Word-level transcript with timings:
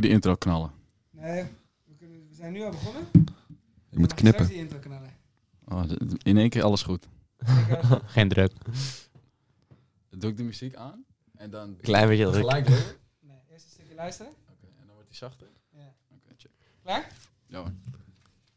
keer 0.00 0.10
de 0.10 0.14
intro 0.14 0.36
knallen. 0.36 0.70
Nee, 1.10 1.44
we, 1.84 1.94
kunnen, 1.94 2.28
we 2.28 2.34
zijn 2.34 2.52
nu 2.52 2.62
al 2.62 2.70
begonnen. 2.70 3.06
Je 3.88 3.98
moet 3.98 4.14
knippen. 4.14 4.46
die 4.46 4.56
intro 4.56 4.78
knallen. 4.78 5.10
Oh, 5.64 5.82
in 6.22 6.36
één 6.36 6.48
keer 6.48 6.62
alles 6.62 6.82
goed. 6.82 7.06
Geen 8.16 8.28
druk. 8.28 8.52
Doe 10.10 10.30
ik 10.30 10.36
de 10.36 10.42
muziek 10.42 10.74
aan 10.74 11.04
en 11.36 11.50
dan 11.50 11.76
Klein 11.80 12.08
beetje 12.08 12.24
druk. 12.24 12.36
gelijk 12.36 12.66
door. 12.66 12.76
Oké, 12.76 12.96
nee, 13.20 13.36
eerst 13.50 13.64
een 13.64 13.70
stukje 13.70 13.94
luisteren. 13.94 14.32
en 14.48 14.56
dan 14.86 14.94
wordt 14.94 15.08
hij 15.08 15.16
zachter. 15.16 15.46
Ja. 15.72 15.94
Oké, 16.08 16.32
check. 16.36 16.50
Klaar? 16.82 17.12
Ja 17.46 17.58
hoor. 17.58 17.72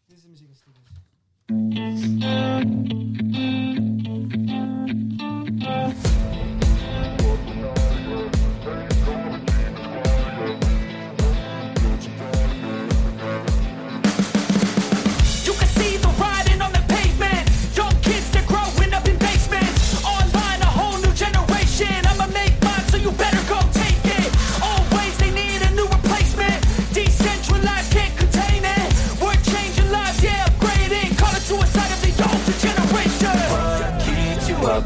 Dit 0.05 0.17
is 0.17 0.23
de 0.23 0.29
muziek 0.29 0.47
als 0.49 0.57
het 0.57 0.65
goed 0.65 0.77
is. 0.77 1.99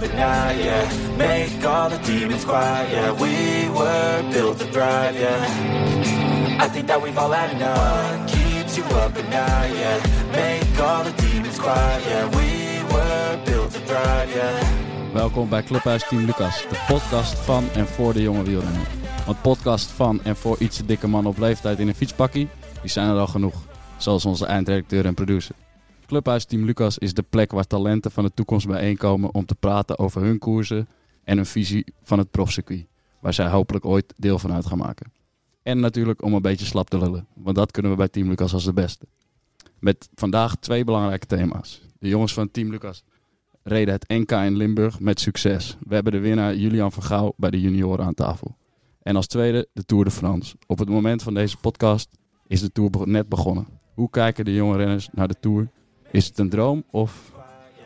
At 0.03 0.15
night, 0.15 0.63
yeah 0.63 1.17
Make 1.17 1.65
all 1.65 1.89
the 1.89 1.97
demons 1.97 2.45
quiet, 2.45 2.91
yeah 2.91 3.11
We 3.11 3.69
were 3.69 4.31
built 4.31 4.59
to 4.59 4.65
thrive, 4.65 5.15
yeah. 5.19 6.63
I 6.65 6.67
think 6.69 6.87
that 6.87 7.01
we've 7.01 7.17
all 7.17 7.31
had 7.31 7.51
enough. 7.55 7.77
What 7.77 8.27
keeps 8.27 8.77
you 8.77 8.83
up 8.83 9.17
at 9.17 9.29
night, 9.29 9.73
yeah. 9.75 9.99
Make 10.31 10.79
all 10.79 11.03
the 11.03 11.13
demons 11.21 11.59
quiet, 11.59 12.03
yeah 12.05 12.25
We 12.37 12.49
were 12.93 13.39
built 13.45 13.71
to 13.71 13.79
thrive, 13.79 14.29
yeah. 14.35 15.13
Welkom 15.13 15.49
bij 15.49 15.63
Clubhuis 15.63 16.07
Team 16.07 16.25
Lucas, 16.25 16.65
de 16.69 16.83
podcast 16.87 17.39
van 17.39 17.69
en 17.75 17.87
voor 17.87 18.13
de 18.13 18.21
jonge 18.21 18.43
wielrenner. 18.43 18.87
Want 19.25 19.41
podcast 19.41 19.91
van 19.91 20.19
en 20.23 20.35
voor 20.35 20.55
iets 20.59 20.85
dikke 20.85 21.07
mannen 21.07 21.31
op 21.31 21.37
leeftijd 21.37 21.79
in 21.79 21.87
een 21.87 21.95
fietspakkie, 21.95 22.49
die 22.81 22.89
zijn 22.89 23.09
er 23.09 23.17
al 23.17 23.27
genoeg. 23.27 23.55
Zoals 23.97 24.25
onze 24.25 24.45
eindredacteur 24.45 25.05
en 25.05 25.13
producer. 25.13 25.55
Clubhuis 26.13 26.45
Team 26.45 26.65
Lucas 26.65 26.97
is 26.97 27.13
de 27.13 27.23
plek 27.23 27.51
waar 27.51 27.67
talenten 27.67 28.11
van 28.11 28.23
de 28.23 28.31
toekomst 28.33 28.67
bijeenkomen 28.67 29.33
om 29.33 29.45
te 29.45 29.55
praten 29.55 29.99
over 29.99 30.21
hun 30.21 30.39
koersen 30.39 30.87
en 31.23 31.35
hun 31.35 31.45
visie 31.45 31.85
van 32.01 32.17
het 32.17 32.31
profcircuit. 32.31 32.85
Waar 33.19 33.33
zij 33.33 33.49
hopelijk 33.49 33.85
ooit 33.85 34.13
deel 34.17 34.39
van 34.39 34.53
uit 34.53 34.65
gaan 34.65 34.77
maken. 34.77 35.11
En 35.63 35.79
natuurlijk 35.79 36.23
om 36.23 36.33
een 36.33 36.41
beetje 36.41 36.65
slap 36.65 36.89
te 36.89 36.97
lullen, 36.97 37.27
want 37.35 37.55
dat 37.55 37.71
kunnen 37.71 37.91
we 37.91 37.97
bij 37.97 38.07
Team 38.07 38.29
Lucas 38.29 38.53
als 38.53 38.63
de 38.63 38.73
beste. 38.73 39.05
Met 39.79 40.09
vandaag 40.15 40.55
twee 40.55 40.83
belangrijke 40.83 41.25
thema's. 41.25 41.81
De 41.99 42.07
jongens 42.07 42.33
van 42.33 42.51
Team 42.51 42.69
Lucas 42.69 43.03
reden 43.63 43.93
het 43.93 44.07
NK 44.07 44.31
in 44.31 44.55
Limburg 44.55 44.99
met 44.99 45.19
succes. 45.19 45.77
We 45.87 45.93
hebben 45.93 46.11
de 46.13 46.19
winnaar 46.19 46.55
Julian 46.55 46.91
van 46.91 47.03
Gouw 47.03 47.33
bij 47.37 47.49
de 47.49 47.61
junioren 47.61 48.05
aan 48.05 48.13
tafel. 48.13 48.55
En 49.01 49.15
als 49.15 49.27
tweede 49.27 49.67
de 49.73 49.85
Tour 49.85 50.03
de 50.03 50.11
France. 50.11 50.55
Op 50.67 50.79
het 50.79 50.89
moment 50.89 51.23
van 51.23 51.33
deze 51.33 51.57
podcast 51.57 52.09
is 52.47 52.61
de 52.61 52.71
Tour 52.71 53.07
net 53.07 53.29
begonnen. 53.29 53.67
Hoe 53.93 54.09
kijken 54.09 54.45
de 54.45 54.53
jonge 54.53 54.77
renners 54.77 55.09
naar 55.11 55.27
de 55.27 55.39
Tour? 55.39 55.69
Is 56.13 56.25
het 56.25 56.37
een 56.39 56.49
droom 56.49 56.83
of 56.91 57.31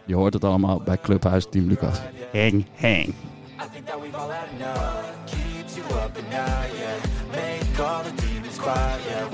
je 0.06 0.16
hoort 0.16 0.34
het 0.34 0.44
allemaal 0.44 0.82
bij 0.82 0.98
Clubhuis 0.98 1.48
Team 1.50 1.68
Lucas. 1.68 2.00
Heng, 2.32 2.66
heng. 2.74 3.14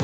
I 0.00 0.03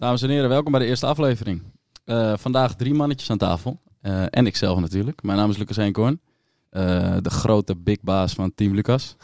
Dames 0.00 0.22
en 0.22 0.30
heren, 0.30 0.48
welkom 0.48 0.72
bij 0.72 0.80
de 0.80 0.86
eerste 0.86 1.06
aflevering. 1.06 1.62
Eh, 2.04 2.32
vandaag 2.36 2.74
drie 2.74 2.94
mannetjes 2.94 3.30
aan 3.30 3.38
tafel. 3.38 3.80
Eh, 4.00 4.22
en 4.30 4.46
ikzelf 4.46 4.80
natuurlijk. 4.80 5.22
Mijn 5.22 5.38
naam 5.38 5.50
is 5.50 5.56
Lucas 5.56 5.76
Heenkorn. 5.76 6.20
Eh, 6.70 7.16
de 7.20 7.30
grote 7.30 7.76
big 7.76 8.00
baas 8.00 8.32
van 8.32 8.54
Team 8.54 8.74
Lucas. 8.74 9.16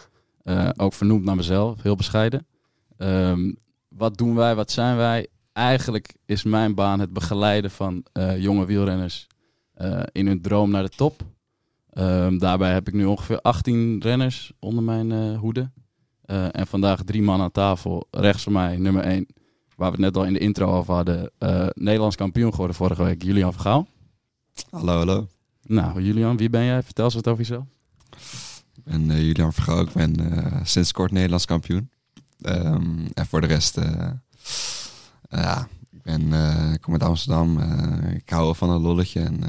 Ook 0.77 0.93
vernoemd 0.93 1.25
naar 1.25 1.37
mezelf, 1.37 1.83
heel 1.83 1.97
bescheiden. 1.97 2.47
Ehm, 2.97 3.53
wat 3.89 4.17
doen 4.17 4.35
wij, 4.35 4.55
wat 4.55 4.71
zijn 4.71 4.97
wij? 4.97 5.27
Eigenlijk 5.53 6.15
is 6.27 6.43
mijn 6.43 6.75
baan 6.75 7.01
het 7.01 7.13
begeleiden 7.13 7.71
van 7.71 8.05
jonge 8.39 8.67
wielrenners 8.67 9.27
in 10.13 10.27
hun 10.27 10.43
droom 10.43 10.71
naar 10.71 10.83
de 10.83 10.97
top. 10.97 11.23
Ehm, 11.91 12.39
daarbij 12.39 12.73
heb 12.73 12.89
ik 12.89 12.95
nu 12.95 13.05
ongeveer 13.05 13.41
18 13.41 14.01
renners 14.03 14.53
onder 14.59 14.83
mijn 14.83 15.37
hoede. 15.37 15.71
En 16.51 16.67
vandaag 16.67 17.03
drie 17.03 17.23
man 17.23 17.41
aan 17.41 17.51
tafel. 17.51 18.09
Rechts 18.11 18.43
van 18.43 18.53
mij 18.53 18.77
nummer 18.77 19.05
1, 19.05 19.27
waar 19.77 19.91
we 19.91 19.97
het 19.97 20.05
net 20.05 20.17
al 20.17 20.25
in 20.25 20.33
de 20.33 20.39
intro 20.39 20.73
over 20.73 20.95
hadden. 20.95 21.31
eh, 21.39 21.67
Nederlands 21.75 22.17
kampioen 22.17 22.51
geworden 22.51 22.77
vorige 22.77 23.03
week, 23.03 23.23
Julian 23.23 23.53
Vergaal. 23.53 23.87
Hallo, 24.71 24.97
hallo. 24.97 25.29
Nou, 25.63 26.03
Julian, 26.03 26.37
wie 26.37 26.51
ben 26.51 26.65
jij? 26.65 26.83
Vertel 26.83 27.05
eens 27.05 27.15
wat 27.15 27.29
over 27.29 27.41
jezelf. 27.41 27.65
Ik 28.75 28.85
ben 28.85 29.11
eh, 29.11 29.21
Julian 29.21 29.53
Vergouw. 29.53 29.83
Ik 29.83 29.93
ben 29.93 30.33
eh, 30.33 30.61
sinds 30.65 30.93
kort 30.93 31.11
Nederlands 31.11 31.45
kampioen. 31.45 31.91
Ehm, 32.41 33.07
en 33.15 33.27
voor 33.27 33.41
de 33.41 33.47
rest, 33.47 33.79
ja, 35.31 35.69
ik, 35.91 36.03
ben, 36.03 36.33
ik 36.73 36.81
kom 36.81 36.93
uit 36.93 37.03
Amsterdam. 37.03 37.59
ik 38.15 38.31
hou 38.31 38.57
van 38.57 38.71
een 38.71 38.81
lolletje 38.81 39.21
en 39.21 39.41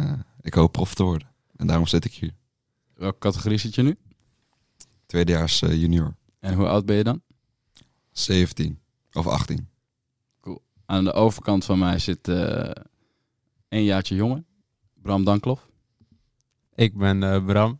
ik 0.42 0.54
hoop 0.54 0.72
prof 0.72 0.94
te 0.94 1.04
worden. 1.04 1.28
En 1.56 1.68
daarom 1.68 1.88
zit 1.88 2.06
ik 2.06 2.14
hier. 2.14 2.34
Welke 2.94 3.18
categorie 3.18 3.58
zit 3.58 3.76
je 3.76 3.82
nu? 3.82 3.96
Tweedejaars 5.06 5.60
junior. 5.60 6.16
En 6.40 6.54
hoe 6.54 6.68
oud 6.68 6.86
ben 6.86 6.96
je 6.96 7.04
dan? 7.04 7.22
17 8.12 8.80
of 9.14 9.28
18. 9.28 9.68
Aan 10.88 11.04
de 11.04 11.14
overkant 11.14 11.66
van 11.66 11.80
mij 11.80 12.00
zit 12.00 12.28
eh 12.28 12.72
een 13.70 13.84
jaartje 13.84 14.16
jonger, 14.16 14.44
Bram 14.94 15.24
Danklof. 15.24 15.70
Ik 16.76 16.98
ben 16.98 17.24
eh, 17.24 17.46
Bram. 17.46 17.80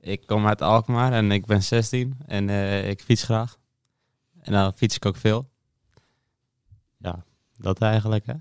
Ik 0.00 0.26
kom 0.26 0.46
uit 0.46 0.62
Alkmaar 0.62 1.12
en 1.12 1.30
ik 1.30 1.46
ben 1.46 1.62
16 1.62 2.16
en 2.26 2.48
eh, 2.48 2.88
ik 2.88 3.00
fiets 3.00 3.22
graag. 3.22 3.58
En 4.40 4.52
dan 4.52 4.72
fiets 4.72 4.96
ik 4.96 5.06
ook 5.06 5.16
veel. 5.16 5.50
Ja, 6.98 7.24
dat 7.56 7.80
eigenlijk 7.80 8.26
hè. 8.26 8.34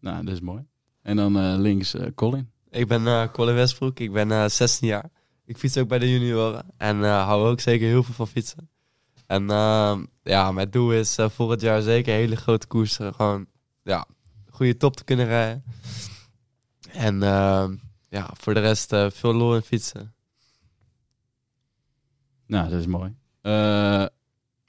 Nou, 0.00 0.24
dat 0.24 0.34
is 0.34 0.40
mooi. 0.40 0.64
En 1.02 1.16
dan 1.16 1.38
eh, 1.38 1.54
links 1.58 1.94
eh, 1.94 2.06
Colin. 2.14 2.50
Ik 2.70 2.88
ben 2.88 3.06
eh 3.06 3.30
Colin 3.32 3.54
Westbroek, 3.54 3.98
ik 3.98 4.12
ben 4.12 4.30
eh 4.30 4.48
16 4.48 4.88
jaar. 4.88 5.10
Ik 5.44 5.58
fiets 5.58 5.76
ook 5.78 5.88
bij 5.88 5.98
de 5.98 6.10
junioren 6.10 6.64
en 6.76 7.04
eh, 7.04 7.24
hou 7.26 7.48
ook 7.48 7.60
zeker 7.60 7.86
heel 7.86 8.02
veel 8.02 8.14
van 8.14 8.28
fietsen. 8.28 8.70
En 9.30 9.50
eh, 9.50 9.98
ja, 10.22 10.52
mijn 10.52 10.70
doel 10.70 10.92
is 10.92 11.18
eh, 11.18 11.28
volgend 11.28 11.60
jaar 11.60 11.82
zeker 11.82 12.14
hele 12.14 12.36
grote 12.36 12.66
koersen. 12.66 13.14
Gewoon, 13.14 13.46
ja, 13.82 14.06
goede 14.50 14.76
top 14.76 14.96
te 14.96 15.04
kunnen 15.04 15.26
rijden. 15.26 15.64
En 16.92 17.22
eh, 17.22 17.68
ja, 18.08 18.30
voor 18.32 18.54
de 18.54 18.60
rest 18.60 18.92
eh, 18.92 19.10
veel 19.10 19.34
lol 19.34 19.54
in 19.54 19.62
fietsen. 19.62 20.14
Nou, 22.46 22.68
dat 22.68 22.78
is 22.80 22.86
mooi. 22.86 23.14
Eh, 23.40 24.06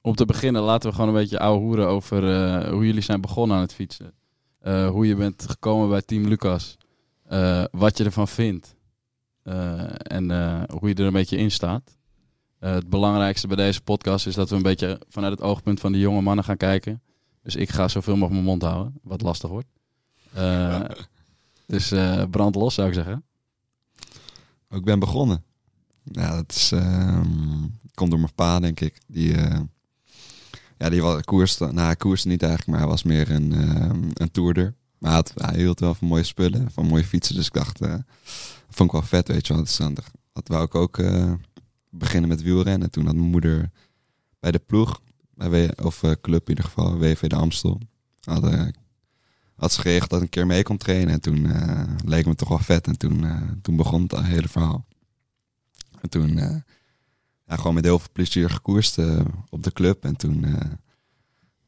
om 0.02 0.16
te 0.16 0.26
beginnen 0.26 0.62
laten 0.62 0.90
we 0.90 0.96
gewoon 0.96 1.10
een 1.10 1.22
beetje 1.22 1.40
ouwe 1.40 1.60
hoeren 1.60 1.88
over 1.88 2.34
eh, 2.34 2.70
hoe 2.70 2.86
jullie 2.86 3.02
zijn 3.02 3.22
begonnen 3.22 3.56
aan 3.56 3.64
het 3.64 3.74
fietsen. 3.74 4.14
Eh, 4.60 4.90
hoe 4.90 5.08
je 5.08 5.16
bent 5.16 5.50
gekomen 5.50 5.90
bij 5.90 6.02
Team 6.02 6.28
Lucas. 6.28 6.78
Eh, 7.24 7.64
wat 7.72 7.98
je 7.98 8.04
ervan 8.04 8.28
vindt. 8.28 8.76
Eh, 9.44 10.12
en 10.12 10.32
eh, 10.32 10.64
hoe 10.80 10.90
je 10.90 10.96
er 10.96 11.06
een 11.06 11.14
beetje 11.14 11.38
in 11.38 11.52
staat. 11.52 12.00
Eh, 12.62 12.74
het 12.74 12.90
belangrijkste 12.90 13.48
bij 13.48 13.56
deze 13.56 13.82
podcast 13.82 14.28
is 14.28 14.36
dat 14.36 14.50
we 14.50 14.56
een 14.56 14.62
beetje 14.62 15.02
vanuit 15.10 15.32
het 15.34 15.42
oogpunt 15.42 15.80
van 15.80 15.92
de 15.92 16.00
jonge 16.00 16.22
mannen 16.22 16.44
gaan 16.46 16.58
kijken. 16.58 17.02
Dus 17.44 17.56
ik 17.56 17.70
ga 17.70 17.88
zoveel 17.88 18.14
mogelijk 18.14 18.34
mijn 18.34 18.46
mond 18.46 18.62
houden, 18.62 19.00
wat 19.04 19.22
lastig 19.22 19.50
wordt. 19.50 19.68
Eh, 20.34 20.82
dus 21.66 21.92
eh, 21.92 22.24
brand 22.30 22.56
los 22.56 22.74
zou 22.74 22.88
ik 22.88 22.94
zeggen. 22.94 23.24
Ook 24.70 24.80
ik 24.80 24.86
ben 24.86 25.00
begonnen. 25.00 25.44
Ja, 26.04 26.36
dat 26.36 26.52
is, 26.52 26.72
ehm, 26.72 27.28
komt 27.94 28.10
door 28.10 28.20
mijn 28.20 28.34
pa, 28.36 28.60
denk 28.60 28.80
ik. 28.80 29.02
Die, 29.08 29.36
ja, 30.78 30.90
die 30.90 31.02
was 31.02 31.22
koerste, 31.22 31.66
nou, 31.66 31.80
hij 31.86 31.96
koerste 31.96 32.28
niet 32.28 32.42
eigenlijk, 32.44 32.72
maar 32.72 32.80
hij 32.80 32.90
was 32.90 33.04
meer 33.04 33.32
een, 33.32 33.54
ehm, 33.54 34.10
een 34.14 34.32
toerder. 34.32 34.76
Maar 34.98 35.12
hij, 35.12 35.20
had- 35.20 35.34
hij 35.36 35.60
hield 35.60 35.80
wel 35.80 35.94
van 35.94 36.08
mooie 36.08 36.24
spullen, 36.24 36.72
van 36.72 36.86
mooie 36.86 37.04
fietsen. 37.04 37.36
Dus 37.36 37.46
ik 37.48 37.54
dacht, 37.54 37.80
vond 38.70 38.90
ik 38.90 38.92
wel 38.92 39.02
vet, 39.02 39.28
weet 39.28 39.48
je 39.48 39.54
wel. 39.54 39.64
Dus 39.64 39.78
dan 39.78 39.98
dat 40.34 40.48
wou 40.48 40.64
ik 40.64 40.76
ook 40.76 40.98
beginnen 41.92 42.30
met 42.30 42.42
wielrennen. 42.42 42.92
Toen 42.92 43.06
had 43.06 43.16
mijn 43.16 43.30
moeder 43.30 43.72
bij 44.40 44.52
de 44.52 44.60
ploeg, 44.60 45.02
bij 45.34 45.78
of 45.78 46.04
eh, 46.04 46.12
club 46.22 46.42
in 46.42 46.50
ieder 46.50 46.64
geval, 46.64 46.98
WV 46.98 47.28
de 47.28 47.36
Amstel, 47.36 47.82
had, 48.22 48.44
eh, 48.44 48.68
had 49.56 49.72
ze 49.72 49.82
geregeld 49.82 50.10
dat 50.10 50.20
ik 50.20 50.26
een 50.26 50.30
keer 50.30 50.46
mee 50.46 50.64
kon 50.64 50.78
trainen. 50.78 51.14
En 51.14 51.22
toen 51.22 51.46
eh, 51.46 51.84
leek 52.06 52.26
me 52.26 52.36
toch 52.36 52.50
wel 52.50 52.60
vet. 52.60 52.88
En 52.88 52.98
toen, 52.98 53.26
toen 53.62 53.76
begon 53.76 54.02
het 54.02 54.20
hele 54.20 54.48
verhaal. 54.48 54.86
En 56.02 56.10
toen 56.10 56.36
ja, 57.46 57.56
gewoon 57.56 57.74
met 57.74 57.84
heel 57.84 58.00
veel 58.00 58.10
plezier 58.12 58.50
gekoerst 58.50 58.98
op 59.50 59.64
de 59.64 59.74
club. 59.74 60.04
En 60.04 60.16
toen 60.16 60.46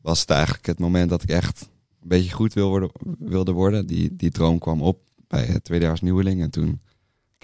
was 0.02 0.20
het 0.20 0.30
eigenlijk 0.30 0.66
het 0.66 0.80
moment 0.80 1.10
dat 1.10 1.24
ik 1.24 1.30
echt 1.30 1.70
een 2.02 2.08
beetje 2.08 2.32
goed 2.32 2.54
wil 2.54 2.70
worden, 2.70 2.92
wilde 3.20 3.52
worden. 3.52 3.88
Die, 3.88 4.16
die 4.16 4.32
droom 4.32 4.60
kwam 4.60 4.82
op 4.82 5.10
bij 5.28 5.46
het 5.46 5.64
tweedejaars 5.64 6.02
nieuweling. 6.02 6.42
En 6.42 6.50
toen 6.50 6.82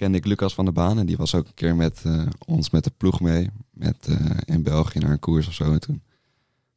kende 0.00 0.18
ik 0.18 0.24
Lucas 0.24 0.54
van 0.54 0.64
der 0.64 0.74
Baan. 0.74 0.98
En 0.98 1.06
die 1.06 1.16
was 1.16 1.34
ook 1.34 1.46
een 1.46 1.54
keer 1.54 1.76
met 1.76 2.02
eh, 2.04 2.26
ons 2.46 2.70
met 2.70 2.84
de 2.84 2.92
ploeg 2.96 3.20
mee. 3.20 3.50
Met, 3.70 4.06
eh, 4.06 4.36
in 4.44 4.62
België 4.62 4.98
naar 4.98 5.10
een 5.10 5.18
koers 5.18 5.46
of 5.46 5.54
zo. 5.54 5.72
En 5.72 5.80
toen, 5.80 6.02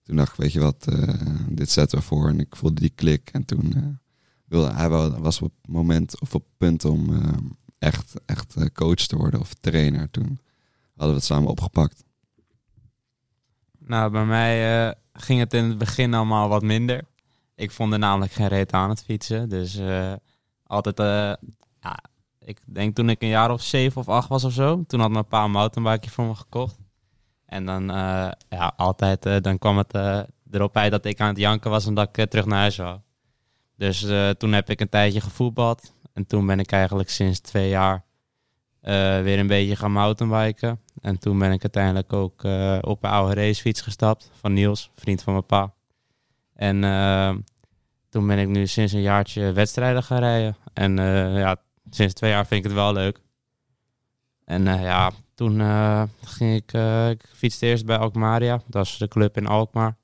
toen 0.03 0.15
dacht 0.15 0.31
ik, 0.31 0.37
weet 0.37 0.51
je 0.51 0.59
wat, 0.59 0.87
eh, 0.87 1.13
dit 1.49 1.69
zetten 1.69 1.97
we 1.97 2.03
voor. 2.03 2.29
En 2.29 2.39
ik 2.39 2.55
voelde 2.55 2.81
die 2.81 2.91
klik. 2.95 3.29
En 3.31 3.45
toen 3.45 3.99
wilde 4.45 4.73
hij 4.73 4.89
was 4.89 5.41
op 5.41 5.53
het 5.61 5.71
moment 5.71 6.21
of 6.21 6.35
op 6.35 6.43
het 6.43 6.57
punt 6.57 6.85
om 6.85 7.23
echt, 7.77 8.13
echt 8.25 8.71
coach 8.73 8.95
te 9.07 9.15
worden 9.15 9.39
of 9.39 9.53
trainer. 9.53 10.09
Toen 10.09 10.39
hadden 10.89 11.13
we 11.13 11.19
het 11.19 11.23
samen 11.23 11.49
opgepakt. 11.49 12.03
Nou, 13.79 14.11
bij 14.11 14.25
mij 14.25 14.95
ging 15.13 15.39
het 15.39 15.53
in 15.53 15.63
het 15.63 15.77
begin 15.77 16.13
allemaal 16.13 16.49
wat 16.49 16.63
minder. 16.63 17.03
Ik 17.55 17.71
vond 17.71 17.93
er 17.93 17.99
namelijk 17.99 18.31
geen 18.31 18.47
reet 18.47 18.71
aan 18.71 18.89
het 18.89 19.03
fietsen. 19.03 19.49
Dus 19.49 19.79
altijd, 20.63 20.97
ja, 21.79 21.99
ik 22.45 22.59
denk 22.65 22.95
toen 22.95 23.09
ik 23.09 23.21
een 23.21 23.27
jaar 23.27 23.51
of 23.51 23.61
zeven 23.61 24.01
of 24.01 24.09
acht 24.09 24.29
was 24.29 24.43
of 24.43 24.53
zo. 24.53 24.83
Toen 24.87 24.99
had 24.99 25.11
mijn 25.11 25.27
pa 25.27 25.43
een 25.43 25.51
mountainbike 25.51 26.09
voor 26.09 26.25
me 26.25 26.35
gekocht. 26.35 26.77
En 27.53 27.65
dan, 27.65 27.89
eh, 27.89 28.31
ja, 28.49 28.73
altijd, 28.77 29.25
eh, 29.25 29.35
dan 29.41 29.57
kwam 29.57 29.77
het 29.77 29.93
eh, 29.93 30.19
erop 30.51 30.77
uit 30.77 30.91
dat 30.91 31.05
ik 31.05 31.19
aan 31.19 31.27
het 31.27 31.37
janken 31.37 31.69
was 31.69 31.85
en 31.85 31.93
dat 31.93 32.17
ik 32.17 32.29
terug 32.29 32.45
naar 32.45 32.59
huis 32.59 32.77
wou. 32.77 32.99
Dus 33.77 33.99
toen 34.37 34.53
heb 34.53 34.69
ik 34.69 34.81
een 34.81 34.89
tijdje 34.89 35.21
gevoetbald. 35.21 35.93
En 36.13 36.25
toen 36.25 36.45
ben 36.45 36.59
ik 36.59 36.71
eigenlijk 36.71 37.09
sinds 37.09 37.39
twee 37.39 37.69
jaar 37.69 38.03
weer 39.23 39.39
een 39.39 39.47
beetje 39.47 39.75
gaan 39.75 39.91
mountainbiken. 39.91 40.79
En 41.01 41.19
toen 41.19 41.39
ben 41.39 41.51
ik 41.51 41.61
uiteindelijk 41.61 42.13
ook 42.13 42.43
op 42.81 43.03
een 43.03 43.09
oude 43.09 43.33
racefiets 43.33 43.81
gestapt 43.81 44.31
van 44.33 44.53
Niels, 44.53 44.91
vriend 44.95 45.23
van 45.23 45.33
mijn 45.33 45.45
pa. 45.45 45.73
En 46.53 46.81
toen 48.09 48.27
ben 48.27 48.37
ik 48.39 48.47
nu 48.47 48.67
sinds 48.67 48.93
een 48.93 49.01
jaartje 49.01 49.51
wedstrijden 49.51 50.03
gaan 50.03 50.19
rijden. 50.19 50.55
En 50.73 50.95
ja, 51.35 51.57
sinds 51.89 52.13
twee 52.13 52.31
jaar 52.31 52.47
vind 52.47 52.63
ik 52.63 52.71
het 52.71 52.79
wel 52.79 52.93
leuk. 52.93 53.21
En 54.45 54.67
eh, 54.67 54.81
ja, 54.81 55.11
toen 55.35 55.61
eh, 55.61 56.03
ging 56.23 56.55
ik, 56.55 56.73
eh, 56.73 57.09
ik 57.09 57.29
fietste 57.33 57.65
eerst 57.65 57.85
bij 57.85 57.97
Alkmaria. 57.97 58.61
Dat 58.67 58.85
is 58.85 58.97
de 58.97 59.07
club 59.07 59.37
in 59.37 59.47
Alkmaar. 59.47 59.97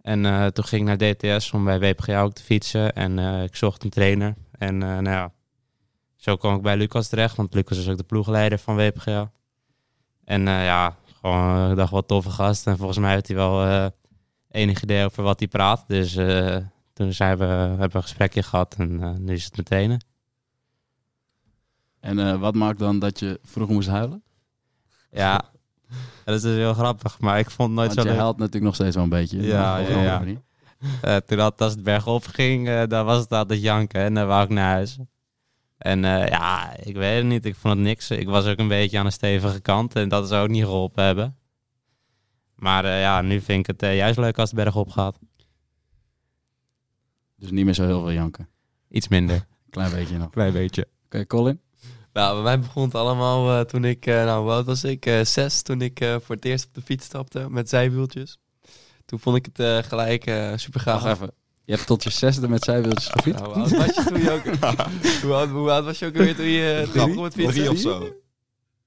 En 0.00 0.52
toen 0.52 0.64
ging 0.64 0.88
ik 0.90 0.98
naar 0.98 1.14
DTS 1.14 1.52
om 1.52 1.64
bij 1.64 1.80
WPG 1.80 2.08
ook 2.08 2.32
te 2.32 2.42
fietsen. 2.42 2.92
En 2.92 3.18
ik 3.18 3.56
zocht 3.56 3.84
een 3.84 3.90
trainer. 3.90 4.34
En 4.58 4.78
nou 4.78 5.10
ja, 5.10 5.32
zo 6.16 6.36
kwam 6.36 6.56
ik 6.56 6.62
bij 6.62 6.76
Lucas 6.76 7.08
terecht. 7.08 7.36
Want 7.36 7.54
Lucas 7.54 7.78
is 7.78 7.88
ook 7.88 7.96
de 7.96 8.02
ploegleider 8.02 8.58
van 8.58 8.76
WPGA. 8.76 9.30
En 10.24 10.42
ja, 10.42 10.96
gewoon, 11.20 11.70
ik 11.70 11.76
dacht 11.76 11.90
wat 11.90 12.08
toffe 12.08 12.30
gast. 12.30 12.66
En 12.66 12.76
volgens 12.76 12.98
mij 12.98 13.12
heeft 13.12 13.26
hij 13.26 13.36
wel 13.36 13.90
enig 14.50 14.82
idee 14.82 15.04
over 15.04 15.22
wat 15.22 15.38
hij 15.38 15.48
praat. 15.48 15.84
Dus 15.86 16.12
toen 16.92 17.12
zijn 17.12 17.38
we, 17.38 17.44
hebben 17.44 17.90
we 17.90 17.96
een 17.96 18.02
gesprekje 18.02 18.42
gehad 18.42 18.74
en 18.78 19.16
nu 19.24 19.32
is 19.32 19.44
het 19.44 19.56
meteen. 19.56 20.00
En 22.02 22.18
eh, 22.18 22.40
wat 22.40 22.54
maakt 22.54 22.78
dan 22.78 22.98
dat 22.98 23.18
je 23.18 23.40
vroeger 23.42 23.74
moest 23.74 23.88
huilen? 23.88 24.22
Ja, 25.10 25.44
dat 26.24 26.34
is 26.34 26.42
dus 26.42 26.56
heel 26.56 26.74
grappig. 26.74 27.20
Maar 27.20 27.38
ik 27.38 27.50
vond 27.50 27.68
het 27.68 27.78
nooit 27.78 27.94
Want 27.94 28.00
zo 28.00 28.06
je 28.06 28.08
leuk. 28.10 28.18
huilt 28.18 28.36
natuurlijk 28.36 28.64
nog 28.64 28.74
steeds 28.74 28.94
wel 28.94 29.04
een 29.04 29.10
beetje. 29.10 29.42
Ja, 29.42 29.78
ja, 29.78 30.02
ja. 30.02 30.24
Eh, 31.02 31.16
toen 31.16 31.36
dat, 31.38 31.60
als 31.60 31.72
het 31.72 31.82
bergop 31.82 32.26
ging, 32.26 32.68
eh, 32.68 32.82
dan 32.86 33.04
was 33.04 33.20
het 33.20 33.32
altijd 33.32 33.62
janken. 33.62 34.00
En 34.00 34.14
dan 34.14 34.26
wou 34.26 34.44
ik 34.44 34.50
naar 34.50 34.72
huis. 34.72 34.98
En 35.78 36.02
ja, 36.02 36.76
ik 36.76 36.96
weet 36.96 37.16
het 37.16 37.26
niet. 37.26 37.44
Ik 37.44 37.54
vond 37.54 37.74
het 37.74 37.82
niks. 37.82 38.10
Ik 38.10 38.28
was 38.28 38.46
ook 38.46 38.58
een 38.58 38.68
beetje 38.68 38.98
aan 38.98 39.04
de 39.04 39.10
stevige 39.10 39.60
kant. 39.60 39.94
En 39.94 40.08
dat 40.08 40.28
zou 40.28 40.42
ook 40.42 40.50
niet 40.50 40.64
geholpen 40.64 41.04
hebben. 41.04 41.36
Maar 42.54 42.86
ja, 42.86 43.20
nu 43.22 43.40
vind 43.40 43.68
ik 43.68 43.80
het 43.80 43.94
juist 43.94 44.18
leuk 44.18 44.38
als 44.38 44.50
het 44.50 44.58
bergop 44.58 44.90
gaat. 44.90 45.18
Dus 47.36 47.50
niet 47.50 47.64
meer 47.64 47.74
zo 47.74 47.84
heel 47.86 48.00
veel 48.00 48.12
janken. 48.12 48.48
Iets 48.88 49.08
minder. 49.08 49.46
Klein 49.70 49.90
beetje 49.90 50.18
nog. 50.18 50.30
Klein 50.30 50.52
beetje. 50.52 50.88
Oké, 51.04 51.26
Colin? 51.26 51.60
Nou, 52.12 52.34
bij 52.34 52.42
mij 52.42 52.58
begon 52.60 52.84
het 52.84 52.94
allemaal 52.94 53.50
eh, 53.58 53.60
toen 53.64 53.84
ik, 53.84 54.06
eh, 54.06 54.14
nou, 54.24 54.42
hoe 54.42 54.50
oud 54.52 54.66
was 54.66 54.84
ik? 54.84 55.06
Eh, 55.06 55.24
zes, 55.24 55.62
toen 55.62 55.80
ik 55.82 56.00
eh, 56.00 56.16
voor 56.22 56.34
het 56.34 56.44
eerst 56.44 56.66
op 56.66 56.74
de 56.74 56.82
fiets 56.82 57.04
stapte 57.06 57.46
met 57.50 57.68
zijwieltjes. 57.68 58.38
Toen 59.06 59.18
vond 59.20 59.36
ik 59.36 59.44
het 59.44 59.58
eh, 59.58 59.78
gelijk 59.88 60.26
eh 60.26 60.52
super 60.56 60.80
gaaf. 60.80 61.02
Wacht 61.02 61.14
even. 61.14 61.32
Je 61.64 61.72
hebt 61.74 61.86
tot 61.86 62.02
je 62.02 62.10
zesde 62.10 62.48
met 62.48 62.64
zijwieltjes 62.64 63.08
gefietst? 63.08 63.40
Nou, 63.40 63.52
hoe 63.54 63.62
oud 63.62 63.70
was 63.86 63.94
je 63.96 64.04
toen 64.04 64.20
je 64.22 64.30
ook... 64.30 64.44
hoe, 65.22 65.32
oud, 65.34 65.48
hoe 65.48 65.70
oud 65.70 65.84
was 65.84 65.98
je 65.98 66.06
ook 66.06 66.16
alweer 66.16 66.36
toen 66.36 66.44
je, 66.44 66.88
begon 66.92 67.22
met 67.22 67.32
fietsen? 67.34 67.54
Drie 67.54 67.70
of 67.70 67.78
zo. 67.78 68.14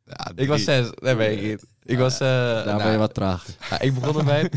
Ja, 0.05 0.31
Ik 0.35 0.47
was 0.47 0.63
zes, 0.63 0.87
nee 0.95 1.15
weet 1.15 1.37
ik 1.37 1.45
niet. 1.45 1.65
Ik 1.83 1.97
was... 1.97 2.13
eh, 2.13 2.19
Daar 2.27 2.65
nou, 2.65 2.77
ben 2.83 2.91
je 2.91 2.97
wat 2.97 3.13
traag. 3.13 3.45
Ja, 3.69 3.79
ik 3.79 3.93
begon 3.93 4.17
ermee. 4.19 4.49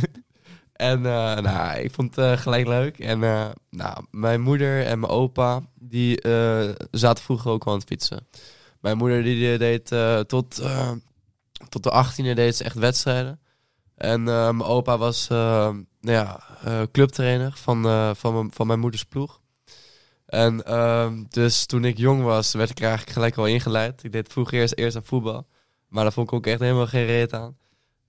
en 0.72 0.96
eh, 1.06 1.36
nou, 1.36 1.78
ik 1.78 1.92
vond 1.92 2.16
het 2.16 2.24
eh, 2.24 2.38
gelijk 2.38 2.66
leuk. 2.66 2.98
En 2.98 3.22
eh, 3.24 3.46
nou, 3.70 4.04
mijn 4.10 4.40
moeder 4.40 4.84
en 4.86 5.00
mijn 5.00 5.12
opa, 5.12 5.60
die 5.74 6.20
eh, 6.20 6.68
zaten 6.90 7.24
vroeger 7.24 7.50
ook 7.50 7.64
al 7.64 7.72
aan 7.72 7.78
het 7.78 7.88
fietsen. 7.88 8.26
Mijn 8.80 8.96
moeder 8.96 9.22
die, 9.22 9.58
deed 9.58 9.92
eh, 9.92 10.18
tot, 10.20 10.58
eh, 10.58 10.90
tot 11.68 11.82
de 11.82 11.90
18e 11.90 12.34
deed 12.34 12.56
ze 12.56 12.64
echt 12.64 12.74
wedstrijden. 12.76 13.40
En 13.94 14.20
eh, 14.28 14.50
mijn 14.50 14.62
opa 14.62 14.98
was 14.98 15.28
nou 15.28 15.84
ja, 16.00 16.40
clubtrainer 16.92 17.52
van, 17.56 17.82
van, 18.16 18.32
mijn- 18.34 18.52
van 18.52 18.66
mijn 18.66 18.80
moeders 18.80 19.04
ploeg. 19.04 19.40
En 20.26 20.64
ehm, 20.64 21.24
dus 21.28 21.66
toen 21.66 21.84
ik 21.84 21.98
jong 21.98 22.22
was, 22.22 22.52
werd 22.52 22.70
ik 22.70 22.80
eigenlijk 22.80 23.12
gelijk 23.12 23.36
al 23.36 23.46
ingeleid. 23.46 24.04
Ik 24.04 24.12
deed 24.12 24.32
vroeger 24.32 24.58
eerst, 24.58 24.74
eerst 24.76 24.96
aan 24.96 25.04
voetbal. 25.04 25.46
Maar 25.88 26.02
daar 26.02 26.12
vond 26.12 26.26
ik 26.28 26.32
ook 26.34 26.46
echt 26.46 26.60
helemaal 26.60 26.86
geen 26.86 27.06
reet 27.06 27.32
aan. 27.32 27.56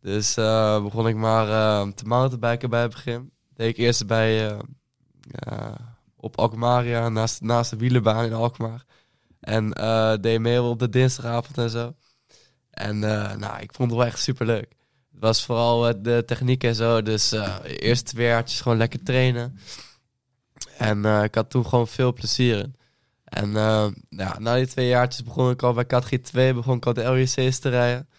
Dus 0.01 0.33
begon 0.83 1.07
ik 1.07 1.15
maar 1.15 1.47
eh, 1.49 1.87
te 1.91 2.05
mountainbiken 2.05 2.69
bij 2.69 2.81
het 2.81 2.91
begin. 2.91 3.31
Deed 3.53 3.69
ik 3.69 3.77
eerst 3.77 4.07
bij 4.07 4.57
op 6.15 6.37
Alkmaria, 6.37 7.09
naast, 7.09 7.41
naast 7.41 7.69
de 7.69 7.77
wielenbaan 7.77 8.25
in 8.25 8.33
Alkmaar. 8.33 8.85
En 9.39 9.73
eh, 9.73 10.13
deed 10.21 10.39
mee 10.39 10.61
op 10.61 10.79
de 10.79 10.89
dinsdagavond 10.89 11.57
en 11.57 11.69
zo. 11.69 11.93
En 12.71 13.03
eh, 13.03 13.35
nou, 13.35 13.61
ik 13.61 13.73
vond 13.73 13.89
het 13.89 13.99
wel 13.99 14.07
echt 14.07 14.19
super 14.19 14.45
leuk. 14.45 14.75
Het 15.11 15.19
was 15.19 15.45
vooral 15.45 15.87
eh, 15.87 15.93
de 16.01 16.23
techniek 16.25 16.63
en 16.63 16.75
zo. 16.75 17.01
Dus 17.01 17.31
eerst 17.63 18.05
twee 18.05 18.27
jaartjes 18.27 18.61
gewoon 18.61 18.77
lekker 18.77 19.03
trainen. 19.03 19.59
En 20.77 21.05
ik 21.05 21.35
had 21.35 21.49
toen 21.49 21.65
gewoon 21.65 21.87
veel 21.87 22.13
plezier 22.13 22.57
in. 22.57 22.75
En 23.23 23.51
ja, 24.09 24.39
na 24.39 24.55
die 24.55 24.67
twee 24.67 24.87
jaartjes 24.87 25.23
begon 25.23 25.49
ik 25.49 25.63
al 25.63 25.73
bij 25.73 25.85
categorie 25.85 26.21
2, 26.21 26.53
begon 26.53 26.77
ik 26.77 26.85
al 26.85 26.93
de 26.93 27.03
LJC's 27.03 27.59
te 27.59 27.69
rijden. 27.69 28.09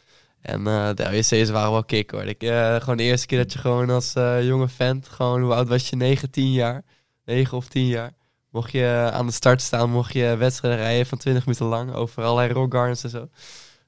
En 0.41 0.65
de 0.95 1.09
LJC's 1.11 1.51
waren 1.51 1.71
wel 1.71 1.85
kick 1.85 2.11
hoor. 2.11 2.25
Ik, 2.25 2.43
gewoon 2.79 2.97
de 2.97 3.03
eerste 3.03 3.27
keer 3.27 3.39
dat 3.39 3.53
je 3.53 3.59
gewoon 3.59 3.91
als 3.91 4.13
jonge 4.41 4.69
vent, 4.69 5.09
gewoon 5.09 5.43
hoe 5.43 5.55
oud 5.55 5.69
was 5.69 5.89
je? 5.89 5.97
9, 5.97 6.31
10 6.31 6.53
jaar? 6.53 6.83
9 7.25 7.57
of 7.57 7.69
10 7.69 7.87
jaar. 7.87 8.13
Mocht 8.51 8.73
je 8.73 9.11
aan 9.13 9.27
de 9.27 9.33
start 9.33 9.63
staan, 9.63 9.91
mocht 9.91 10.13
je 10.13 10.37
wedstrijden 10.39 10.81
rijden 10.81 11.07
van 11.07 11.19
20 11.19 11.47
minuten 11.47 11.67
lang 11.67 11.93
over 11.95 12.23
allerlei 12.23 12.53
rock 12.53 12.75
gardens 12.75 13.05
en 13.05 13.11
zo. 13.11 13.29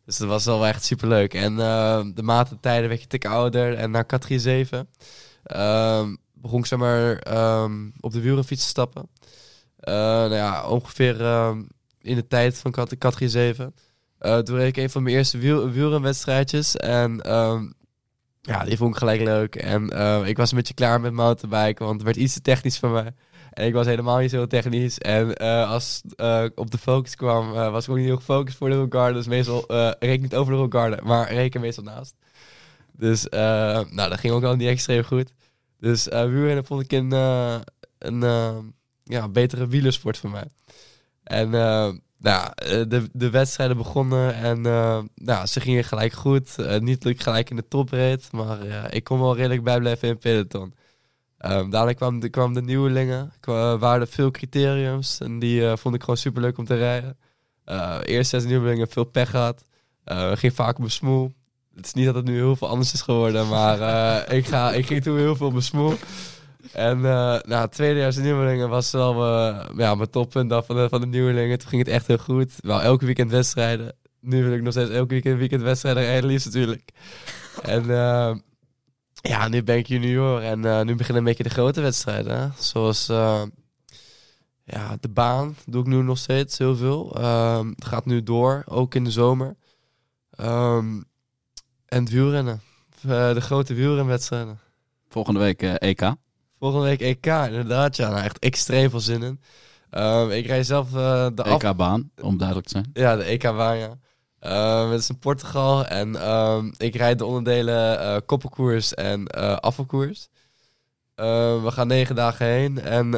Dus 0.04 0.16
dat 0.16 0.28
was 0.28 0.44
wel 0.44 0.66
echt 0.66 0.84
super 0.84 1.08
leuk. 1.08 1.34
En 1.34 1.60
eh, 1.60 2.04
de 2.14 2.22
matentijden 2.22 2.88
werd 2.88 3.00
je 3.00 3.06
tik 3.06 3.24
ouder. 3.24 3.74
En 3.74 3.90
naar 3.90 4.06
categorie 4.06 4.40
7 4.40 4.88
ehm, 5.44 6.14
begon 6.34 6.58
ik 6.58 6.66
zeg 6.66 6.78
maar 6.78 7.16
ehm, 7.16 7.88
op 8.00 8.12
de 8.12 8.20
wielrenfiets 8.20 8.62
te 8.62 8.68
stappen. 8.68 9.08
Eh, 9.76 9.94
nou 9.94 10.34
ja, 10.34 10.66
ongeveer 10.68 11.20
ehm, 11.20 11.62
in 12.00 12.14
de 12.14 12.26
tijd 12.26 12.58
van 12.58 12.70
cate- 12.70 12.98
categorie 12.98 13.28
7. 13.28 13.74
Eh, 14.18 14.38
toen 14.38 14.56
reed 14.56 14.76
ik 14.76 14.82
een 14.82 14.90
van 14.90 15.02
mijn 15.02 15.16
eerste 15.16 15.38
wiel. 15.38 15.62
En 16.76 17.20
ja, 18.40 18.64
die 18.64 18.76
vond 18.76 18.92
ik 18.92 18.98
gelijk 18.98 19.20
leuk. 19.22 19.54
En 19.56 19.88
ik 20.26 20.36
was 20.36 20.50
een 20.50 20.56
beetje 20.56 20.74
klaar 20.74 21.00
met 21.00 21.12
mountainbiken, 21.12 21.84
want 21.84 21.96
het 21.96 22.04
werd 22.04 22.16
iets 22.16 22.34
te 22.34 22.40
technisch 22.40 22.78
voor 22.78 22.90
mij. 22.90 23.14
En 23.52 23.66
ik 23.66 23.72
was 23.72 23.86
helemaal 23.86 24.18
niet 24.18 24.30
zo 24.30 24.46
technisch. 24.46 24.98
En 24.98 25.34
eh, 25.34 25.70
als 25.70 26.02
eh, 26.16 26.44
op 26.54 26.70
de 26.70 26.78
focus 26.78 27.14
kwam, 27.14 27.54
eh, 27.54 27.70
was 27.70 27.84
ik 27.84 27.90
ook 27.90 27.96
niet 27.96 28.06
heel 28.06 28.16
gefocust 28.16 28.56
voor 28.56 28.68
de 28.68 28.76
Rogarde. 28.76 29.14
Dus 29.14 29.26
meestal 29.26 29.64
ik 29.98 30.20
niet 30.20 30.34
over 30.34 30.52
de 30.52 30.58
Rogarde, 30.58 31.00
maar 31.02 31.32
reed 31.32 31.44
ik 31.44 31.54
er 31.54 31.60
meestal 31.60 31.84
naast. 31.84 32.14
Dus 32.92 33.26
nou, 33.28 34.08
dat 34.08 34.18
ging 34.18 34.32
ook 34.32 34.42
al 34.42 34.56
niet 34.56 34.68
extreem 34.68 35.04
goed. 35.04 35.32
Dus 35.78 36.04
wielrennen 36.04 36.64
vond 36.64 36.82
ik 36.82 36.92
een, 36.92 37.12
een 37.98 38.74
ja, 39.04 39.28
betere 39.28 39.66
wielersport 39.66 40.18
voor 40.18 40.30
mij. 40.30 40.46
En 41.22 41.50
nou, 42.18 42.52
de, 42.88 43.08
de 43.12 43.30
wedstrijden 43.30 43.76
begonnen 43.76 44.34
en 44.34 44.60
nou, 45.14 45.46
ze 45.46 45.60
gingen 45.60 45.84
gelijk 45.84 46.12
goed. 46.12 46.56
Niet 46.80 47.04
ik 47.04 47.22
gelijk 47.22 47.50
in 47.50 47.56
de 47.56 47.68
top 47.68 47.90
reed, 47.90 48.32
maar 48.32 48.94
ik 48.94 49.04
kon 49.04 49.20
wel 49.20 49.36
redelijk 49.36 49.62
bijblijven 49.62 50.08
in 50.08 50.18
peloton. 50.18 50.74
Ehm, 51.42 51.70
daarna 51.70 51.92
kwam 51.92 52.20
de, 52.20 52.28
kwam 52.28 52.54
de 52.54 52.62
nieuwelingen. 52.62 53.32
Kwa, 53.40 53.78
waren 53.78 54.00
er 54.00 54.06
veel 54.06 54.30
criteriums. 54.30 55.18
En 55.18 55.38
die 55.38 55.66
eh, 55.66 55.76
vond 55.76 55.94
ik 55.94 56.00
gewoon 56.00 56.16
super 56.16 56.42
leuk 56.42 56.58
om 56.58 56.64
te 56.64 56.74
rijden. 56.74 57.16
Eh 57.64 57.98
eerst 58.04 58.30
zes 58.30 58.44
nieuwelingen, 58.44 58.88
veel 58.88 59.04
pech 59.04 59.30
gehad. 59.30 59.64
Eh 60.04 60.32
ging 60.34 60.54
vaak 60.54 60.72
op 60.72 60.78
mijn 60.78 60.90
smoel. 60.90 61.32
Het 61.74 61.86
is 61.86 61.92
niet 61.92 62.06
dat 62.06 62.14
het 62.14 62.24
nu 62.24 62.34
heel 62.34 62.56
veel 62.56 62.68
anders 62.68 62.92
is 62.92 63.02
geworden. 63.02 63.48
Maar 63.48 63.78
ik, 64.32 64.46
ga, 64.46 64.72
ik 64.72 64.86
ging 64.86 65.02
toen 65.02 65.16
heel 65.16 65.36
veel 65.36 65.46
op 65.46 65.52
mijn 65.52 65.64
smoel. 65.64 65.94
En 66.72 67.02
het 67.48 67.72
tweede 67.72 68.00
jaar 68.00 68.20
nieuwelingen 68.20 68.68
was 68.68 68.90
wel 68.90 69.26
ja, 69.76 69.94
mijn 69.94 70.10
toppunt 70.10 70.50
dan 70.50 70.64
van 70.64 70.76
de, 70.76 70.88
van 70.88 71.00
de 71.00 71.06
nieuwelingen. 71.06 71.58
Toen 71.58 71.68
ging 71.68 71.84
het 71.84 71.94
echt 71.94 72.06
heel 72.06 72.18
goed. 72.18 72.52
Wel 72.60 72.82
elke 72.82 73.04
weekend 73.04 73.30
wedstrijden. 73.30 73.94
Nu 74.20 74.44
wil 74.44 74.52
ik 74.52 74.62
nog 74.62 74.72
steeds 74.72 74.90
elke 74.90 75.08
weekend, 75.08 75.38
weekend 75.38 75.62
wedstrijden 75.62 76.02
rijden, 76.02 76.30
liefst 76.30 76.46
natuurlijk. 76.46 76.90
En 77.62 77.90
eh, 77.90 78.34
ja, 79.22 79.48
nu 79.48 79.62
ben 79.62 79.76
ik 79.76 79.86
junior 79.86 80.42
en 80.42 80.64
eh, 80.64 80.82
nu 80.82 80.94
beginnen 80.94 81.16
een 81.16 81.28
beetje 81.28 81.42
de 81.42 81.50
grote 81.50 81.80
wedstrijden. 81.80 82.38
hè. 82.40 82.48
Zoals 82.58 83.08
eh, 83.08 83.42
ja, 84.64 84.96
de 85.00 85.08
baan 85.08 85.56
doe 85.66 85.80
ik 85.80 85.86
nu 85.86 86.02
nog 86.02 86.18
steeds 86.18 86.58
heel 86.58 86.76
veel. 86.76 87.16
Ehm, 87.16 87.68
het 87.68 87.84
gaat 87.84 88.06
nu 88.06 88.22
door, 88.22 88.62
ook 88.66 88.94
in 88.94 89.04
de 89.04 89.10
zomer. 89.10 89.56
Ehm, 90.30 91.00
en 91.86 92.02
het 92.02 92.10
wielrennen. 92.10 92.60
Eh, 93.02 93.34
de 93.34 93.40
grote 93.40 93.74
wielrenwedstrijden. 93.74 94.58
Volgende 95.08 95.40
week 95.40 95.62
EK. 95.62 96.14
Volgende 96.58 96.86
week 96.86 97.00
EK, 97.00 97.26
inderdaad. 97.26 97.96
Ja, 97.96 98.08
nou, 98.08 98.22
echt 98.22 98.38
extreem 98.38 98.90
veel 98.90 99.00
zin 99.00 99.22
in. 99.22 99.40
Ehm, 99.90 100.30
ik 100.30 100.46
rij 100.46 100.64
zelf 100.64 100.90
de 100.90 101.42
af... 101.42 101.62
EK-baan, 101.62 102.10
om 102.20 102.36
duidelijk 102.36 102.68
te 102.68 102.72
zijn. 102.72 102.90
Ja, 102.92 103.16
de 103.16 103.22
EK-baan, 103.22 103.76
ja. 103.76 103.98
Ehm, 104.42 104.90
het 104.90 105.00
is 105.00 105.08
in 105.08 105.18
Portugal 105.18 105.86
en 105.86 106.16
ehm, 106.16 106.70
ik 106.76 106.94
rijd 106.94 107.18
de 107.18 107.24
onderdelen 107.24 108.00
eh 108.00 108.16
koppelkoers 108.26 108.94
en 108.94 109.26
eh 109.26 109.56
afvalkoers. 109.56 110.28
Ehm, 111.14 111.62
we 111.62 111.70
gaan 111.70 111.86
negen 111.86 112.14
dagen 112.14 112.46
heen 112.46 112.80
en 112.80 113.10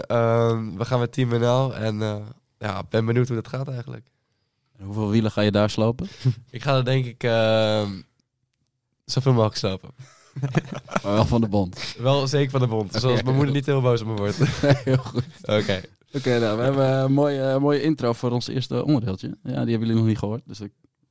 we 0.76 0.84
gaan 0.84 0.98
met 0.98 1.12
Team 1.12 1.28
NL 1.28 1.74
en 1.74 2.02
eh, 2.02 2.16
ja, 2.58 2.82
ben 2.88 3.04
benieuwd 3.04 3.26
hoe 3.26 3.36
dat 3.36 3.48
gaat 3.48 3.68
eigenlijk. 3.68 4.06
En 4.78 4.84
Hoeveel 4.84 5.10
wielen 5.10 5.30
ga 5.30 5.40
je 5.40 5.50
daar 5.50 5.70
slopen? 5.70 6.08
Ik 6.50 6.62
ga 6.62 6.76
er 6.76 6.84
denk 6.84 7.04
ik 7.04 7.22
zoveel 9.04 9.32
mogelijk 9.32 9.56
slopen. 9.56 9.90
Maar 11.02 11.12
wel 11.12 11.26
van 11.26 11.40
de 11.40 11.48
bond. 11.48 11.94
Wel 11.98 12.26
zeker 12.26 12.50
van 12.50 12.60
de 12.60 12.66
bond, 12.66 12.92
zoals 12.94 13.22
mijn 13.22 13.36
moeder 13.36 13.54
niet 13.54 13.66
heel 13.66 13.80
boos 13.80 14.00
op 14.00 14.06
me 14.06 14.14
wordt. 14.14 14.38
Heel 14.84 14.96
goed. 14.96 15.24
Oké. 15.42 15.80
Oké, 16.12 16.38
nou, 16.38 16.56
we 16.56 16.62
hebben 16.62 16.88
een 16.88 17.12
mooie, 17.12 17.58
mooie 17.58 17.82
intro 17.82 18.12
voor 18.12 18.30
ons 18.30 18.48
eerste 18.48 18.84
onderdeeltje. 18.84 19.26
Ja, 19.28 19.40
die 19.42 19.54
hebben 19.54 19.78
jullie 19.78 19.94
nog 19.94 20.06
niet 20.06 20.18
gehoord. 20.18 20.42
Dus 20.46 20.60
ik, 20.60 20.72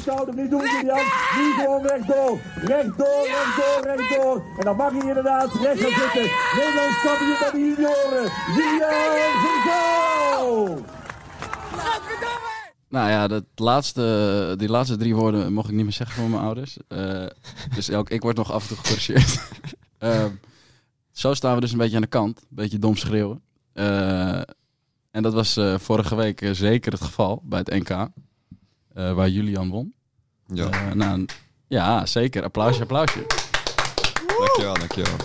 schouder, 0.00 0.34
niet 0.34 0.50
doen 0.50 0.60
Julian. 0.60 1.04
Nu 1.36 1.52
gewoon 1.52 1.82
rechtdoor. 1.86 2.40
Rechtdoor, 2.54 3.26
rechtdoor, 3.26 3.96
rechtdoor. 3.96 4.42
En 4.58 4.64
dan 4.64 4.76
mag 4.76 4.90
hij 4.92 5.08
inderdaad 5.08 5.54
recht 5.54 5.80
gaan 5.80 6.00
zitten. 6.00 6.30
Nederlands 6.56 7.00
kampioen 7.02 7.36
bij 7.40 7.50
de 7.50 7.58
junioren. 7.58 8.30
Julian 8.56 9.32
Vergaal. 9.42 10.78
Nou 12.88 13.10
ja, 13.10 13.28
dat 13.28 13.44
laatste, 13.54 14.54
die 14.56 14.68
laatste 14.68 14.96
drie 14.96 15.14
woorden 15.14 15.52
mocht 15.52 15.68
ik 15.68 15.74
niet 15.74 15.84
meer 15.84 15.92
zeggen 15.92 16.16
voor 16.16 16.30
mijn 16.30 16.42
ouders. 16.42 16.76
Eh, 16.88 17.26
dus 17.74 17.90
ook 17.90 18.10
ik 18.10 18.22
word 18.22 18.36
nog 18.36 18.52
af 18.52 18.62
en 18.62 18.68
toe 18.68 18.76
gecorrigeerd. 18.76 19.40
Ehm, 19.98 20.30
zo 21.10 21.34
staan 21.34 21.54
we 21.54 21.60
dus 21.60 21.72
een 21.72 21.78
beetje 21.78 21.96
aan 21.96 22.02
de 22.02 22.08
kant. 22.08 22.38
Een 22.38 22.46
beetje 22.50 22.78
dom 22.78 22.96
schreeuwen. 22.96 23.42
Eh, 23.72 24.40
en 25.10 25.22
dat 25.22 25.32
was 25.32 25.56
eh, 25.56 25.78
vorige 25.78 26.14
week 26.14 26.48
zeker 26.52 26.92
het 26.92 27.00
geval 27.00 27.42
bij 27.44 27.58
het 27.58 27.88
NK. 27.88 28.08
Eh, 28.94 29.12
waar 29.12 29.28
Julian 29.28 29.68
won. 29.68 29.94
Ja, 30.46 30.70
Eh, 30.70 30.92
nou, 30.92 31.26
ja, 31.68 32.06
zeker. 32.06 32.42
Applausje, 32.44 32.82
applausje. 32.82 33.26
dankjewel, 34.38 34.74
dankjewel. 34.74 35.16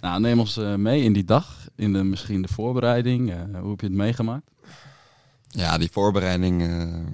Nou, 0.00 0.20
neem 0.20 0.38
ons 0.38 0.56
eh, 0.56 0.74
mee 0.74 1.02
in 1.02 1.12
die 1.12 1.24
dag. 1.24 1.66
In 1.76 1.92
de, 1.92 2.02
misschien 2.02 2.42
de 2.42 2.48
voorbereiding. 2.48 3.32
Hoe 3.60 3.70
heb 3.70 3.80
je 3.80 3.86
het 3.86 3.94
meegemaakt? 3.94 4.50
Ja, 5.48 5.78
die 5.78 5.90
voorbereiding. 5.90 6.62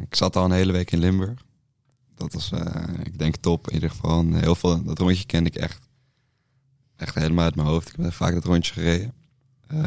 ik 0.00 0.14
zat 0.14 0.36
al 0.36 0.44
een 0.44 0.50
hele 0.50 0.72
week 0.72 0.90
in 0.90 0.98
Limburg. 0.98 1.40
Dat 2.14 2.32
was, 2.32 2.52
ik 3.02 3.18
denk, 3.18 3.36
top. 3.36 3.68
In 3.68 3.74
ieder 3.74 3.90
geval, 3.90 4.24
heel 4.32 4.54
veel, 4.54 4.82
dat 4.84 4.98
rondje 4.98 5.26
kende 5.26 5.48
ik 5.50 5.56
echt, 5.56 5.80
echt 6.96 7.14
helemaal 7.14 7.44
uit 7.44 7.56
mijn 7.56 7.68
hoofd. 7.68 7.88
Ik 7.88 7.96
heb 7.96 8.12
vaak 8.12 8.32
dat 8.34 8.44
rondje 8.44 8.72
gereden. 8.72 9.14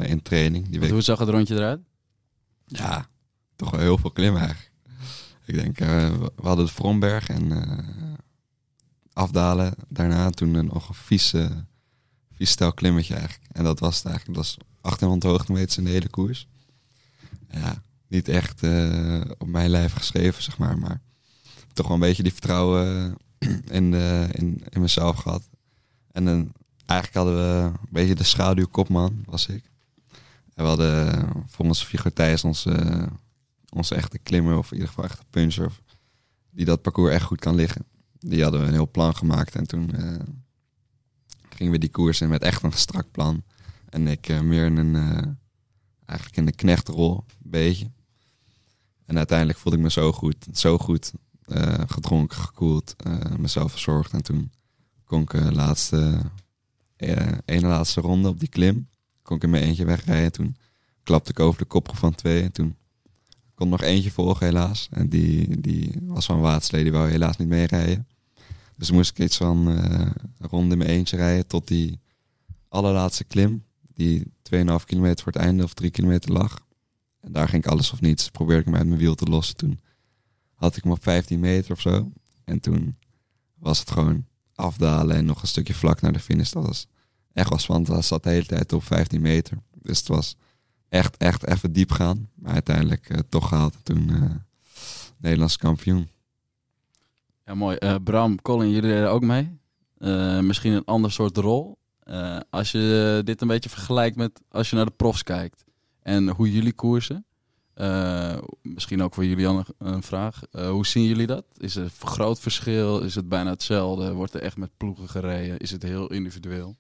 in 0.02 0.22
training. 0.22 0.70
Die 0.70 0.80
week, 0.80 0.90
hoe 0.90 1.02
zag 1.02 1.20
het 1.20 1.30
rondje 1.30 1.56
eruit? 1.56 1.80
ja, 2.66 3.08
toch 3.56 3.72
wel 3.72 3.80
heel 3.80 3.98
veel 3.98 4.12
klimmen 4.12 4.42
eigenlijk. 4.42 4.67
Ik 5.48 5.56
denk, 5.56 5.80
eh, 5.80 5.88
we 6.18 6.32
hadden 6.42 6.66
de 6.66 6.72
Vromberg 6.72 7.28
en 7.30 7.52
eh, 7.52 8.14
afdalen. 9.14 9.74
Daarna 9.90 10.30
toen 10.30 10.54
een- 10.54 10.66
nog 10.66 10.90
een 10.90 10.96
vieze, 10.96 11.66
vies 12.32 12.50
stel 12.50 12.74
klimmetje 12.74 13.16
eigenlijk. 13.16 13.50
En 13.52 13.64
dat 13.64 13.80
was 13.80 13.96
het 13.98 14.06
eigenlijk. 14.06 14.36
Dat 14.38 14.46
was 14.46 14.58
1800 14.82 15.32
hoogtemeters 15.32 15.78
in 15.78 15.84
de 15.84 15.90
hele 15.90 16.10
koers. 16.10 16.48
Ja, 17.50 17.82
niet 18.08 18.28
echt 18.28 18.64
eh, 18.64 19.22
op 19.38 19.48
mijn 19.48 19.70
lijf 19.70 19.94
geschreven, 19.94 20.44
zeg 20.44 20.58
maar. 20.58 20.78
Maar 20.78 21.02
toch 21.74 21.86
wel 21.88 21.96
een 21.96 22.02
beetje 22.02 22.24
die 22.24 22.32
vertrouwen 22.32 23.16
eh, 23.38 23.50
in, 23.78 23.92
de, 23.92 24.28
in, 24.32 24.64
in 24.70 24.82
mezelf 24.82 25.16
gehad. 25.18 25.50
En 26.12 26.26
dan, 26.26 26.52
eigenlijk 26.86 27.14
hadden 27.26 27.36
we 27.36 27.64
een 27.80 27.88
beetje 27.90 28.16
de 28.16 28.24
schaduwkopman, 28.24 29.22
was 29.26 29.48
ik. 29.48 29.64
En 30.54 30.64
we 30.64 30.70
hadden 30.70 31.14
eh, 31.14 31.30
volgens 31.48 31.84
Figo 31.84 32.10
Thijs 32.10 32.44
onze, 32.44 33.08
onze 33.70 33.96
echte 33.96 34.18
klimmer, 34.18 34.58
of 34.58 34.68
in 34.68 34.74
ieder 34.74 34.88
geval 34.88 35.04
echte 35.04 35.24
puncher, 35.30 35.72
die 36.50 36.66
dat 36.66 36.82
parcours 36.82 37.14
echt 37.14 37.26
goed 37.26 37.40
kan 37.40 37.56
liggen. 37.56 37.86
Die 38.20 38.44
hadden 38.44 38.62
we 38.62 38.68
een 38.68 38.74
heel 38.74 38.92
plan 38.92 39.16
gemaakt 39.16 39.56
en 39.56 39.68
toen 39.68 39.96
eh, 39.96 40.20
gingen 41.50 41.72
we 41.72 41.80
die 41.80 41.90
koers 41.90 42.22
in 42.22 42.30
met 42.30 42.42
echt 42.42 42.64
een 42.64 42.72
strak 42.72 43.12
plan. 43.12 43.44
En 43.90 44.08
ik 44.08 44.30
eh, 44.30 44.42
meer 44.42 44.66
in 44.66 44.78
een, 44.78 44.96
eh, 44.96 45.32
eigenlijk 46.06 46.38
in 46.38 46.46
de 46.46 46.56
knechtrol, 46.56 47.26
een 47.28 47.50
beetje. 47.50 47.92
En 49.06 49.18
uiteindelijk 49.18 49.60
voelde 49.60 49.78
ik 49.78 49.84
me 49.84 49.92
zo 49.92 50.12
goed, 50.12 50.48
zo 50.54 50.78
goed, 50.78 51.14
gedronken, 51.88 52.38
gekoeld, 52.38 52.96
mezelf 53.38 53.72
verzorgd. 53.72 54.14
En 54.14 54.24
toen 54.24 54.52
kon 55.04 55.22
ik 55.22 55.30
de 55.30 55.52
laatste, 55.52 56.22
ene 57.46 57.68
laatste 57.68 58.02
ronde 58.02 58.30
op 58.30 58.40
die 58.40 58.50
klim, 58.50 58.90
kon 59.22 59.36
ik 59.36 59.44
in 59.44 59.50
mijn 59.50 59.64
eentje 59.64 59.86
wegrijden. 59.86 60.32
Toen 60.32 60.56
klapte 61.04 61.32
ik 61.32 61.40
over 61.40 61.60
de 61.60 61.66
kopgroep 61.66 61.98
van 61.98 62.16
twee 62.16 62.44
en 62.44 62.52
toen 62.52 62.76
kon 63.58 63.70
nog 63.70 63.82
eentje 63.82 64.12
volgen 64.12 64.46
helaas. 64.46 64.88
En 64.92 65.10
die, 65.10 65.62
die 65.62 65.92
was 66.02 66.26
van 66.26 66.40
Waatslee, 66.40 66.84
die 66.84 66.92
wou 66.92 67.10
helaas 67.10 67.38
niet 67.38 67.48
meerijden. 67.48 68.08
Dus 68.76 68.92
moest 68.92 69.10
ik 69.10 69.20
iets 69.26 69.38
van 69.38 69.68
een 69.68 70.14
ronde 70.40 70.72
in 70.72 70.78
mijn 70.78 70.90
eentje 70.90 71.18
rijden 71.18 71.48
tot 71.48 71.68
die 71.68 72.00
allerlaatste 72.68 73.24
klim. 73.24 73.64
Die 73.94 74.24
2,5 74.24 74.30
kilometer 74.86 75.24
voor 75.24 75.34
het 75.34 75.42
einde 75.42 75.64
of 75.64 75.74
3 75.74 75.92
kilometer 75.92 76.32
lag. 76.32 76.60
En 77.22 77.32
daar 77.32 77.50
ging 77.50 77.64
ik 77.64 77.72
alles 77.72 77.92
of 77.92 78.02
niets. 78.02 78.30
Probeerde 78.30 78.60
ik 78.60 78.66
hem 78.66 78.76
uit 78.76 78.88
mijn 78.88 79.00
wiel 79.00 79.16
te 79.16 79.26
lossen. 79.26 79.56
Toen 79.56 79.80
had 80.54 80.76
ik 80.76 80.84
hem 80.84 80.92
op 80.92 81.04
15 81.04 81.40
meter 81.40 81.72
of 81.72 81.82
zo. 81.82 82.12
En 82.44 82.60
toen 82.60 82.98
was 83.56 83.80
het 83.80 83.92
gewoon 83.92 84.26
afdalen 84.56 85.16
en 85.16 85.26
nog 85.26 85.42
een 85.42 85.48
stukje 85.48 85.74
vlak 85.74 86.02
naar 86.02 86.14
de 86.14 86.20
finish. 86.20 86.52
Dat 86.52 86.66
was 86.66 86.88
echt 87.34 87.50
wel 87.50 87.60
spannend. 87.60 87.88
Dat 87.88 88.06
zat 88.06 88.24
de 88.24 88.30
hele 88.30 88.46
tijd 88.46 88.74
op 88.74 88.84
15 88.84 89.22
meter. 89.22 89.58
Dus 89.82 89.98
het 90.00 90.08
was 90.08 90.36
echt, 90.90 91.18
echt 91.18 91.48
even 91.48 91.72
diep 91.72 91.92
gaan. 91.92 92.30
Maar 92.36 92.54
uiteindelijk 92.54 93.10
eh, 93.10 93.20
toch 93.30 93.48
gehaald. 93.48 93.74
En 93.74 93.84
toen 93.84 94.10
eh 94.10 94.36
Nederlands 95.18 95.58
kampioen. 95.58 96.10
Ja, 97.46 97.54
mooi. 97.54 97.78
Eh, 97.78 97.96
Bram, 98.04 98.42
Colin, 98.42 98.70
jullie 98.70 98.90
deden 98.90 99.12
ook 99.12 99.22
mee. 99.22 99.60
Eh, 99.98 100.40
misschien 100.40 100.74
een 100.74 100.86
ander 100.86 101.12
soort 101.12 101.38
rol. 101.38 101.78
Eh, 102.00 102.40
als 102.50 102.72
je 102.72 103.22
dit 103.24 103.42
een 103.42 103.48
beetje 103.48 103.70
vergelijkt 103.70 104.16
met 104.16 104.42
als 104.50 104.70
je 104.70 104.76
naar 104.76 104.86
de 104.86 104.92
profs 104.92 105.24
kijkt 105.24 105.64
en 106.02 106.30
hoe 106.30 106.52
jullie 106.52 106.74
koersen. 106.74 107.26
Eh, 107.74 108.38
misschien 108.62 109.02
ook 109.02 109.14
voor 109.14 109.26
Julian 109.26 109.58
een, 109.58 109.88
een 109.88 110.04
vraag. 110.04 110.42
Eh, 110.52 110.70
hoe 110.70 110.86
zien 110.86 111.04
jullie 111.04 111.28
dat? 111.28 111.46
Is 111.58 111.76
er 111.76 111.84
een 111.84 112.08
groot 112.08 112.40
verschil? 112.40 113.00
Is 113.00 113.16
het 113.16 113.30
bijna 113.30 113.50
hetzelfde? 113.50 114.14
Wordt 114.14 114.34
er 114.34 114.42
echt 114.42 114.58
met 114.58 114.78
ploegen 114.78 115.10
gereden? 115.10 115.58
Is 115.58 115.72
het 115.72 115.84
heel 115.84 116.12
individueel? 116.12 116.78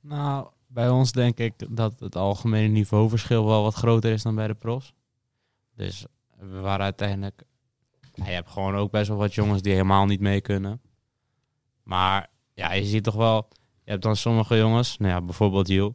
Nou, 0.00 0.46
bij 0.74 0.88
ons 0.88 1.12
denk 1.12 1.38
ik 1.38 1.54
dat 1.76 2.00
het 2.00 2.16
algemene 2.16 2.68
niveauverschil 2.68 3.46
wel 3.46 3.62
wat 3.62 3.74
groter 3.74 4.12
is 4.12 4.22
dan 4.22 4.34
bij 4.34 4.46
de 4.46 4.54
profs. 4.54 4.94
Dus 5.76 6.06
we 6.38 6.60
waren 6.60 6.84
uiteindelijk... 6.84 7.42
Nou, 8.14 8.28
je 8.28 8.34
hebt 8.34 8.50
gewoon 8.50 8.76
ook 8.76 8.90
best 8.90 9.08
wel 9.08 9.16
wat 9.16 9.34
jongens 9.34 9.62
die 9.62 9.72
helemaal 9.72 10.06
niet 10.06 10.20
mee 10.20 10.40
kunnen. 10.40 10.80
Maar 11.82 12.30
ja, 12.54 12.72
je 12.72 12.84
ziet 12.84 13.04
toch 13.04 13.14
wel, 13.14 13.48
je 13.84 13.90
hebt 13.90 14.02
dan 14.02 14.16
sommige 14.16 14.56
jongens, 14.56 14.96
nou 14.98 15.12
ja, 15.12 15.20
bijvoorbeeld 15.20 15.68
Jules, 15.68 15.94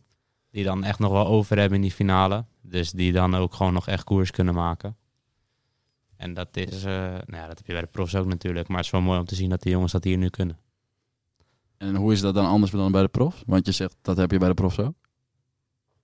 die 0.52 0.64
dan 0.64 0.84
echt 0.84 1.00
nog 1.00 1.12
wel 1.12 1.28
over 1.28 1.58
hebben 1.58 1.76
in 1.76 1.82
die 1.82 1.92
finale. 1.92 2.46
Dus 2.62 2.92
die 2.92 3.12
dan 3.12 3.36
ook 3.36 3.54
gewoon 3.54 3.74
nog 3.74 3.88
echt 3.88 4.04
koers 4.04 4.32
kunnen 4.32 4.54
maken. 4.54 4.98
En 6.16 6.34
dat 6.34 6.58
is, 6.58 6.84
eh, 6.84 6.94
nou 6.94 7.36
ja, 7.36 7.48
dat 7.48 7.58
heb 7.58 7.66
je 7.66 7.72
bij 7.72 7.82
de 7.82 7.88
profs 7.88 8.16
ook 8.16 8.26
natuurlijk. 8.26 8.68
Maar 8.68 8.78
het 8.78 8.86
is 8.86 8.92
wel 8.92 9.02
mooi 9.02 9.20
om 9.20 9.26
te 9.26 9.36
zien 9.36 9.50
dat 9.50 9.62
die 9.62 9.72
jongens 9.72 9.92
dat 9.92 10.04
hier 10.04 10.18
nu 10.18 10.30
kunnen. 10.30 10.58
En 11.80 11.96
hoe 11.96 12.12
is 12.12 12.22
dat 12.22 12.34
dan 12.34 12.46
anders 12.46 12.72
dan 12.72 12.92
bij 12.92 13.02
de 13.02 13.08
profs? 13.08 13.44
Want 13.46 13.66
je 13.66 13.72
zegt, 13.72 13.96
dat 14.02 14.18
heb 14.18 14.32
je 14.32 14.38
bij 14.38 14.48
de 14.48 14.54
profs 14.54 14.80
ook. 14.80 14.94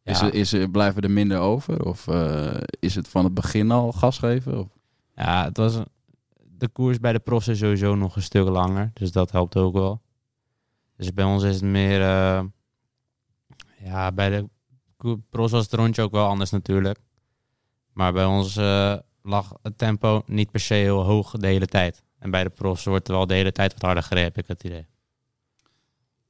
Is 0.03 0.19
Ja. 0.19 0.25
er, 0.25 0.33
is 0.33 0.53
er, 0.53 0.69
blijven 0.69 1.01
er 1.01 1.11
minder 1.11 1.39
over? 1.39 1.85
Of 1.85 2.07
eh, 2.07 2.57
is 2.79 2.95
het 2.95 3.07
van 3.07 3.23
het 3.23 3.33
begin 3.33 3.71
al 3.71 3.91
gas 3.91 4.17
geven? 4.19 4.59
Of? 4.59 4.67
Ja, 5.15 5.43
het 5.43 5.57
was 5.57 5.79
de 6.57 6.67
koers 6.67 6.99
bij 6.99 7.13
de 7.13 7.19
profs 7.19 7.47
is 7.47 7.57
sowieso 7.59 7.95
nog 7.95 8.15
een 8.15 8.21
stuk 8.21 8.47
langer. 8.47 8.91
Dus 8.93 9.11
dat 9.11 9.31
helpt 9.31 9.57
ook 9.57 9.73
wel. 9.73 10.01
Dus 10.97 11.13
bij 11.13 11.25
ons 11.25 11.43
is 11.43 11.55
het 11.55 11.63
meer... 11.63 12.01
eh, 12.01 12.43
ja, 13.83 14.11
bij 14.11 14.29
de 14.29 14.47
profs 15.29 15.51
was 15.51 15.63
het 15.63 15.73
rondje 15.73 16.01
ook 16.01 16.11
wel 16.11 16.27
anders 16.27 16.49
natuurlijk. 16.51 16.99
Maar 17.93 18.13
bij 18.13 18.25
ons 18.25 18.55
eh, 18.57 18.95
lag 19.21 19.53
het 19.61 19.77
tempo 19.77 20.21
niet 20.25 20.51
per 20.51 20.59
se 20.59 20.73
heel 20.73 21.03
hoog 21.03 21.31
de 21.31 21.47
hele 21.47 21.67
tijd. 21.67 22.03
En 22.19 22.31
bij 22.31 22.43
de 22.43 22.49
profs 22.49 22.85
wordt 22.85 23.07
er 23.07 23.13
wel 23.13 23.27
de 23.27 23.33
hele 23.33 23.51
tijd 23.51 23.73
wat 23.73 23.81
harder 23.81 24.03
gereden, 24.03 24.27
heb 24.33 24.37
ik 24.37 24.47
het 24.47 24.63
idee. 24.63 24.85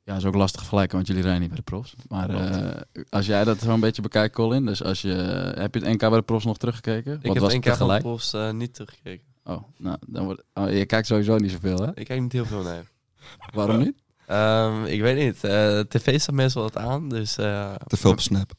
Ja, 0.05 0.15
is 0.15 0.25
ook 0.25 0.35
lastig 0.35 0.59
vergelijken, 0.61 0.95
want 0.95 1.07
jullie 1.07 1.21
rijden 1.21 1.39
niet 1.41 1.49
bij 1.49 1.57
de 1.57 1.63
profs. 1.63 1.95
Maar 2.07 2.29
eh, 2.29 2.81
als 3.09 3.25
jij 3.25 3.43
dat 3.43 3.59
zo 3.59 3.69
een 3.73 3.79
beetje 3.79 4.01
bekijkt, 4.01 4.35
Colin. 4.35 4.65
Dus 4.65 4.83
als 4.83 5.01
je, 5.01 5.09
heb 5.57 5.73
je 5.75 5.79
het 5.79 5.89
NK 5.89 5.99
bij 5.99 6.09
de 6.09 6.21
profs 6.21 6.45
nog 6.45 6.57
teruggekeken? 6.57 7.13
Ik 7.13 7.21
Wat 7.21 7.33
heb 7.33 7.43
was 7.43 7.51
één 7.53 7.61
het 7.61 7.69
keer 7.69 7.77
van 7.77 7.95
de 7.95 7.99
profs 8.01 8.33
eh, 8.33 8.51
niet 8.51 8.73
teruggekeken. 8.73 9.25
Oh, 9.43 9.63
nou, 9.77 9.97
dan 10.07 10.25
wordt, 10.25 10.43
oh, 10.53 10.71
je 10.71 10.85
kijkt 10.85 11.07
sowieso 11.07 11.37
niet 11.37 11.51
zoveel, 11.51 11.77
hè? 11.77 11.87
Ik 11.95 12.05
kijk 12.05 12.21
niet 12.21 12.31
heel 12.31 12.45
veel 12.45 12.61
naar. 12.63 12.83
Waarom 13.53 13.77
niet? 13.77 13.95
Ehm, 14.25 14.83
ik 14.85 15.01
weet 15.01 15.17
niet. 15.17 15.43
eh 15.43 15.79
tv 15.79 16.19
staat 16.19 16.35
meestal 16.35 16.61
wat 16.61 16.77
aan, 16.77 17.09
dus... 17.09 17.37
eh, 17.37 17.75
Te 17.87 17.97
veel 17.97 18.11
op 18.11 18.19
Snap. 18.19 18.51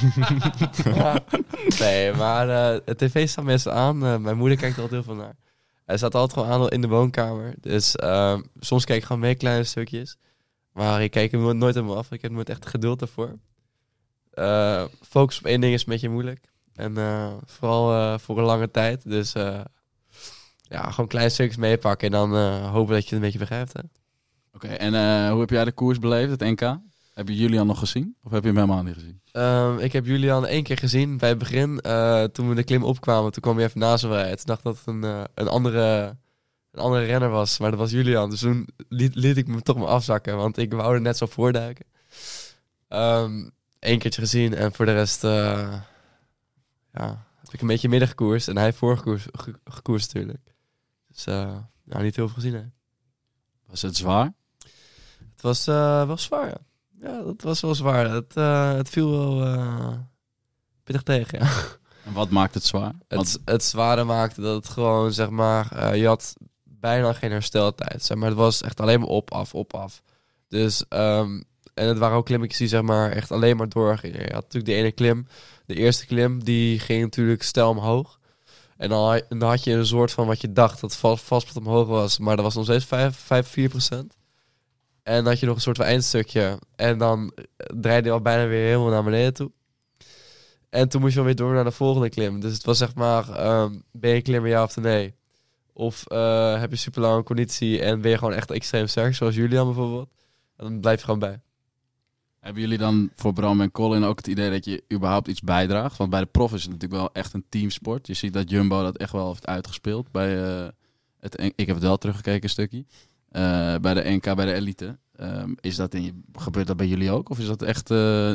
nee, 1.80 2.12
maar 2.12 2.48
eh 2.48 2.80
het 2.84 2.98
tv 2.98 3.28
staat 3.28 3.44
meestal 3.44 3.72
aan. 3.72 4.04
Eh, 4.06 4.16
mijn 4.16 4.36
moeder 4.36 4.58
kijkt 4.58 4.76
er 4.76 4.82
altijd 4.82 5.04
heel 5.04 5.14
veel 5.14 5.22
naar. 5.22 5.36
Hij 5.84 5.96
staat 5.96 6.14
altijd 6.14 6.38
gewoon 6.46 6.62
aan 6.62 6.68
in 6.68 6.80
de 6.80 6.88
woonkamer. 6.88 7.54
Dus 7.60 7.96
ehm, 7.96 8.42
soms 8.60 8.84
kijk 8.84 8.98
ik 8.98 9.04
gewoon 9.04 9.22
mee 9.22 9.34
kleine 9.34 9.64
stukjes. 9.64 10.16
Maar 10.72 11.02
ik 11.02 11.10
kijk 11.10 11.30
hem 11.30 11.58
nooit- 11.58 11.74
helemaal 11.74 11.96
af. 11.96 12.12
Ik 12.12 12.22
heb 12.22 12.30
nooit 12.30 12.48
echt 12.48 12.66
geduld 12.66 12.98
daarvoor. 12.98 13.38
Eh, 14.30 14.84
focus 15.02 15.38
op 15.38 15.44
één 15.46 15.60
ding 15.60 15.74
is 15.74 15.80
een 15.80 15.86
beetje 15.88 16.08
moeilijk. 16.08 16.48
En 16.74 16.96
eh, 16.96 17.32
vooral 17.44 17.92
eh, 17.92 18.18
voor 18.18 18.38
een 18.38 18.44
lange 18.44 18.70
tijd. 18.70 19.08
Dus 19.08 19.32
ja, 20.58 20.90
gewoon 20.90 21.08
kleine 21.08 21.30
stukjes 21.30 21.56
meepakken. 21.56 22.06
En 22.06 22.12
dan 22.12 22.62
hopen 22.64 22.94
dat 22.94 23.02
je 23.02 23.04
het 23.04 23.12
een 23.14 23.20
beetje 23.20 23.38
begrijpt. 23.38 23.72
Oké, 24.54 24.68
en 24.68 24.92
hoe 25.30 25.40
heb 25.40 25.50
jij 25.50 25.64
de 25.64 25.72
koers 25.72 25.98
beleefd, 25.98 26.30
het 26.30 26.40
NK? 26.40 26.78
Heb 27.14 27.28
je 27.28 27.36
Julian 27.36 27.66
nog 27.66 27.78
gezien? 27.78 28.16
Of 28.22 28.30
heb 28.30 28.42
je 28.42 28.48
hem 28.48 28.56
helemaal 28.56 28.82
niet 28.82 28.94
gezien? 28.94 29.20
Ehm, 29.32 29.78
ik 29.78 29.92
heb 29.92 30.06
Julian 30.06 30.46
één 30.46 30.62
keer 30.62 30.78
gezien 30.78 31.18
bij 31.18 31.28
het 31.28 31.38
begin. 31.38 31.80
toen 32.32 32.48
we 32.48 32.54
de 32.54 32.64
klim 32.64 32.84
opkwamen, 32.84 33.32
toen 33.32 33.42
kwam 33.42 33.56
hij 33.56 33.64
even 33.64 33.80
naast 33.80 34.04
me 34.04 34.10
rijden. 34.10 34.36
Toen 34.36 34.46
dacht 34.46 34.58
ik 34.58 34.64
dat 34.64 34.76
het 34.76 34.86
een, 34.86 35.26
een, 35.34 35.48
andere, 35.48 36.16
een 36.72 36.80
andere 36.80 37.04
renner 37.04 37.28
was. 37.30 37.58
Maar 37.58 37.70
dat 37.70 37.78
was 37.78 37.90
Julian. 37.90 38.30
Dus 38.30 38.40
toen 38.40 38.68
liet, 38.88 39.14
liet 39.14 39.36
ik 39.36 39.46
me 39.46 39.62
toch 39.62 39.76
maar 39.76 39.86
afzakken. 39.88 40.36
Want 40.36 40.56
ik 40.56 40.72
wou 40.72 40.94
er 40.94 41.00
net 41.00 41.16
zo 41.16 41.26
voorduiken. 41.26 41.86
Eén 43.78 43.98
keertje 43.98 44.20
gezien. 44.20 44.54
En 44.54 44.72
voor 44.72 44.84
de 44.86 44.92
rest 44.92 45.24
eh, 45.24 45.80
ja, 46.92 47.26
heb 47.40 47.52
ik 47.52 47.60
een 47.60 47.66
beetje 47.66 47.88
midden 47.88 48.08
gekoerst. 48.08 48.48
En 48.48 48.54
hij 48.56 48.64
heeft 48.64 48.76
voorgekoerst 48.76 49.28
ge- 49.32 49.58
gekoerst 49.64 50.14
natuurlijk. 50.14 50.54
Dus 51.08 51.26
eh, 51.26 51.56
ja, 51.84 52.00
niet 52.00 52.16
heel 52.16 52.26
veel 52.26 52.34
gezien. 52.34 52.54
Hè. 52.54 52.64
Was 53.66 53.82
het 53.82 53.96
zwaar? 53.96 54.32
Het 55.32 55.40
was 55.42 55.66
eh, 55.66 56.06
wel 56.06 56.18
zwaar, 56.18 56.46
ja. 56.48 56.56
Ja, 57.00 57.22
dat 57.22 57.42
was 57.42 57.60
wel 57.60 57.74
zwaar. 57.74 58.10
Het, 58.10 58.34
het 58.76 58.88
viel 58.88 59.10
wel 59.38 60.08
pittig 60.84 61.02
tegen, 61.02 61.38
ja. 61.38 61.50
En 62.04 62.12
wat 62.12 62.30
maakt 62.30 62.54
het 62.54 62.64
zwaar? 62.64 62.92
Het, 63.08 63.38
het 63.44 63.64
zware 63.64 64.04
maakte 64.04 64.40
dat 64.40 64.54
het 64.54 64.68
gewoon, 64.68 65.12
zeg 65.12 65.30
maar, 65.30 65.96
je 65.96 66.06
had 66.06 66.34
bijna 66.80 67.12
geen 67.12 67.30
hersteltijd. 67.30 68.04
Zeg 68.04 68.16
maar, 68.16 68.28
het 68.28 68.38
was 68.38 68.62
echt 68.62 68.80
alleen 68.80 69.00
maar 69.00 69.08
op, 69.08 69.32
af, 69.32 69.54
op, 69.54 69.74
af. 69.74 70.02
Dus, 70.48 70.84
ehm, 70.88 71.40
en 71.74 71.88
het 71.88 71.98
waren 71.98 72.16
ook 72.16 72.24
klimmetjes 72.26 72.58
die, 72.58 72.68
zeg 72.68 72.82
maar, 72.82 73.10
echt 73.10 73.30
alleen 73.30 73.56
maar 73.56 73.68
doorgingen. 73.68 74.18
Je 74.20 74.32
had 74.32 74.42
natuurlijk 74.42 74.64
de 74.72 74.74
ene 74.74 74.92
klim, 74.92 75.26
de 75.66 75.74
eerste 75.74 76.06
klim, 76.06 76.44
die 76.44 76.78
ging 76.78 77.02
natuurlijk 77.02 77.42
stijl 77.42 77.68
omhoog. 77.68 78.18
En 78.76 78.88
dan, 78.88 79.28
had- 79.48 79.64
je 79.64 79.72
een 79.72 79.86
soort 79.86 80.12
van 80.12 80.26
wat 80.26 80.40
je 80.40 80.52
dacht 80.52 80.80
dat 80.80 80.96
vast, 80.96 81.24
vast 81.24 81.56
omhoog 81.56 81.88
was, 81.88 82.18
maar 82.18 82.36
dat 82.36 82.44
was 82.44 82.54
nog 82.54 82.64
steeds 82.64 82.84
5, 82.84 83.16
5 83.16 83.48
4 83.48 83.68
procent. 83.68 84.16
En 85.02 85.14
dan 85.16 85.26
had 85.26 85.40
je 85.40 85.46
nog 85.46 85.54
een 85.54 85.60
soort 85.60 85.76
van 85.76 85.86
eindstukje. 85.86 86.58
En 86.76 86.98
dan 86.98 87.32
eh, 87.34 87.44
draaide 87.80 88.08
je 88.08 88.14
al 88.14 88.20
bijna 88.20 88.46
weer 88.46 88.64
helemaal 88.64 88.88
naar 88.90 89.04
beneden 89.04 89.34
toe. 89.34 89.50
En 90.70 90.88
toen 90.88 91.00
moest 91.00 91.12
je 91.12 91.18
alweer 91.18 91.34
door 91.34 91.52
naar 91.54 91.64
de 91.64 91.70
volgende 91.70 92.08
klim. 92.08 92.40
Dus 92.40 92.52
het 92.52 92.64
was 92.64 92.78
zeg 92.78 92.94
maar, 92.94 93.28
ehm, 93.30 93.78
ben 93.92 94.10
je 94.14 94.22
klimmer 94.22 94.50
ja 94.50 94.62
of 94.62 94.76
nee? 94.76 95.14
Of 95.80 96.06
eh, 96.06 96.60
heb 96.60 96.70
je 96.70 96.76
super 96.76 97.00
lange 97.02 97.22
conditie 97.22 97.80
en 97.82 98.00
ben 98.00 98.10
je 98.10 98.18
gewoon 98.18 98.34
echt 98.34 98.50
extreem 98.50 98.86
sterk, 98.86 99.14
zoals 99.14 99.34
Julian 99.34 99.64
bijvoorbeeld? 99.66 100.08
En 100.56 100.64
dan 100.64 100.80
blijf 100.80 100.98
je 100.98 101.04
gewoon 101.04 101.20
bij. 101.20 101.40
Hebben 102.40 102.62
jullie 102.62 102.78
dan 102.78 103.10
voor 103.14 103.32
Bram 103.32 103.60
en 103.60 103.70
Colin 103.70 104.04
ook 104.04 104.16
het 104.16 104.26
idee 104.26 104.50
dat 104.50 104.64
je 104.64 104.84
überhaupt 104.92 105.28
iets 105.28 105.40
bijdraagt? 105.40 105.96
Want 105.96 106.10
bij 106.10 106.20
de 106.20 106.26
prof 106.26 106.52
is 106.54 106.62
het 106.62 106.72
natuurlijk 106.72 107.00
wel 107.00 107.12
echt 107.12 107.32
een 107.32 107.44
teamsport. 107.48 108.06
Je 108.06 108.14
ziet 108.14 108.32
dat 108.32 108.50
Jumbo 108.50 108.82
dat 108.82 108.96
echt 108.96 109.12
wel 109.12 109.28
heeft 109.28 109.46
uitgespeeld. 109.46 110.10
Bij, 110.10 110.42
eh, 110.44 110.68
het, 111.20 111.40
ik 111.56 111.66
heb 111.66 111.76
het 111.76 111.82
wel 111.84 111.96
teruggekeken 111.96 112.42
een 112.42 112.48
stukje. 112.48 112.84
Eh, 113.28 113.74
bij 113.76 113.94
de 113.94 114.10
NK, 114.10 114.34
bij 114.34 114.46
de 114.46 114.52
elite. 114.52 114.98
Ehm, 115.16 115.52
is 115.60 115.76
dat 115.76 115.94
in, 115.94 116.24
gebeurt 116.32 116.66
dat 116.66 116.76
bij 116.76 116.86
jullie 116.86 117.10
ook? 117.10 117.28
Of 117.28 117.38
is, 117.38 117.46
dat 117.46 117.62
echt, 117.62 117.90
eh, 117.90 118.32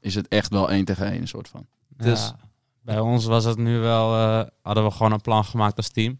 is 0.00 0.14
het 0.14 0.28
echt 0.28 0.50
wel 0.50 0.70
één 0.70 0.84
tegen 0.84 1.06
één, 1.06 1.20
een 1.20 1.28
soort 1.28 1.48
van? 1.48 1.66
Dus- 1.88 2.26
Ja, 2.26 2.36
bij 2.82 3.00
ons 3.00 3.24
was 3.24 3.44
het 3.44 3.58
nu 3.58 3.78
wel, 3.78 4.14
eh, 4.14 4.46
hadden 4.62 4.84
we 4.84 4.90
gewoon 4.90 5.12
een 5.12 5.20
plan 5.20 5.44
gemaakt 5.44 5.76
als 5.76 5.88
team. 5.88 6.18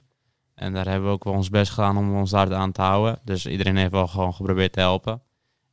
En 0.61 0.73
daar 0.73 0.87
hebben 0.87 1.09
we 1.09 1.15
ook 1.15 1.25
wel 1.25 1.33
ons 1.33 1.51
best 1.51 1.73
gedaan 1.73 1.97
om 1.97 2.17
ons 2.17 2.31
daar 2.31 2.55
aan 2.55 2.73
te 2.73 2.83
houden. 2.83 3.21
Dus 3.25 3.47
iedereen 3.47 3.77
heeft 3.77 3.91
wel 3.91 4.07
gewoon 4.07 4.35
geprobeerd 4.35 4.73
te 4.73 4.81
helpen. 4.81 5.23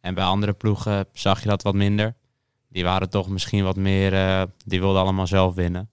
En 0.02 0.14
bij 0.14 0.24
andere 0.24 0.54
ploegen 0.54 1.08
zag 1.14 1.42
je 1.42 1.50
dat 1.50 1.64
wat 1.64 1.74
minder. 1.74 2.16
Die 2.70 2.84
waren 2.84 3.10
toch 3.10 3.30
misschien 3.30 3.64
wat 3.64 3.76
meer, 3.76 4.14
eh, 4.14 4.44
die 4.66 4.80
wilden 4.80 5.02
allemaal 5.02 5.28
zelf 5.28 5.56
winnen. 5.56 5.90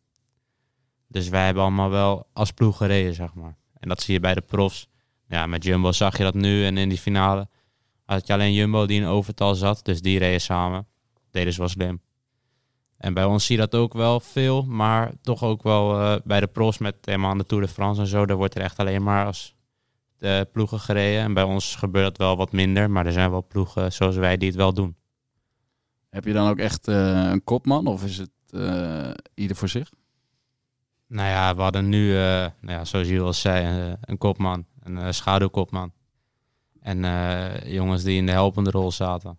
Dus 1.08 1.28
wij 1.28 1.44
hebben 1.44 1.62
allemaal 1.62 1.90
wel 1.90 2.26
als 2.32 2.50
ploeg 2.50 2.76
gereden, 2.76 3.14
zeg 3.14 3.34
maar. 3.34 3.56
En 3.80 3.88
dat 3.88 4.02
zie 4.02 4.14
je 4.14 4.20
bij 4.20 4.34
de 4.34 4.40
profs. 4.40 4.88
Ja, 5.28 5.46
met 5.46 5.64
Jumbo 5.64 5.92
zag 5.92 6.16
je 6.16 6.22
dat 6.22 6.34
nu. 6.34 6.64
En 6.64 6.76
in 6.76 6.88
die 6.88 6.98
finale 6.98 7.48
had 8.04 8.26
je 8.26 8.32
alleen 8.32 8.52
Jumbo 8.52 8.86
die 8.86 9.00
in 9.00 9.06
overtal 9.06 9.54
zat. 9.54 9.84
Dus 9.84 10.02
die 10.02 10.18
reden 10.18 10.40
samen. 10.40 10.86
Deden 11.30 11.52
ze 11.52 11.58
wel 11.58 11.68
slim. 11.68 12.00
En 12.96 13.14
bij 13.14 13.24
ons 13.24 13.46
zie 13.46 13.56
je 13.56 13.66
dat 13.66 13.74
ook 13.80 13.92
wel 13.92 14.20
veel, 14.20 14.62
maar 14.62 15.12
toch 15.20 15.42
ook 15.42 15.62
wel 15.62 16.00
eh, 16.00 16.20
bij 16.24 16.40
de 16.40 16.46
pros 16.46 16.78
met 16.78 16.96
helemaal 17.00 17.30
aan 17.30 17.38
de 17.38 17.46
Tour 17.46 17.64
de 17.64 17.70
France 17.70 18.00
en 18.00 18.06
zo. 18.06 18.26
Daar 18.26 18.36
wordt 18.36 18.54
er 18.54 18.62
echt 18.62 18.78
alleen 18.78 19.02
maar 19.02 19.26
als 19.26 19.54
de 20.18 20.48
ploegen 20.52 20.80
gereden. 20.80 21.22
En 21.22 21.34
bij 21.34 21.42
ons 21.42 21.76
gebeurt 21.76 22.04
dat 22.04 22.16
wel 22.16 22.36
wat 22.36 22.52
minder, 22.52 22.90
maar 22.90 23.06
er 23.06 23.12
zijn 23.12 23.30
wel 23.30 23.46
ploegen 23.46 23.92
zoals 23.92 24.16
wij 24.16 24.36
die 24.36 24.48
het 24.48 24.56
wel 24.56 24.74
doen. 24.74 24.96
Heb 26.10 26.24
je 26.24 26.32
dan 26.32 26.48
ook 26.48 26.58
echt 26.58 26.88
eh, 26.88 27.30
een 27.30 27.44
kopman? 27.44 27.86
Of 27.86 28.04
is 28.04 28.18
het 28.18 28.30
eh, 28.50 29.10
ieder 29.34 29.56
voor 29.56 29.68
zich? 29.68 29.90
Nou 31.06 31.28
ja, 31.28 31.54
we 31.54 31.62
hadden 31.62 31.88
nu, 31.88 32.12
nou 32.12 32.52
ja, 32.60 32.84
zoals 32.84 33.06
jullie 33.06 33.22
al 33.22 33.32
zei, 33.32 33.96
een 34.00 34.18
kopman, 34.18 34.66
een 34.82 35.14
schaduwkopman. 35.14 35.92
En 36.80 36.98
jongens 37.70 38.02
die 38.02 38.16
in 38.16 38.26
de 38.26 38.32
helpende 38.32 38.70
rol 38.70 38.92
zaten. 38.92 39.38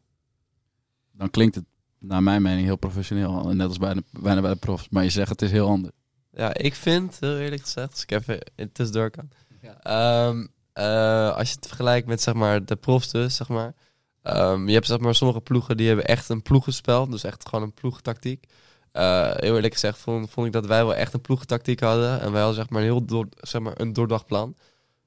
Dan 1.11 1.29
klinkt 1.29 1.55
het 1.55 1.65
naar 2.07 2.23
mijn 2.23 2.41
mening 2.41 2.65
heel 2.65 2.75
professioneel. 2.75 3.53
Net 3.53 3.67
als 3.67 3.77
bij 3.77 3.93
de, 3.93 4.03
bijna 4.11 4.41
bij 4.41 4.51
de 4.51 4.59
profs. 4.59 4.89
Maar 4.89 5.03
je 5.03 5.09
zegt 5.09 5.29
het 5.29 5.41
is 5.41 5.51
heel 5.51 5.67
anders. 5.67 5.93
Ja, 6.31 6.53
ik 6.53 6.75
vind, 6.75 7.17
heel 7.19 7.37
eerlijk 7.37 7.61
gezegd, 7.61 7.91
als 7.91 8.01
ik 8.01 8.11
even 8.11 8.39
in 8.55 8.71
tussendoor 8.71 9.09
kan. 9.09 9.29
Ehm, 9.81 10.45
eh, 10.73 11.35
als 11.35 11.49
je 11.49 11.55
het 11.55 11.67
vergelijkt 11.67 12.07
met 12.07 12.21
zeg 12.21 12.33
maar, 12.33 12.65
de 12.65 12.75
profs 12.75 13.11
dus, 13.11 13.35
zeg 13.35 13.47
maar. 13.47 13.73
Ehm, 14.21 14.67
je 14.67 14.73
hebt 14.73 14.87
zeg 14.87 14.99
maar, 14.99 15.15
sommige 15.15 15.41
ploegen 15.41 15.77
die 15.77 15.87
hebben 15.87 16.05
echt 16.05 16.29
een 16.29 16.41
ploegenspel. 16.41 17.09
Dus 17.09 17.23
echt 17.23 17.49
gewoon 17.49 17.63
een 17.63 17.73
ploegtactiek. 17.73 18.45
Eh, 18.91 19.31
heel 19.35 19.55
eerlijk 19.55 19.73
gezegd 19.73 19.97
vond, 19.97 20.29
vond 20.29 20.47
ik 20.47 20.53
dat 20.53 20.65
wij 20.65 20.85
wel 20.85 20.95
echt 20.95 21.13
een 21.13 21.21
ploegtactiek 21.21 21.79
hadden. 21.79 22.21
En 22.21 22.31
wij 22.31 22.41
hadden 22.41 22.59
zeg 22.59 22.69
maar, 22.69 22.81
een 22.81 22.87
heel 22.87 23.05
door, 23.05 23.27
zeg 23.39 23.61
maar, 23.61 23.73
een 23.75 23.93
doordacht 23.93 24.25
plan. 24.25 24.55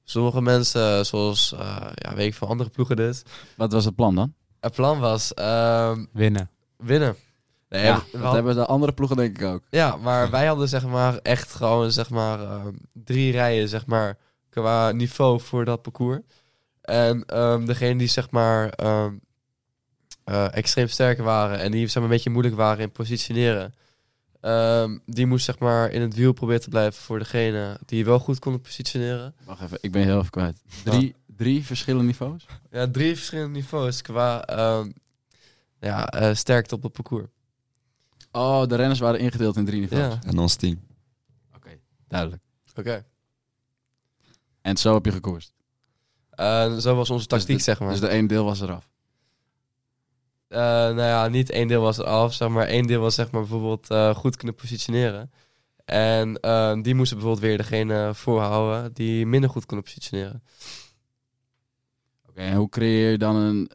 Sommige 0.03 0.41
mensen, 0.41 1.05
zoals 1.05 1.53
eh, 1.53 1.87
ja, 1.95 2.15
weet 2.15 2.27
ik 2.27 2.33
van 2.33 2.47
andere 2.47 2.69
ploegen 2.69 2.95
dus. 2.95 3.21
Wat 3.57 3.71
was 3.71 3.85
het 3.85 3.95
plan 3.95 4.15
dan? 4.15 4.33
Het 4.59 4.73
plan 4.73 4.99
was 4.99 5.33
ehm, 5.33 6.05
Winnen. 6.11 6.49
Winnen. 6.83 7.15
Nee, 7.69 7.83
Ja, 7.85 7.95
we- 8.11 8.17
we 8.17 8.23
dat 8.23 8.33
hebben 8.33 8.55
de 8.55 8.65
andere 8.65 8.91
ploegen 8.91 9.17
denk 9.17 9.37
ik 9.39 9.45
ook. 9.47 9.63
ja, 9.69 9.95
maar 9.95 10.29
wij 10.29 10.45
hadden 10.45 10.67
zeg 10.69 10.85
maar 10.85 11.17
echt 11.17 11.53
gewoon 11.53 11.91
zeg 11.91 12.09
maar 12.09 12.39
ehm, 12.39 12.73
drie 12.93 13.31
rijen 13.31 13.69
zeg 13.69 13.85
maar 13.85 14.17
qua 14.49 14.91
niveau 14.91 15.39
voor 15.41 15.65
dat 15.65 15.81
parcours. 15.81 16.19
En 16.81 17.25
ehm 17.25 17.65
degene 17.65 17.97
die 17.97 18.07
zeg 18.07 18.29
maar 18.29 18.69
ehm, 18.69 19.13
eh, 20.23 20.55
extreem 20.55 20.87
sterk 20.87 21.19
waren 21.19 21.59
en 21.59 21.71
die 21.71 21.85
zeg 21.85 21.93
maar 21.95 22.03
een 22.03 22.09
beetje 22.09 22.29
moeilijk 22.29 22.55
waren 22.55 22.83
in 22.83 22.91
positioneren. 22.91 23.73
die 25.05 25.25
moest 25.25 25.45
zeg 25.45 25.59
maar 25.59 25.91
in 25.91 26.01
het 26.01 26.15
wiel 26.15 26.31
proberen 26.33 26.61
te 26.61 26.69
blijven 26.69 27.01
voor 27.01 27.19
degene 27.19 27.79
die 27.85 28.05
wel 28.05 28.19
goed 28.19 28.39
konden 28.39 28.61
positioneren. 28.61 29.35
Wacht 29.45 29.61
even, 29.61 29.77
ik 29.81 29.91
ben 29.91 30.03
heel 30.03 30.17
even 30.19 30.29
kwijt. 30.29 30.61
Drie, 30.83 31.15
Drie 31.37 31.65
verschillende 31.65 32.05
niveaus? 32.07 32.45
Ja, 32.71 32.87
drie 32.91 33.15
verschillende 33.15 33.51
niveaus 33.59 34.01
qua 34.01 34.43
ja, 35.79 36.07
eh, 36.07 36.35
sterkte 36.35 36.75
op 36.75 36.83
het 36.83 36.91
parcours. 36.91 37.27
Oh, 38.31 38.65
de 38.65 38.75
renners 38.75 38.99
waren 38.99 39.19
ingedeeld 39.19 39.57
in 39.57 39.65
drie 39.65 39.79
niveaus. 39.79 40.13
Ja, 40.13 40.29
En 40.29 40.37
ons 40.39 40.55
team. 40.55 40.87
Duidelijk. 42.07 42.41
oké. 42.75 43.05
En 44.61 44.77
zo 44.77 44.93
heb 44.93 45.05
je 45.05 45.11
gekoerst. 45.11 45.53
Eh, 46.29 46.75
zo 46.77 46.95
was 46.95 47.09
onze 47.09 47.25
tactiek, 47.27 47.47
Dus 47.55 47.57
de- 47.57 47.71
zeg 47.71 47.79
maar. 47.79 47.89
Dus 47.89 47.99
de 47.99 48.09
ene 48.09 48.27
deel 48.27 48.43
was 48.45 48.61
eraf. 48.61 48.89
Eh, 50.47 50.59
nou 50.59 50.95
ja, 51.01 51.27
niet 51.27 51.49
één 51.49 51.67
deel 51.67 51.81
was 51.81 51.97
er 51.97 52.05
af, 52.05 52.33
zeg 52.33 52.49
maar. 52.49 52.65
Één 52.67 52.87
deel 52.87 53.01
was 53.01 53.15
zeg 53.15 53.31
maar 53.31 53.41
bijvoorbeeld 53.41 53.89
eh, 53.89 54.15
goed 54.15 54.35
kunnen 54.35 54.55
positioneren. 54.55 55.31
En 55.85 56.33
die 56.81 56.95
moesten 56.95 57.17
bijvoorbeeld 57.17 57.45
weer 57.47 57.57
degene 57.57 58.13
voorhouden 58.13 58.93
die 58.93 59.25
minder 59.25 59.49
goed 59.49 59.65
konden 59.65 59.85
positioneren. 59.85 60.43
Oké, 62.29 62.39
en 62.41 62.55
hoe 62.55 62.69
creëer 62.69 63.11
je 63.11 63.17
dan 63.17 63.35
een, 63.35 63.71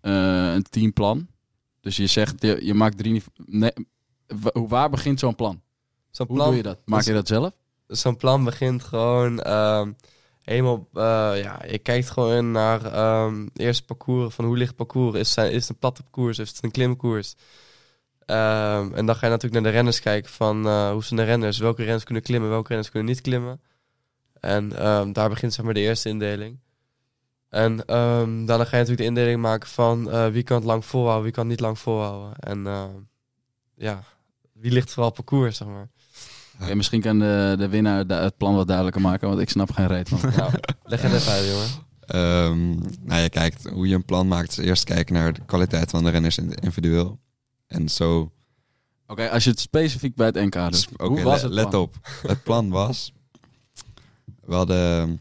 een 0.00 0.62
teamplan? 0.70 1.26
Dus 1.80 1.96
je 1.96 2.06
zegt, 2.06 2.42
je, 2.42 2.64
je 2.64 2.74
maakt 2.74 2.96
drie. 2.98 3.22
Nee, 3.46 3.72
waar 4.52 4.90
begint 4.90 5.18
zo'n 5.18 5.34
plan? 5.34 5.62
Zo'n 6.10 6.26
Hoe 6.26 6.36
plan, 6.36 6.48
doe 6.48 6.56
je 6.56 6.62
dat? 6.62 6.78
Maak 6.84 7.02
je 7.04 7.12
dat 7.12 7.28
zelf? 7.28 7.52
zo'n 7.86 8.16
plan 8.16 8.44
begint 8.44 8.82
gewoon 8.82 9.40
ehm, 9.40 9.92
helemaal... 10.42 10.88
eh, 10.94 11.42
ja, 11.42 11.64
je 11.70 11.78
kijkt 11.78 12.10
gewoon 12.10 12.50
naar 12.50 12.84
ehm 12.84 13.46
eerst 13.54 13.86
parcours, 13.86 14.34
van 14.34 14.44
hoe 14.44 14.56
ligt 14.56 14.68
het 14.68 14.76
parcours? 14.76 15.18
Is, 15.18 15.36
het- 15.36 15.52
is 15.52 15.60
het 15.60 15.68
een 15.68 15.78
platte 15.78 16.02
parcours? 16.02 16.38
Is 16.38 16.48
het 16.48 16.64
een 16.64 16.70
klimkoers? 16.70 17.34
Ehm, 18.26 18.94
en 18.94 19.06
dan 19.06 19.14
ga 19.14 19.26
je 19.26 19.32
natuurlijk 19.32 19.62
naar 19.62 19.70
de 19.72 19.76
renners 19.76 20.00
kijken 20.00 20.30
van 20.30 20.66
eh, 20.66 20.90
hoe 20.90 21.04
zijn 21.04 21.20
de 21.20 21.26
renners? 21.26 21.58
Welke 21.58 21.82
renners 21.82 22.04
kunnen 22.04 22.22
klimmen, 22.22 22.50
welke 22.50 22.68
renners 22.68 22.90
kunnen 22.90 23.08
niet 23.08 23.20
klimmen? 23.20 23.60
En 24.40 24.76
ehm, 24.78 25.12
daar 25.12 25.28
begint 25.28 25.54
zeg 25.54 25.64
maar 25.64 25.74
de 25.74 25.80
eerste 25.80 26.08
indeling. 26.08 26.58
En 27.48 27.84
ehm, 27.84 28.44
daarna 28.44 28.64
ga 28.64 28.76
je 28.76 28.82
natuurlijk 28.82 28.98
de 28.98 29.04
indeling 29.04 29.40
maken 29.40 29.68
van 29.68 30.10
eh, 30.10 30.28
wie 30.28 30.42
kan 30.42 30.56
het 30.56 30.66
lang 30.66 30.84
volhouden, 30.84 31.22
wie 31.24 31.32
kan 31.32 31.42
het 31.42 31.50
niet 31.52 31.60
lang 31.60 31.78
volhouden. 31.78 32.36
En 32.38 32.66
ehm, 32.66 32.90
ja, 33.74 34.02
wie 34.52 34.72
ligt 34.72 34.90
vooral 34.90 35.08
op 35.08 35.14
parcours, 35.14 35.56
zeg 35.56 35.68
maar. 35.68 35.88
Misschien 36.74 37.00
kan 37.00 37.18
de, 37.18 37.54
de 37.58 37.68
winnaar 37.68 38.06
da- 38.06 38.22
het 38.22 38.36
plan 38.36 38.54
wat 38.54 38.66
duidelijker 38.66 39.02
maken, 39.02 39.28
want 39.28 39.40
ik 39.40 39.50
snap 39.50 39.70
geen 39.70 39.86
reet 39.86 40.08
van. 40.08 40.30
Nou, 40.36 40.52
leg 40.82 41.02
het 41.02 41.12
even 41.12 41.32
uit, 41.32 41.46
jongen. 41.46 41.66
Ehm, 42.00 42.68
nou, 43.06 43.20
je 43.22 43.28
kijkt 43.28 43.68
hoe 43.68 43.88
je 43.88 43.94
een 43.94 44.04
plan 44.04 44.28
maakt. 44.28 44.50
Is 44.50 44.56
eerst 44.66 44.84
kijken 44.84 45.14
naar 45.14 45.32
de 45.32 45.44
kwaliteit 45.46 45.90
van 45.90 46.04
de 46.04 46.10
renners 46.10 46.38
in- 46.38 46.54
individueel. 46.54 47.18
En 47.66 47.88
zo. 47.88 48.32
Oké, 49.06 49.30
als 49.30 49.44
je 49.44 49.50
het 49.50 49.60
specifiek 49.60 50.14
bij 50.14 50.26
het 50.26 50.34
NK 50.34 50.52
doet. 50.52 50.70
Dus, 50.72 50.88
hoe 50.96 51.22
was 51.22 51.40
le- 51.40 51.46
het 51.46 51.54
let 51.54 51.74
op. 51.74 51.94
Het 52.26 52.42
plan 52.42 52.68
was. 52.70 53.12
We 54.44 54.54
hadden 54.54 55.20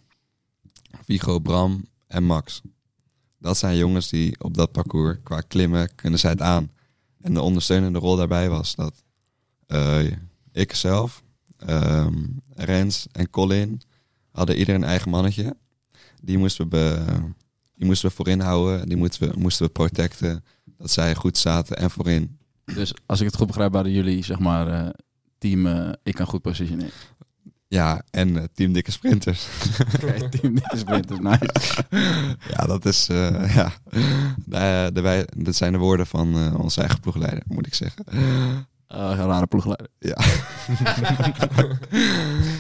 Vigo, 1.06 1.40
Bram 1.40 1.86
en 2.08 2.24
Max. 2.24 2.62
Dat 3.40 3.58
zijn 3.58 3.78
jongens 3.78 4.10
die 4.10 4.40
op 4.40 4.54
dat 4.54 4.72
parcours 4.72 5.18
qua 5.24 5.42
klimmen 5.42 5.96
kunnen 5.96 6.20
zij 6.20 6.30
het 6.30 6.42
aan. 6.42 6.72
En 7.22 7.34
de 7.34 7.42
ondersteunende 7.42 8.00
rol 8.00 8.16
daarbij 8.16 8.50
was 8.50 8.76
dat 8.76 9.04
eh, 9.68 10.06
ik 10.52 10.74
zelf, 10.74 11.24
ehm, 11.58 12.14
Rens 12.56 13.08
en 13.12 13.30
Colin 13.30 13.82
hadden 14.32 14.58
ieder 14.58 14.76
een 14.76 14.84
eigen 14.84 15.10
mannetje. 15.10 15.56
Die 16.22 16.38
moesten 16.38 16.70
we, 16.70 17.06
die 17.76 17.86
moesten 17.86 18.12
voorin 18.12 18.40
houden. 18.40 18.88
Die 18.88 18.98
moesten 18.98 19.30
we, 19.30 19.40
moesten 19.40 19.72
protecten. 19.72 20.44
Dat 20.78 20.92
zij 20.92 21.16
goed 21.16 21.38
zaten 21.38 21.78
en 21.78 21.90
voorin. 21.90 22.38
Dus 22.66 22.94
als 23.06 23.20
ik 23.20 23.26
het 23.26 23.36
goed 23.36 23.48
begrijp, 23.48 23.72
waren 23.72 23.92
jullie, 23.92 24.24
zeg 24.24 24.40
maar, 24.40 24.68
eh, 24.68 24.90
team 25.38 25.66
eh, 25.66 25.90
Ik 26.04 26.14
kan 26.14 26.26
goed 26.26 26.42
positioneren. 26.42 26.92
Ja, 27.70 28.02
en 28.12 28.38
eh, 28.38 28.44
Team 28.54 28.74
Dikke 28.74 28.92
Sprinters. 28.92 29.48
Oké, 29.96 30.30
team 30.30 30.54
Nikke 30.54 30.78
Sprinters, 30.78 31.20
nice. 31.20 31.86
Ja, 32.54 32.66
dat 32.66 32.86
is. 32.86 33.08
eh, 33.10 33.56
ja. 33.56 33.72
De, 34.46 34.90
de, 34.94 35.02
wij, 35.02 35.28
dat 35.38 35.56
zijn 35.56 35.72
de 35.72 35.78
woorden 35.78 36.08
van 36.08 36.38
eh, 36.38 36.60
onze 36.60 36.80
eigen 36.80 37.00
ploegleider, 37.00 37.44
moet 37.48 37.68
ik 37.68 37.74
zeggen. 37.74 38.06
Uh, 38.14 38.20
een 38.88 39.16
rare 39.16 39.46
ploegleider. 39.48 39.88
Ja. 40.00 40.18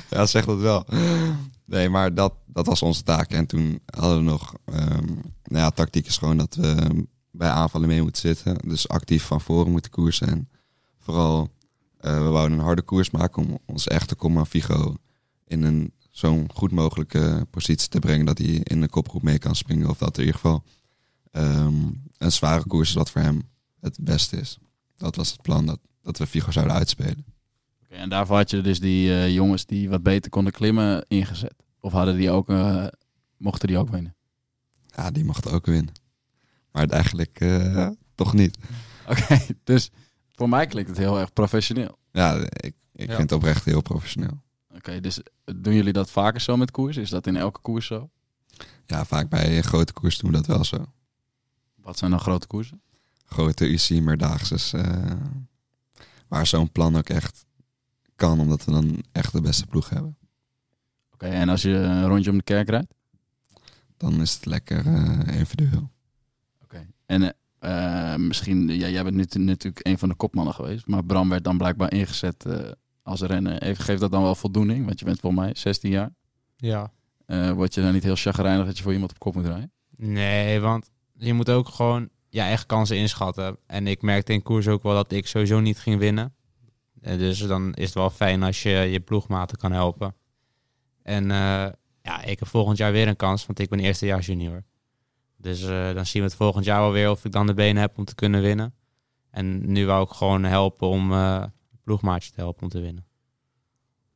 ja, 0.10 0.26
zeg 0.26 0.46
dat 0.46 0.60
wel. 0.60 0.86
Nee, 1.65 1.89
maar 1.89 2.13
dat, 2.13 2.34
dat 2.46 2.65
was 2.65 2.82
onze 2.82 3.04
taak. 3.04 3.32
En 3.32 3.46
toen 3.46 3.80
hadden 3.86 4.17
we 4.17 4.24
nog. 4.24 4.54
ehm, 4.65 5.06
nou 5.43 5.63
ja, 5.63 5.70
tactiek 5.70 6.06
is 6.08 6.17
gewoon 6.17 6.38
dat 6.38 6.56
we 6.56 7.06
bij 7.32 7.50
aanvallen 7.50 7.88
mee 7.88 8.02
moeten 8.02 8.22
zitten. 8.22 8.58
Dus 8.67 8.88
actief 8.88 9.24
van 9.24 9.41
voren 9.41 9.72
moeten 9.72 9.91
koersen. 9.91 10.28
En 10.28 10.50
vooral, 11.00 11.50
eh, 12.08 12.24
we 12.24 12.30
wouden 12.30 12.58
een 12.58 12.63
harde 12.63 12.82
koers 12.82 13.12
maken 13.12 13.43
om 13.43 13.58
ons 13.65 13.88
echte 13.88 14.15
Comma 14.15 14.46
Figo 14.46 14.96
in 15.48 15.63
een 15.63 15.91
zo'n 16.17 16.50
goed 16.54 16.72
mogelijke 16.72 17.48
positie 17.50 17.89
te 17.89 18.00
brengen 18.00 18.26
dat 18.26 18.38
hij 18.38 18.60
in 18.63 18.82
de 18.82 18.89
kopgroep 18.89 19.24
mee 19.24 19.39
kan 19.39 19.56
springen. 19.56 19.89
Of 19.89 19.98
dat 19.98 20.17
er 20.17 20.22
in 20.22 20.26
ieder 20.26 20.41
geval 20.41 20.63
ehm, 21.32 21.76
een 22.17 22.32
zware 22.32 22.67
koers 22.67 22.89
is 22.89 22.96
wat 22.96 23.12
voor 23.12 23.22
hem 23.22 23.41
het 23.80 23.98
beste 24.02 24.38
is. 24.38 24.58
Dat 24.96 25.15
was 25.15 25.32
het 25.32 25.41
plan, 25.41 25.65
dat, 25.65 25.80
dat 26.02 26.17
we 26.17 26.28
Figo 26.28 26.52
zouden 26.52 26.76
uitspelen. 26.76 27.26
Oké, 27.84 27.96
en 27.96 28.10
daarvoor 28.10 28.36
had 28.36 28.50
je 28.50 28.62
dus 28.62 28.80
die 28.80 29.13
eh, 29.13 29.34
jongens 29.34 29.65
die 29.65 29.89
wat 29.89 30.04
beter 30.04 30.30
konden 30.30 30.54
klimmen 30.54 31.06
ingezet. 31.08 31.56
Of 31.80 31.91
hadden 31.91 32.15
die 32.15 32.32
ook, 32.32 32.50
eh, 32.50 32.88
mochten 33.38 33.67
die 33.67 33.78
ook 33.78 33.89
winnen? 33.89 34.15
Ja, 34.96 35.12
die 35.12 35.26
mocht 35.26 35.52
ook 35.52 35.65
winnen. 35.65 35.93
Maar 36.72 36.82
het 36.82 36.91
eigenlijk 36.91 37.39
eh, 37.39 37.89
toch 38.15 38.34
niet. 38.34 38.58
Oké, 39.08 39.39
dus 39.63 39.91
voor 40.38 40.50
mij 40.50 40.65
klinkt 40.67 40.89
het 40.89 41.00
heel 41.00 41.19
erg 41.19 41.34
professioneel. 41.34 41.97
Ja, 42.12 42.36
ik, 42.50 42.73
ik 42.93 43.08
Ja. 43.10 43.15
vind 43.15 43.30
het 43.30 43.32
oprecht 43.32 43.65
heel 43.65 43.82
professioneel. 43.82 44.41
Oké, 44.76 45.00
dus 45.00 45.19
doen 45.56 45.73
jullie 45.73 45.93
dat 45.93 46.12
vaker 46.12 46.41
zo 46.41 46.58
met 46.58 46.71
koers? 46.71 46.97
Is 46.97 47.10
dat 47.10 47.28
in 47.28 47.36
elke 47.36 47.60
koers 47.62 47.86
zo? 47.88 48.10
Ja, 48.86 49.06
vaak 49.06 49.30
bij 49.30 49.62
grote 49.62 49.93
koers 49.93 50.17
doen 50.17 50.32
we 50.32 50.36
dat 50.38 50.45
wel 50.45 50.63
zo. 50.63 50.86
Wat 51.76 51.97
zijn 51.97 52.12
dan 52.12 52.19
grote 52.19 52.47
koersen? 52.47 52.82
Grote 53.26 53.69
UC, 53.71 53.89
meerdaagses. 53.89 54.73
eh 54.73 55.12
waar 56.28 56.47
zo'n 56.47 56.71
plan 56.71 56.97
ook 56.97 57.10
echt 57.10 57.45
kan, 58.15 58.39
omdat 58.39 58.65
we 58.65 58.71
dan 58.71 59.04
echt 59.12 59.32
de 59.32 59.41
beste 59.41 59.65
ploeg 59.65 59.89
hebben. 59.89 60.17
Oké, 61.13 61.26
en 61.26 61.50
als 61.50 61.62
je 61.62 61.69
een 61.69 62.08
rondje 62.08 62.32
om 62.32 62.38
de 62.38 62.43
kerk 62.43 62.69
rijdt? 62.69 62.93
Dan 63.97 64.21
is 64.21 64.34
het 64.34 64.45
lekker 64.45 64.86
eh, 64.86 65.19
individueel. 65.34 65.91
Oké. 66.63 66.88
En 67.06 67.21
eh, 67.23 67.30
eh, 67.60 68.15
misschien, 68.15 68.67
ja, 68.67 68.88
jij 68.88 69.04
bent 69.04 69.36
nu 69.36 69.43
natuurlijk 69.43 69.88
een 69.88 69.98
van 69.98 70.10
de 70.10 70.15
kopmannen 70.15 70.54
geweest, 70.54 70.88
maar 70.88 71.04
Bram 71.04 71.30
werd 71.30 71.43
dan 71.43 71.58
blijkbaar 71.58 71.93
ingezet 71.93 72.46
eh, 72.46 72.72
als 73.04 73.22
renner. 73.22 73.62
Even, 73.62 73.84
geeft 73.84 74.00
dat 74.00 74.12
dan 74.12 74.22
wel 74.22 74.36
voldoening? 74.36 74.86
Want 74.86 75.00
je 75.00 75.06
bent 75.06 75.20
volgens 75.20 75.41
mij 75.41 75.52
16 75.56 75.91
jaar. 75.91 76.13
Ja. 76.56 76.91
Eh, 77.26 77.52
word 77.52 77.74
je 77.74 77.82
dan 77.82 77.93
niet 77.93 78.04
heel 78.04 78.15
chagrijnig 78.15 78.65
dat 78.65 78.78
je 78.78 78.84
voor 78.84 78.93
iemand 78.93 79.12
op 79.12 79.20
kop 79.20 79.36
moet 79.36 79.46
rijden? 79.46 79.72
Nee, 79.96 80.60
want 80.60 80.89
je 81.13 81.34
moet 81.34 81.50
ook 81.50 81.67
gewoon 81.67 82.10
je 82.30 82.39
eigen 82.39 82.65
kansen 82.65 82.98
inschatten. 82.98 83.58
En 83.65 83.88
ik 83.88 84.02
merkte 84.02 84.34
in 84.34 84.43
koers 84.43 84.67
ook 84.67 84.84
wel 84.84 84.93
dat 84.93 85.12
ik 85.12 85.28
sowieso 85.28 85.60
niet 85.60 85.80
ging 85.80 86.00
winnen. 86.00 86.34
Dus 86.93 87.39
dan 87.39 87.74
is 87.74 87.86
het 87.86 87.93
wel 87.93 88.10
fijn 88.10 88.43
als 88.43 88.63
je 88.63 88.70
je 88.70 89.00
ploegmaten 89.00 89.58
kan 89.58 89.72
helpen. 89.72 90.15
En 91.04 91.28
ja, 92.02 92.24
ik 92.26 92.39
heb 92.39 92.48
volgend 92.48 92.78
jaar 92.78 92.91
weer 92.91 93.08
een 93.08 93.15
kans, 93.15 93.46
want 93.46 93.60
ik 93.60 93.70
ben 93.70 93.80
eerstejaars 93.80 94.26
junior. 94.26 94.63
Dus 95.38 95.63
eh, 95.63 95.93
dan 95.93 96.06
zien 96.06 96.21
we 96.21 96.28
het 96.28 96.38
volgend 96.38 96.65
jaar 96.65 96.82
wel 96.82 96.91
weer 96.91 97.10
of 97.10 97.26
ik 97.26 97.32
dan 97.32 97.47
de 97.47 97.54
benen 97.54 97.82
heb 97.82 97.97
om 97.97 98.06
te 98.06 98.15
kunnen 98.15 98.41
winnen. 98.41 98.73
En 99.30 99.71
nu 99.71 99.86
wou 99.86 100.04
ik 100.04 100.10
gewoon 100.10 100.43
helpen 100.43 100.88
om 100.88 101.12
eh 101.12 101.43
ploegmaatje 101.88 102.32
te 102.32 102.39
helpen 102.39 102.63
om 102.63 102.69
te 102.69 102.80
winnen. 102.80 103.06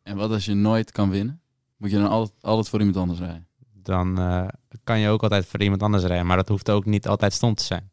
En 0.04 0.16
wat 0.16 0.32
als 0.32 0.46
je 0.46 0.54
nooit 0.54 0.92
kan 0.92 1.10
winnen? 1.10 1.42
Moet 1.78 1.92
je 1.92 1.98
dan 1.98 2.10
altijd, 2.10 2.44
altijd 2.44 2.70
voor 2.70 2.80
iemand 2.80 2.98
anders 2.98 3.20
rijden? 3.20 3.48
Dan 3.74 4.20
eh, 4.20 4.48
kan 4.84 5.00
je 5.00 5.10
ook 5.10 5.24
altijd 5.24 5.46
voor 5.46 5.62
iemand 5.62 5.84
anders 5.84 6.04
rijden, 6.04 6.26
maar 6.26 6.38
dat 6.38 6.48
hoeft 6.48 6.70
ook 6.70 6.86
niet 6.86 7.08
altijd 7.08 7.34
stom 7.34 7.56
te 7.56 7.64
zijn. 7.64 7.92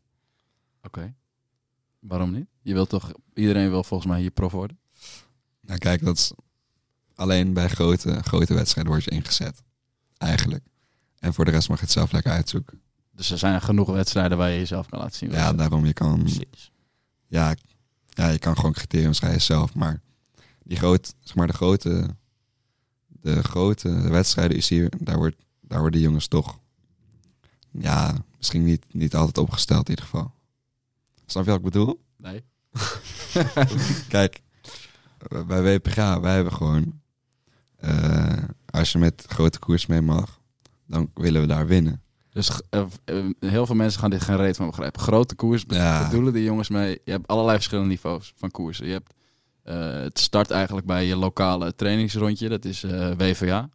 Oké. 0.82 1.14
Waarom 1.98 2.30
niet? 2.32 2.46
Je 2.62 2.72
wilt 2.72 2.88
toch, 2.88 3.12
iedereen 3.34 3.70
wil 3.70 3.84
volgens 3.84 4.10
mij 4.10 4.20
hier 4.20 4.30
prof 4.30 4.52
worden? 4.52 4.78
Nou 5.60 5.78
kijk, 5.78 6.04
dat 6.04 6.16
is 6.16 6.32
alleen 7.14 7.52
bij 7.52 7.68
grote, 7.68 8.22
grote 8.22 8.54
wedstrijden 8.54 8.92
word 8.92 9.04
je 9.04 9.10
ingezet. 9.10 9.62
Eigenlijk. 10.16 10.64
En 11.18 11.34
voor 11.34 11.44
de 11.44 11.50
rest 11.50 11.68
mag 11.68 11.78
je 11.78 11.84
het 11.84 11.92
zelf 11.92 12.12
lekker 12.12 12.32
uitzoeken. 12.32 12.82
Dus 13.18 13.30
er 13.30 13.38
zijn 13.38 13.60
genoeg 13.60 13.90
wedstrijden 13.90 14.38
waar 14.38 14.50
je 14.50 14.58
jezelf 14.58 14.88
kan 14.88 14.98
laten 14.98 15.16
zien. 15.16 15.30
Ja, 15.30 15.52
daarom 15.52 15.86
je 15.86 15.92
kan... 15.92 16.18
Precies. 16.18 16.72
Ja, 17.26 17.54
ja, 18.08 18.28
je 18.28 18.38
kan 18.38 18.56
gewoon 18.56 18.72
criteriums 18.72 19.20
rijden 19.20 19.40
zelf. 19.40 19.74
Maar 19.74 20.00
die 20.62 20.76
groot, 20.76 21.14
zeg 21.20 21.34
maar 21.34 21.46
de 21.46 21.52
grote, 21.52 22.16
de 23.06 23.42
grote 23.42 24.08
wedstrijden 24.08 24.56
is 24.56 24.68
hier, 24.68 24.92
daar, 24.98 25.16
wordt, 25.16 25.36
daar 25.60 25.80
worden 25.80 25.98
die 25.98 26.08
jongens 26.08 26.28
toch, 26.28 26.58
ja, 27.70 28.24
misschien 28.36 28.64
niet, 28.64 28.84
niet 28.90 29.14
altijd 29.14 29.38
opgesteld 29.38 29.84
in 29.84 29.90
ieder 29.90 30.04
geval. 30.04 30.34
Snap 31.26 31.44
je 31.44 31.50
wat 31.50 31.58
ik 31.58 31.64
bedoel? 31.64 32.00
Nee. 32.16 32.44
Kijk, 34.08 34.40
bij 35.46 35.62
WPG, 35.62 35.96
wij 35.96 36.34
hebben 36.34 36.52
gewoon, 36.52 37.00
eh, 37.76 38.44
als 38.70 38.92
je 38.92 38.98
met 38.98 39.24
grote 39.26 39.58
koers 39.58 39.86
mee 39.86 40.02
mag, 40.02 40.40
dan 40.86 41.10
willen 41.14 41.40
we 41.40 41.46
daar 41.46 41.66
winnen. 41.66 42.02
Dus 42.38 42.60
eh, 42.70 42.80
eh, 43.04 43.16
heel 43.40 43.66
veel 43.66 43.74
mensen 43.74 44.00
gaan 44.00 44.10
dit 44.10 44.22
geen 44.22 44.36
reet 44.36 44.56
van 44.56 44.66
begrijpen. 44.66 45.00
Grote 45.00 45.34
koers 45.34 45.64
Ja. 45.68 46.04
bedoelen 46.04 46.32
die 46.32 46.44
jongens 46.44 46.68
mee. 46.68 47.00
Je 47.04 47.10
hebt 47.10 47.26
allerlei 47.26 47.54
verschillende 47.56 47.90
niveaus 47.90 48.32
van 48.36 48.50
koersen. 48.50 48.86
Je 48.86 48.92
hebt, 48.92 49.14
eh, 49.62 50.02
het 50.02 50.18
start 50.18 50.50
eigenlijk 50.50 50.86
bij 50.86 51.06
je 51.06 51.16
lokale 51.16 51.74
trainingsrondje. 51.74 52.48
Dat 52.48 52.64
is 52.64 52.84
WVA. 53.16 53.68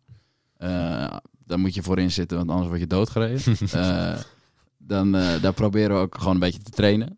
Daar 1.45 1.59
moet 1.59 1.73
je 1.73 1.83
voorin 1.83 2.11
zitten, 2.11 2.37
want 2.37 2.49
anders 2.49 2.67
word 2.67 2.79
je 2.79 2.87
doodgereden. 2.87 3.41
Dan 4.77 5.11
daar 5.11 5.53
proberen 5.53 5.95
we 5.95 6.01
ook 6.01 6.17
gewoon 6.17 6.33
een 6.33 6.39
beetje 6.39 6.61
te 6.61 6.71
trainen. 6.71 7.17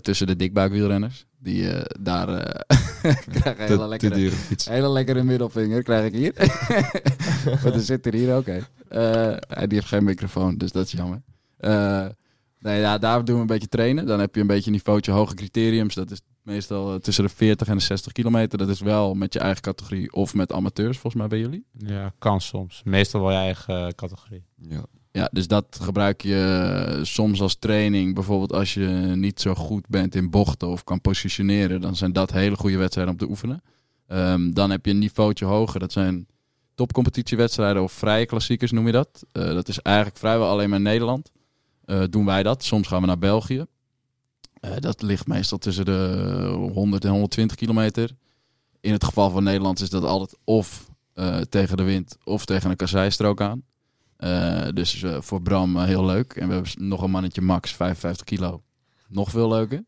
tussen 0.00 0.26
de 0.26 0.36
dikbuikwielrenners. 0.36 1.26
Die 1.38 1.68
daar 2.00 2.26
krijgen 3.32 3.62
een 3.62 3.68
hele 3.68 3.88
lekkere, 3.88 4.30
hele 4.64 4.88
lekkere 4.88 5.22
middelvinger 5.22 5.82
krijg 5.82 6.04
ik 6.06 6.14
hier. 6.14 6.32
Want 7.62 7.74
er 7.74 7.80
zit 7.80 8.06
er 8.06 8.14
hier 8.14 8.34
ook 8.34 8.46
een. 8.46 8.64
Eh, 8.92 9.36
die 9.66 9.78
heeft 9.78 9.86
geen 9.86 10.04
microfoon, 10.04 10.56
dus 10.56 10.72
dat 10.72 10.86
is 10.86 10.92
jammer. 10.92 11.22
Eh, 11.56 12.06
nee, 12.58 12.80
ja, 12.80 12.98
daar 12.98 13.24
doen 13.24 13.34
we 13.34 13.40
een 13.40 13.46
beetje 13.46 13.68
trainen. 13.68 14.06
Dan 14.06 14.20
heb 14.20 14.34
je 14.34 14.40
een 14.40 14.46
beetje 14.46 14.66
een 14.66 14.76
niveautje 14.76 15.12
hoge 15.12 15.34
criteriums. 15.34 15.94
Dat 15.94 16.10
is 16.10 16.20
meestal 16.42 16.92
eh, 16.92 17.00
tussen 17.00 17.24
de 17.24 17.30
40 17.30 17.68
en 17.68 17.76
de 17.76 17.82
60 17.82 18.12
kilometer. 18.12 18.58
Dat 18.58 18.68
is 18.68 18.80
wel 18.80 19.14
met 19.14 19.32
je 19.32 19.38
eigen 19.38 19.62
categorie 19.62 20.12
of 20.12 20.34
met 20.34 20.52
amateurs, 20.52 20.98
volgens 20.98 21.22
mij 21.22 21.26
bij 21.26 21.38
jullie. 21.38 21.64
Ja, 21.78 22.12
kan 22.18 22.40
soms. 22.40 22.82
Meestal 22.84 23.20
wel 23.20 23.30
je 23.30 23.36
eigen 23.36 23.94
categorie. 23.94 24.44
Ja. 24.56 24.84
Ja, 25.12 25.28
dus 25.32 25.46
dat 25.46 25.78
gebruik 25.82 26.22
je 26.22 26.98
soms 27.02 27.40
als 27.40 27.54
training. 27.54 28.14
Bijvoorbeeld 28.14 28.52
als 28.52 28.74
je 28.74 28.86
niet 29.14 29.40
zo 29.40 29.54
goed 29.54 29.88
bent 29.88 30.14
in 30.14 30.30
bochten 30.30 30.68
of 30.68 30.84
kan 30.84 31.00
positioneren, 31.00 31.80
dan 31.80 31.96
zijn 31.96 32.12
dat 32.12 32.32
hele 32.32 32.56
goede 32.56 32.76
wedstrijden 32.76 33.12
om 33.12 33.18
te 33.18 33.28
oefenen. 33.28 33.62
Ehm, 34.06 34.52
dan 34.52 34.70
heb 34.70 34.84
je 34.84 34.90
een 34.90 34.98
niveautje 34.98 35.44
hoger. 35.44 35.80
Dat 35.80 35.92
zijn 35.92 36.26
topcompetitiewedstrijden 36.82 37.82
of 37.82 37.92
vrije 37.92 38.26
klassiekers 38.26 38.70
noem 38.70 38.86
je 38.86 38.92
dat. 38.92 39.24
Eh, 39.32 39.44
dat 39.44 39.68
is 39.68 39.78
eigenlijk 39.78 40.16
vrijwel 40.16 40.48
alleen 40.48 40.68
maar 40.68 40.78
in 40.78 40.84
Nederland. 40.84 41.30
Eh, 41.84 42.02
doen 42.10 42.24
wij 42.24 42.42
dat. 42.42 42.64
Soms 42.64 42.88
gaan 42.88 43.00
we 43.00 43.06
naar 43.06 43.18
België. 43.18 43.66
Eh, 44.60 44.70
dat 44.78 45.02
ligt 45.02 45.26
meestal 45.26 45.58
tussen 45.58 45.84
de 45.84 46.70
100 46.72 47.04
en 47.04 47.10
120 47.10 47.56
kilometer. 47.56 48.10
In 48.80 48.92
het 48.92 49.04
geval 49.04 49.30
van 49.30 49.42
Nederland 49.42 49.80
is 49.80 49.90
dat 49.90 50.04
altijd 50.04 50.38
of 50.44 50.90
tegen 51.48 51.76
de 51.76 51.82
wind 51.82 52.16
of 52.24 52.44
tegen 52.44 52.70
een 52.70 52.76
kasseistrook 52.76 53.40
aan. 53.40 53.62
Dus 54.74 55.04
voor 55.18 55.42
Bram 55.42 55.78
heel 55.78 56.04
leuk. 56.04 56.32
En 56.32 56.48
we 56.48 56.54
hebben 56.54 56.88
nog 56.88 57.02
een 57.02 57.10
mannetje 57.10 57.40
Max, 57.40 57.72
55 57.72 58.24
kilo. 58.24 58.62
Nog 59.08 59.30
veel 59.30 59.48
leuker. 59.48 59.84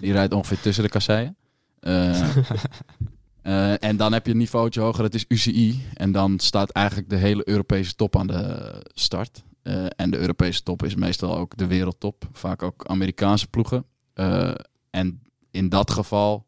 Die 0.00 0.12
rijdt 0.12 0.34
ongeveer 0.34 0.60
tussen 0.60 0.84
de 0.84 0.90
kasseien. 0.90 1.36
Eh, 3.42 3.82
en 3.82 3.96
dan 3.96 4.12
heb 4.12 4.26
je 4.26 4.32
een 4.32 4.38
niveautje 4.38 4.80
hoger, 4.80 5.02
dat 5.02 5.14
is 5.14 5.24
UCI. 5.28 5.86
En 5.94 6.12
dan 6.12 6.38
staat 6.38 6.70
eigenlijk 6.70 7.08
de 7.08 7.16
hele 7.16 7.48
Europese 7.48 7.94
top 7.94 8.16
aan 8.16 8.26
de 8.26 8.72
start. 8.94 9.42
Eh, 9.62 9.86
en 9.96 10.10
de 10.10 10.18
Europese 10.18 10.62
top 10.62 10.82
is 10.82 10.94
meestal 10.94 11.36
ook 11.36 11.56
de 11.56 11.66
wereldtop. 11.66 12.28
Vaak 12.32 12.62
ook 12.62 12.86
Amerikaanse 12.86 13.48
ploegen. 13.48 13.84
Eh, 14.12 14.54
en 14.90 15.22
in 15.50 15.68
dat 15.68 15.90
geval 15.90 16.46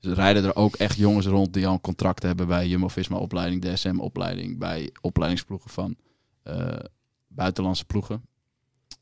rijden 0.00 0.44
er 0.44 0.56
ook 0.56 0.76
echt 0.76 0.96
jongens 0.96 1.26
rond 1.26 1.52
die 1.52 1.66
al 1.66 1.72
een 1.72 1.80
contract 1.80 2.22
hebben 2.22 2.46
bij 2.46 2.68
Jumbo-Visma-opleiding, 2.68 3.62
DSM-opleiding, 3.62 4.58
bij 4.58 4.90
opleidingsploegen 5.00 5.70
van 5.70 5.96
buitenlandse 7.28 7.84
ploegen. 7.84 8.22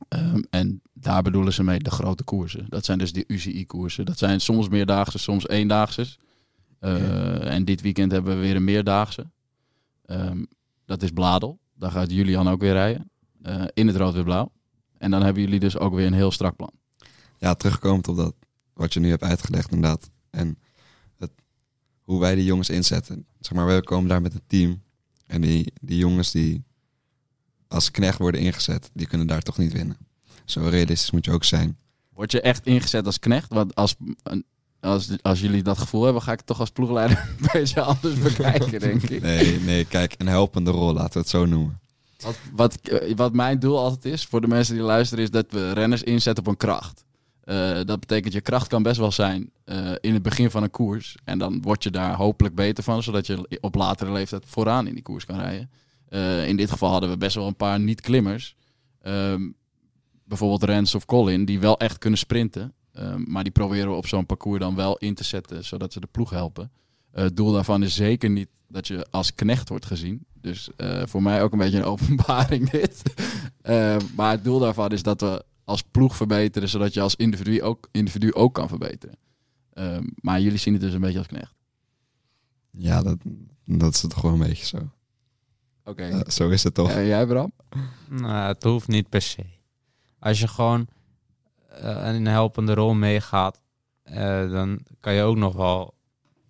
Ehm, 0.08 0.42
en 0.50 0.82
daar 0.92 1.22
bedoelen 1.22 1.52
ze 1.52 1.62
mee 1.62 1.78
de 1.78 1.90
grote 1.90 2.24
koersen. 2.24 2.66
Dat 2.68 2.84
zijn 2.84 2.98
dus 2.98 3.12
de 3.12 3.24
UCI-koersen. 3.26 4.04
Dat 4.04 4.18
zijn 4.18 4.40
soms 4.40 4.68
meerdaagse, 4.68 5.18
soms 5.18 5.48
eendaagse. 5.48 6.06
Eh, 6.82 7.54
En 7.54 7.64
dit 7.64 7.80
weekend 7.80 8.12
hebben 8.12 8.34
we 8.34 8.40
weer 8.40 8.56
een 8.56 8.64
meerdaagse. 8.64 9.30
Ehm, 10.04 10.44
dat 10.84 11.02
is 11.02 11.10
Bladel. 11.10 11.58
Daar 11.74 11.90
gaat 11.90 12.10
Julian 12.10 12.48
ook 12.48 12.60
weer 12.60 12.72
rijden. 12.72 13.10
eh, 13.42 13.64
in 13.74 13.86
het 13.86 13.96
rood-wit-blauw. 13.96 14.52
En 14.98 15.10
dan 15.10 15.22
hebben 15.22 15.42
jullie 15.42 15.60
dus 15.60 15.78
ook 15.78 15.94
weer 15.94 16.06
een 16.06 16.12
heel 16.12 16.30
strak 16.30 16.56
plan. 16.56 16.72
ja, 17.38 17.54
terugkomend 17.54 18.08
op 18.08 18.16
dat 18.16 18.34
wat 18.72 18.92
je 18.92 19.00
nu 19.00 19.08
hebt 19.10 19.22
uitgelegd 19.22 19.70
inderdaad. 19.72 20.10
En 20.30 20.58
het, 21.16 21.30
hoe 22.02 22.20
wij 22.20 22.34
die 22.34 22.44
jongens 22.44 22.70
inzetten. 22.70 23.26
Zeg 23.40 23.52
maar, 23.52 23.66
we 23.66 23.82
komen 23.82 24.08
daar 24.08 24.22
met 24.22 24.34
een 24.34 24.42
team. 24.46 24.82
En 25.26 25.40
die, 25.40 25.72
die 25.80 25.98
jongens 25.98 26.30
die 26.30 26.64
als 27.68 27.90
knecht 27.90 28.18
worden 28.18 28.40
ingezet, 28.40 28.90
die 28.94 29.06
kunnen 29.06 29.26
daar 29.26 29.42
toch 29.42 29.58
niet 29.58 29.72
winnen. 29.72 29.96
Zo 30.44 30.60
realistisch 30.60 31.10
moet 31.10 31.24
je 31.24 31.30
ook 31.32 31.44
zijn. 31.44 31.78
Word 32.12 32.32
je 32.32 32.40
echt 32.40 32.66
ingezet 32.66 33.06
als 33.06 33.18
knecht? 33.18 33.52
Want 33.52 33.74
als, 33.74 33.96
als, 34.82 35.10
als 35.22 35.40
jullie 35.40 35.62
dat 35.62 35.78
gevoel 35.78 36.04
hebben, 36.04 36.22
ga 36.22 36.32
ik 36.32 36.38
het 36.38 36.46
toch 36.46 36.60
als 36.60 36.70
ploegleider 36.70 37.18
een 37.38 37.48
beetje 37.52 37.80
anders 37.80 38.18
bekijken, 38.18 38.80
denk 38.80 39.02
ik. 39.02 39.22
Nee, 39.22 39.60
nee, 39.60 39.84
kijk, 39.84 40.14
een 40.18 40.26
helpende 40.26 40.70
rol, 40.70 40.92
laten 40.92 41.12
we 41.12 41.18
het 41.18 41.28
zo 41.28 41.46
noemen. 41.46 41.80
Wat, 42.22 42.38
wat, 42.52 42.76
eh, 42.76 43.16
wat 43.16 43.32
mijn 43.32 43.58
doel 43.58 43.78
altijd 43.78 44.04
is, 44.04 44.24
voor 44.24 44.40
de 44.40 44.46
mensen 44.46 44.74
die 44.74 44.82
luisteren, 44.82 45.24
is 45.24 45.30
dat 45.30 45.46
we 45.48 45.72
renners 45.72 46.02
inzetten 46.02 46.44
op 46.44 46.50
een 46.50 46.56
kracht. 46.56 47.04
Eh, 47.44 47.74
dat 47.84 48.00
betekent, 48.00 48.32
je 48.32 48.40
kracht 48.40 48.66
kan 48.66 48.82
best 48.82 48.98
wel 48.98 49.12
zijn 49.12 49.50
eh, 49.64 49.92
in 50.00 50.12
het 50.12 50.22
begin 50.22 50.50
van 50.50 50.62
een 50.62 50.70
koers. 50.70 51.16
En 51.24 51.38
dan 51.38 51.62
word 51.62 51.82
je 51.82 51.90
daar 51.90 52.14
hopelijk 52.14 52.54
beter 52.54 52.84
van, 52.84 53.02
zodat 53.02 53.26
je 53.26 53.58
op 53.60 53.74
latere 53.74 54.12
leeftijd 54.12 54.44
vooraan 54.46 54.86
in 54.86 54.94
die 54.94 55.02
koers 55.02 55.24
kan 55.24 55.38
rijden. 55.38 55.70
In 56.48 56.56
dit 56.56 56.70
geval 56.70 56.90
hadden 56.90 57.10
we 57.10 57.16
best 57.16 57.34
wel 57.34 57.46
een 57.46 57.56
paar 57.56 57.80
niet-klimmers. 57.80 58.56
Ehm, 59.02 59.50
bijvoorbeeld 60.24 60.62
Rens 60.62 60.94
of 60.94 61.04
Colin, 61.04 61.44
die 61.44 61.60
wel 61.60 61.78
echt 61.78 61.98
kunnen 61.98 62.18
sprinten. 62.18 62.74
Ehm, 62.92 63.22
maar 63.26 63.42
die 63.42 63.52
proberen 63.52 63.88
we 63.88 63.96
op 63.96 64.06
zo'n 64.06 64.26
parcours 64.26 64.60
dan 64.60 64.74
wel 64.74 64.96
in 64.96 65.14
te 65.14 65.24
zetten, 65.24 65.64
zodat 65.64 65.92
ze 65.92 66.00
de 66.00 66.08
ploeg 66.10 66.30
helpen. 66.30 66.70
Eh, 67.10 67.22
het 67.22 67.36
doel 67.36 67.52
daarvan 67.52 67.82
is 67.82 67.94
zeker 67.94 68.30
niet 68.30 68.48
dat 68.68 68.86
je 68.86 69.06
als 69.10 69.34
knecht 69.34 69.68
wordt 69.68 69.86
gezien. 69.86 70.26
Dus 70.40 70.70
eh, 70.76 71.02
voor 71.06 71.22
mij 71.22 71.42
ook 71.42 71.52
een 71.52 71.58
beetje 71.58 71.78
een 71.78 71.84
openbaring 71.94 72.70
dit. 72.70 73.02
Eh, 73.60 73.96
maar 74.16 74.30
het 74.30 74.44
doel 74.44 74.58
daarvan 74.58 74.90
is 74.90 75.02
dat 75.02 75.20
we 75.20 75.44
als 75.64 75.82
ploeg 75.82 76.16
verbeteren, 76.16 76.68
zodat 76.68 76.94
je 76.94 77.00
als 77.00 77.16
individu 77.16 77.62
ook, 77.62 77.88
individu 77.90 78.32
ook 78.32 78.54
kan 78.54 78.68
verbeteren. 78.68 79.16
Ehm, 79.72 80.04
maar 80.14 80.40
jullie 80.40 80.58
zien 80.58 80.72
het 80.72 80.82
dus 80.82 80.92
een 80.92 81.00
beetje 81.00 81.18
als 81.18 81.26
knecht. 81.26 81.54
Ja, 82.70 83.02
dat, 83.02 83.18
dat 83.64 83.94
is 83.94 84.02
het 84.02 84.14
gewoon 84.14 84.40
een 84.40 84.48
beetje 84.48 84.66
zo. 84.66 84.90
Oké. 85.84 86.04
Ja, 86.04 86.30
zo 86.30 86.48
is 86.48 86.62
het 86.62 86.74
toch? 86.74 86.90
En 86.90 87.06
jij 87.06 87.26
Bram? 87.26 87.52
Nou, 88.08 88.48
het 88.48 88.62
hoeft 88.62 88.88
niet 88.88 89.08
per 89.08 89.22
se. 89.22 89.44
Als 90.18 90.40
je 90.40 90.48
gewoon 90.48 90.80
eh, 90.80 90.86
een 91.74 92.26
helpende 92.26 92.74
rol 92.74 92.94
meegaat, 92.94 93.60
eh, 94.02 94.50
dan 94.50 94.80
kan 95.00 95.12
je 95.14 95.22
ook 95.22 95.36
nog 95.36 95.54
wel... 95.54 95.94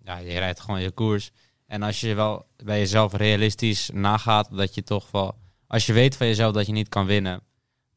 Ja, 0.03 0.17
je 0.17 0.37
rijdt 0.39 0.59
gewoon 0.59 0.81
je 0.81 0.91
koers. 0.91 1.31
En 1.65 1.81
als 1.83 1.99
je 2.01 2.13
wel 2.13 2.45
bij 2.63 2.79
jezelf 2.79 3.13
realistisch 3.13 3.89
nagaat 3.93 4.47
dat 4.51 4.75
je 4.75 4.83
toch 4.83 5.11
wel... 5.11 5.35
Als 5.67 5.85
je 5.85 5.93
weet 5.93 6.17
van 6.17 6.27
jezelf 6.27 6.53
dat 6.53 6.65
je 6.65 6.71
niet 6.71 6.89
kan 6.89 7.05
winnen, 7.05 7.41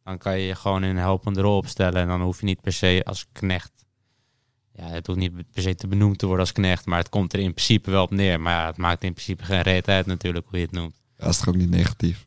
dan 0.05 0.19
kan 0.19 0.39
je 0.39 0.47
je 0.47 0.55
gewoon 0.55 0.85
in 0.85 0.91
een 0.91 0.97
helpende 0.97 1.41
rol 1.41 1.57
opstellen. 1.57 2.03
En 2.03 2.09
dan 2.09 2.21
hoef 2.23 2.41
je 2.41 2.47
niet 2.47 2.61
per 2.61 2.73
se 2.73 3.03
als 3.05 3.27
knecht... 3.33 3.73
Ja, 4.73 4.85
het 4.87 5.07
hoeft 5.07 5.19
niet 5.19 5.51
per 5.53 5.63
se 5.63 5.75
te 5.75 5.87
benoemd 5.87 6.19
te 6.19 6.27
worden 6.27 6.45
als 6.45 6.53
knecht, 6.55 6.87
maar 6.87 6.99
het 6.99 7.09
komt 7.09 7.33
er 7.33 7.39
in 7.39 7.53
principe 7.55 7.91
wel 7.91 8.03
op 8.03 8.11
neer. 8.11 8.41
Maar 8.41 8.53
ja, 8.61 8.67
het 8.67 8.77
maakt 8.77 9.05
in 9.05 9.13
principe 9.13 9.45
geen 9.45 9.63
reet 9.63 9.89
uit 9.89 10.07
natuurlijk 10.07 10.47
hoe 10.49 10.59
je 10.59 10.65
het 10.65 10.75
noemt. 10.75 11.01
Dat 11.17 11.29
is 11.29 11.39
toch 11.39 11.49
ook 11.49 11.57
niet 11.57 11.71
negatief? 11.71 12.27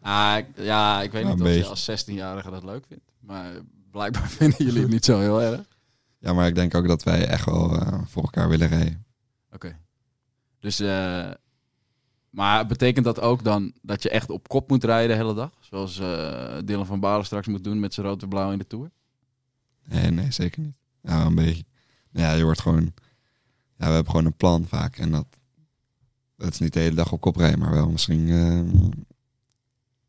Ah, 0.00 0.36
ik- 0.38 0.64
ja, 0.64 1.02
ik 1.02 1.12
weet 1.12 1.24
niet 1.24 1.40
of 1.40 1.48
je 1.48 1.64
als 1.66 1.90
16-jarige 1.90 2.50
dat 2.50 2.64
leuk 2.64 2.84
vindt. 2.88 3.04
Maar 3.20 3.52
blijkbaar 3.94 4.28
vinden 4.40 4.64
jullie 4.64 4.80
het 4.80 4.90
niet 4.90 5.04
zo 5.04 5.18
heel 5.18 5.42
erg. 5.42 5.60
Ja, 6.18 6.32
maar 6.32 6.46
ik 6.46 6.54
denk 6.54 6.74
ook 6.74 6.88
dat 6.88 7.02
wij 7.02 7.26
echt 7.26 7.44
wel 7.44 7.80
eh, 7.80 7.98
voor 8.06 8.22
elkaar 8.22 8.48
willen 8.48 8.68
rijden. 8.68 9.04
Oké. 9.52 9.78
Dus, 10.60 10.80
eh, 10.80 11.30
maar 12.30 12.66
betekent 12.66 13.04
dat 13.04 13.20
ook 13.20 13.44
dan 13.44 13.72
dat 13.82 14.02
je 14.02 14.10
echt 14.10 14.30
op 14.30 14.48
kop 14.48 14.68
moet 14.68 14.84
rijden 14.84 15.08
de 15.08 15.22
hele 15.22 15.34
dag? 15.34 15.50
Zoals 15.60 15.98
eh 15.98 16.58
Dylan 16.64 16.86
van 16.86 17.00
Balen 17.00 17.24
straks 17.24 17.46
moet 17.46 17.64
doen 17.64 17.80
met 17.80 17.94
zijn 17.94 18.06
rood 18.06 18.22
en 18.22 18.28
blauw 18.28 18.52
in 18.52 18.58
de 18.58 18.66
Tour? 18.66 18.90
Nee, 19.84 20.10
nee, 20.10 20.30
zeker 20.30 20.62
niet. 20.62 20.76
Ja, 21.02 21.24
een 21.24 21.34
beetje. 21.34 21.64
Ja, 22.10 22.32
je 22.32 22.44
wordt 22.44 22.60
gewoon... 22.60 22.92
Ja, 23.76 23.86
we 23.86 23.92
hebben 23.92 24.10
gewoon 24.10 24.26
een 24.26 24.36
plan 24.36 24.66
vaak. 24.66 24.96
En 24.96 25.10
dat, 25.10 25.26
dat 26.36 26.52
is 26.52 26.58
niet 26.58 26.72
de 26.72 26.80
hele 26.80 26.94
dag 26.94 27.12
op 27.12 27.20
kop 27.20 27.36
rijden, 27.36 27.58
maar 27.58 27.72
wel 27.72 27.90
misschien 27.90 28.28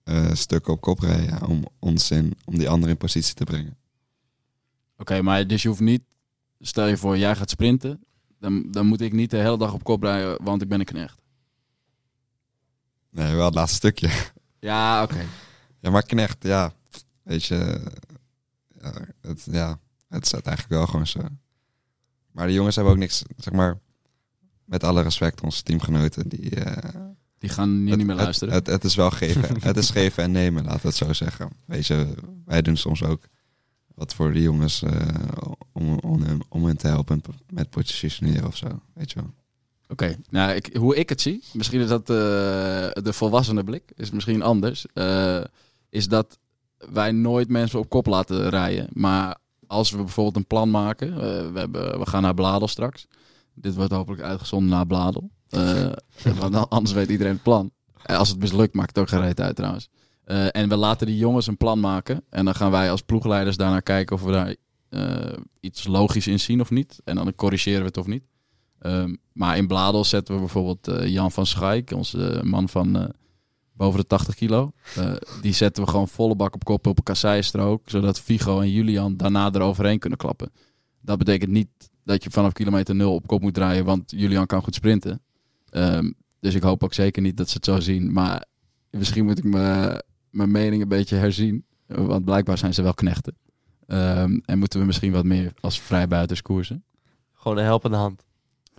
eh, 0.05 0.33
stukken 0.33 0.73
op 0.73 0.81
kop 0.81 0.99
rijden. 0.99 1.47
om, 1.47 1.65
ons 1.79 2.11
in, 2.11 2.33
om 2.45 2.57
die 2.57 2.69
andere 2.69 2.91
in 2.91 2.97
positie 2.97 3.33
te 3.33 3.43
brengen. 3.43 3.77
Oké, 4.97 5.21
maar 5.21 5.47
dus 5.47 5.61
je 5.61 5.67
hoeft 5.67 5.79
niet... 5.79 6.01
Stel 6.59 6.87
je 6.87 6.97
voor, 6.97 7.17
jij 7.17 7.35
gaat 7.35 7.49
sprinten. 7.49 8.03
Dan, 8.39 8.71
dan 8.71 8.85
moet 8.85 9.01
ik 9.01 9.13
niet 9.13 9.29
de 9.31 9.37
hele 9.37 9.57
dag 9.57 9.73
op 9.73 9.83
kop 9.83 10.03
rijden, 10.03 10.43
want 10.43 10.61
ik 10.61 10.67
ben 10.67 10.79
een 10.79 10.85
knecht. 10.85 11.21
Nee, 13.09 13.35
wel 13.35 13.45
het 13.45 13.55
laatste 13.55 13.75
stukje. 13.75 14.09
Ja, 14.59 15.03
oké. 15.03 15.25
Ja, 15.79 15.91
maar 15.91 16.03
knecht, 16.05 16.43
ja. 16.43 16.73
Weet 17.23 17.45
je, 17.45 17.91
ja, 18.81 18.93
het, 19.21 19.47
ja, 19.51 19.79
het 20.09 20.25
is 20.25 20.31
eigenlijk 20.31 20.67
wel 20.67 20.87
gewoon 20.87 21.07
zo. 21.07 21.21
Maar 22.31 22.47
de 22.47 22.53
jongens 22.53 22.75
hebben 22.75 22.93
ook 22.93 22.99
niks, 22.99 23.23
zeg 23.37 23.53
maar, 23.53 23.79
met 24.63 24.83
alle 24.83 25.01
respect, 25.01 25.41
onze 25.41 25.63
teamgenoten, 25.63 26.29
die... 26.29 26.49
eh, 26.49 27.05
Die 27.45 27.53
gaan 27.53 27.83
nu 27.83 27.89
het, 27.89 27.97
niet 27.97 28.07
meer 28.07 28.15
luisteren. 28.15 28.53
Het, 28.53 28.67
het, 28.67 28.83
is 28.83 28.95
wel 28.95 29.11
geven. 29.11 29.61
het 29.61 29.77
is 29.77 29.89
geven 29.89 30.23
en 30.23 30.31
nemen, 30.31 30.63
laten 30.63 30.81
we 30.81 30.87
het 30.87 30.97
zo 30.97 31.13
zeggen. 31.13 31.49
Weet 31.65 31.87
je, 31.87 32.07
wij 32.45 32.61
doen 32.61 32.77
soms 32.77 33.03
ook 33.03 33.27
wat 33.95 34.13
voor 34.13 34.33
de 34.33 34.41
jongens 34.41 34.81
eh, 34.83 34.91
om, 35.71 35.99
om, 35.99 36.21
hen- 36.21 36.41
om 36.49 36.65
hen 36.65 36.77
te 36.77 36.87
helpen 36.87 37.21
met 37.49 37.69
positioneren 37.69 38.47
of 38.47 38.57
zo. 38.57 38.67
Weet 38.93 39.11
je 39.11 39.19
wel. 39.19 39.33
Oké, 39.87 40.17
nou, 40.29 40.51
ik, 40.53 40.75
hoe 40.75 40.95
ik 40.95 41.09
het 41.09 41.21
zie, 41.21 41.43
misschien 41.53 41.81
is 41.81 41.87
dat 41.87 42.01
eh, 42.01 42.15
de 42.93 43.13
volwassene 43.13 43.63
blik, 43.63 43.91
is 43.95 44.11
misschien 44.11 44.41
anders. 44.41 44.85
eh, 44.93 45.41
is 45.89 46.07
dat 46.07 46.37
wij 46.77 47.11
nooit 47.11 47.49
mensen 47.49 47.79
op 47.79 47.89
kop 47.89 48.05
laten 48.05 48.49
rijden. 48.49 48.87
Maar 48.93 49.37
als 49.67 49.91
we 49.91 49.97
bijvoorbeeld 49.97 50.35
een 50.35 50.47
plan 50.47 50.69
maken, 50.71 51.15
we, 51.53 51.59
hebben, 51.59 51.99
we 51.99 52.05
gaan 52.09 52.21
naar 52.21 52.33
Bladel 52.33 52.67
straks. 52.67 53.07
Dit 53.53 53.75
wordt 53.75 53.91
hopelijk 53.91 54.21
uitgezonden 54.21 54.69
naar 54.69 54.87
Bladel. 54.87 55.29
Eh, 55.49 55.91
want 56.39 56.69
anders 56.69 56.93
weet 56.93 57.09
iedereen 57.09 57.33
het 57.33 57.43
plan. 57.43 57.71
Eh, 58.03 58.17
Als 58.17 58.29
het 58.29 58.39
mislukt, 58.39 58.73
maakt 58.73 58.95
het 58.95 58.97
ook 58.97 59.09
geen 59.09 59.35
uit 59.43 59.55
trouwens. 59.55 59.89
Eh, 60.23 60.47
en 60.51 60.69
we 60.69 60.75
laten 60.75 61.07
die 61.07 61.17
jongens 61.17 61.47
een 61.47 61.57
plan 61.57 61.79
maken. 61.79 62.23
En 62.29 62.45
dan 62.45 62.55
gaan 62.55 62.71
wij 62.71 62.91
als 62.91 63.01
ploegleiders 63.01 63.57
daarnaar 63.57 63.81
kijken 63.81 64.15
of 64.15 64.21
we 64.21 64.31
daar 64.31 64.55
iets 65.59 65.87
logisch 65.87 66.27
in 66.27 66.39
zien 66.39 66.61
of 66.61 66.69
niet. 66.69 67.01
En 67.03 67.15
dan 67.15 67.35
corrigeren 67.35 67.79
we 67.79 67.85
het 67.85 67.97
of 67.97 68.05
niet. 68.07 68.23
Ehm, 68.79 69.15
maar 69.33 69.57
in 69.57 69.67
Bladel 69.67 70.03
zetten 70.03 70.33
we 70.33 70.39
bijvoorbeeld 70.39 71.09
Jan 71.09 71.31
van 71.31 71.45
Schaik, 71.45 71.91
onze 71.91 72.41
man 72.43 72.69
van 72.69 73.13
boven 73.73 73.99
de 73.99 74.07
80 74.07 74.35
kilo. 74.35 74.71
Die 75.41 75.53
zetten 75.53 75.83
we 75.83 75.89
gewoon 75.89 76.07
volle 76.07 76.35
bak 76.35 76.55
op 76.55 76.63
kop 76.63 76.87
op 76.87 76.97
een 76.97 77.03
kasseistrook. 77.03 77.89
Zodat 77.89 78.19
Figo 78.19 78.59
en 78.59 78.71
Julian 78.71 79.17
daarna 79.17 79.49
eroverheen 79.53 79.99
kunnen 79.99 80.17
klappen. 80.17 80.51
Dat 81.01 81.17
betekent 81.17 81.51
niet 81.51 81.69
dat 82.03 82.23
je 82.23 82.29
vanaf 82.29 82.51
kilometer 82.51 82.95
nul 82.95 83.13
op 83.13 83.27
kop 83.27 83.41
moet 83.41 83.53
draaien, 83.53 83.85
want 83.85 84.11
Julian 84.11 84.45
kan 84.45 84.63
goed 84.63 84.75
sprinten. 84.75 85.21
Ehm, 85.75 86.11
dus 86.39 86.53
ik 86.55 86.63
hoop 86.63 86.83
ook 86.83 86.93
zeker 86.93 87.21
niet 87.21 87.37
dat 87.37 87.49
ze 87.49 87.55
het 87.55 87.65
zo 87.65 87.79
zien. 87.79 88.11
Maar 88.13 88.45
misschien 88.89 89.25
moet 89.25 89.37
ik 89.37 89.43
me- 89.43 90.03
mijn 90.29 90.51
mening 90.51 90.81
een 90.81 90.87
beetje 90.87 91.15
herzien. 91.15 91.65
Want 91.87 92.25
blijkbaar 92.25 92.57
zijn 92.57 92.73
ze 92.73 92.81
wel 92.81 92.93
knechten. 92.93 93.37
Ehm, 93.87 94.39
en 94.45 94.59
moeten 94.59 94.79
we 94.79 94.85
misschien 94.85 95.11
wat 95.11 95.23
meer 95.25 95.53
als 95.59 95.79
vrijbuiters 95.79 96.41
koersen. 96.41 96.83
Gewoon 97.33 97.57
een 97.57 97.63
helpende 97.63 97.97
hand. 97.97 98.23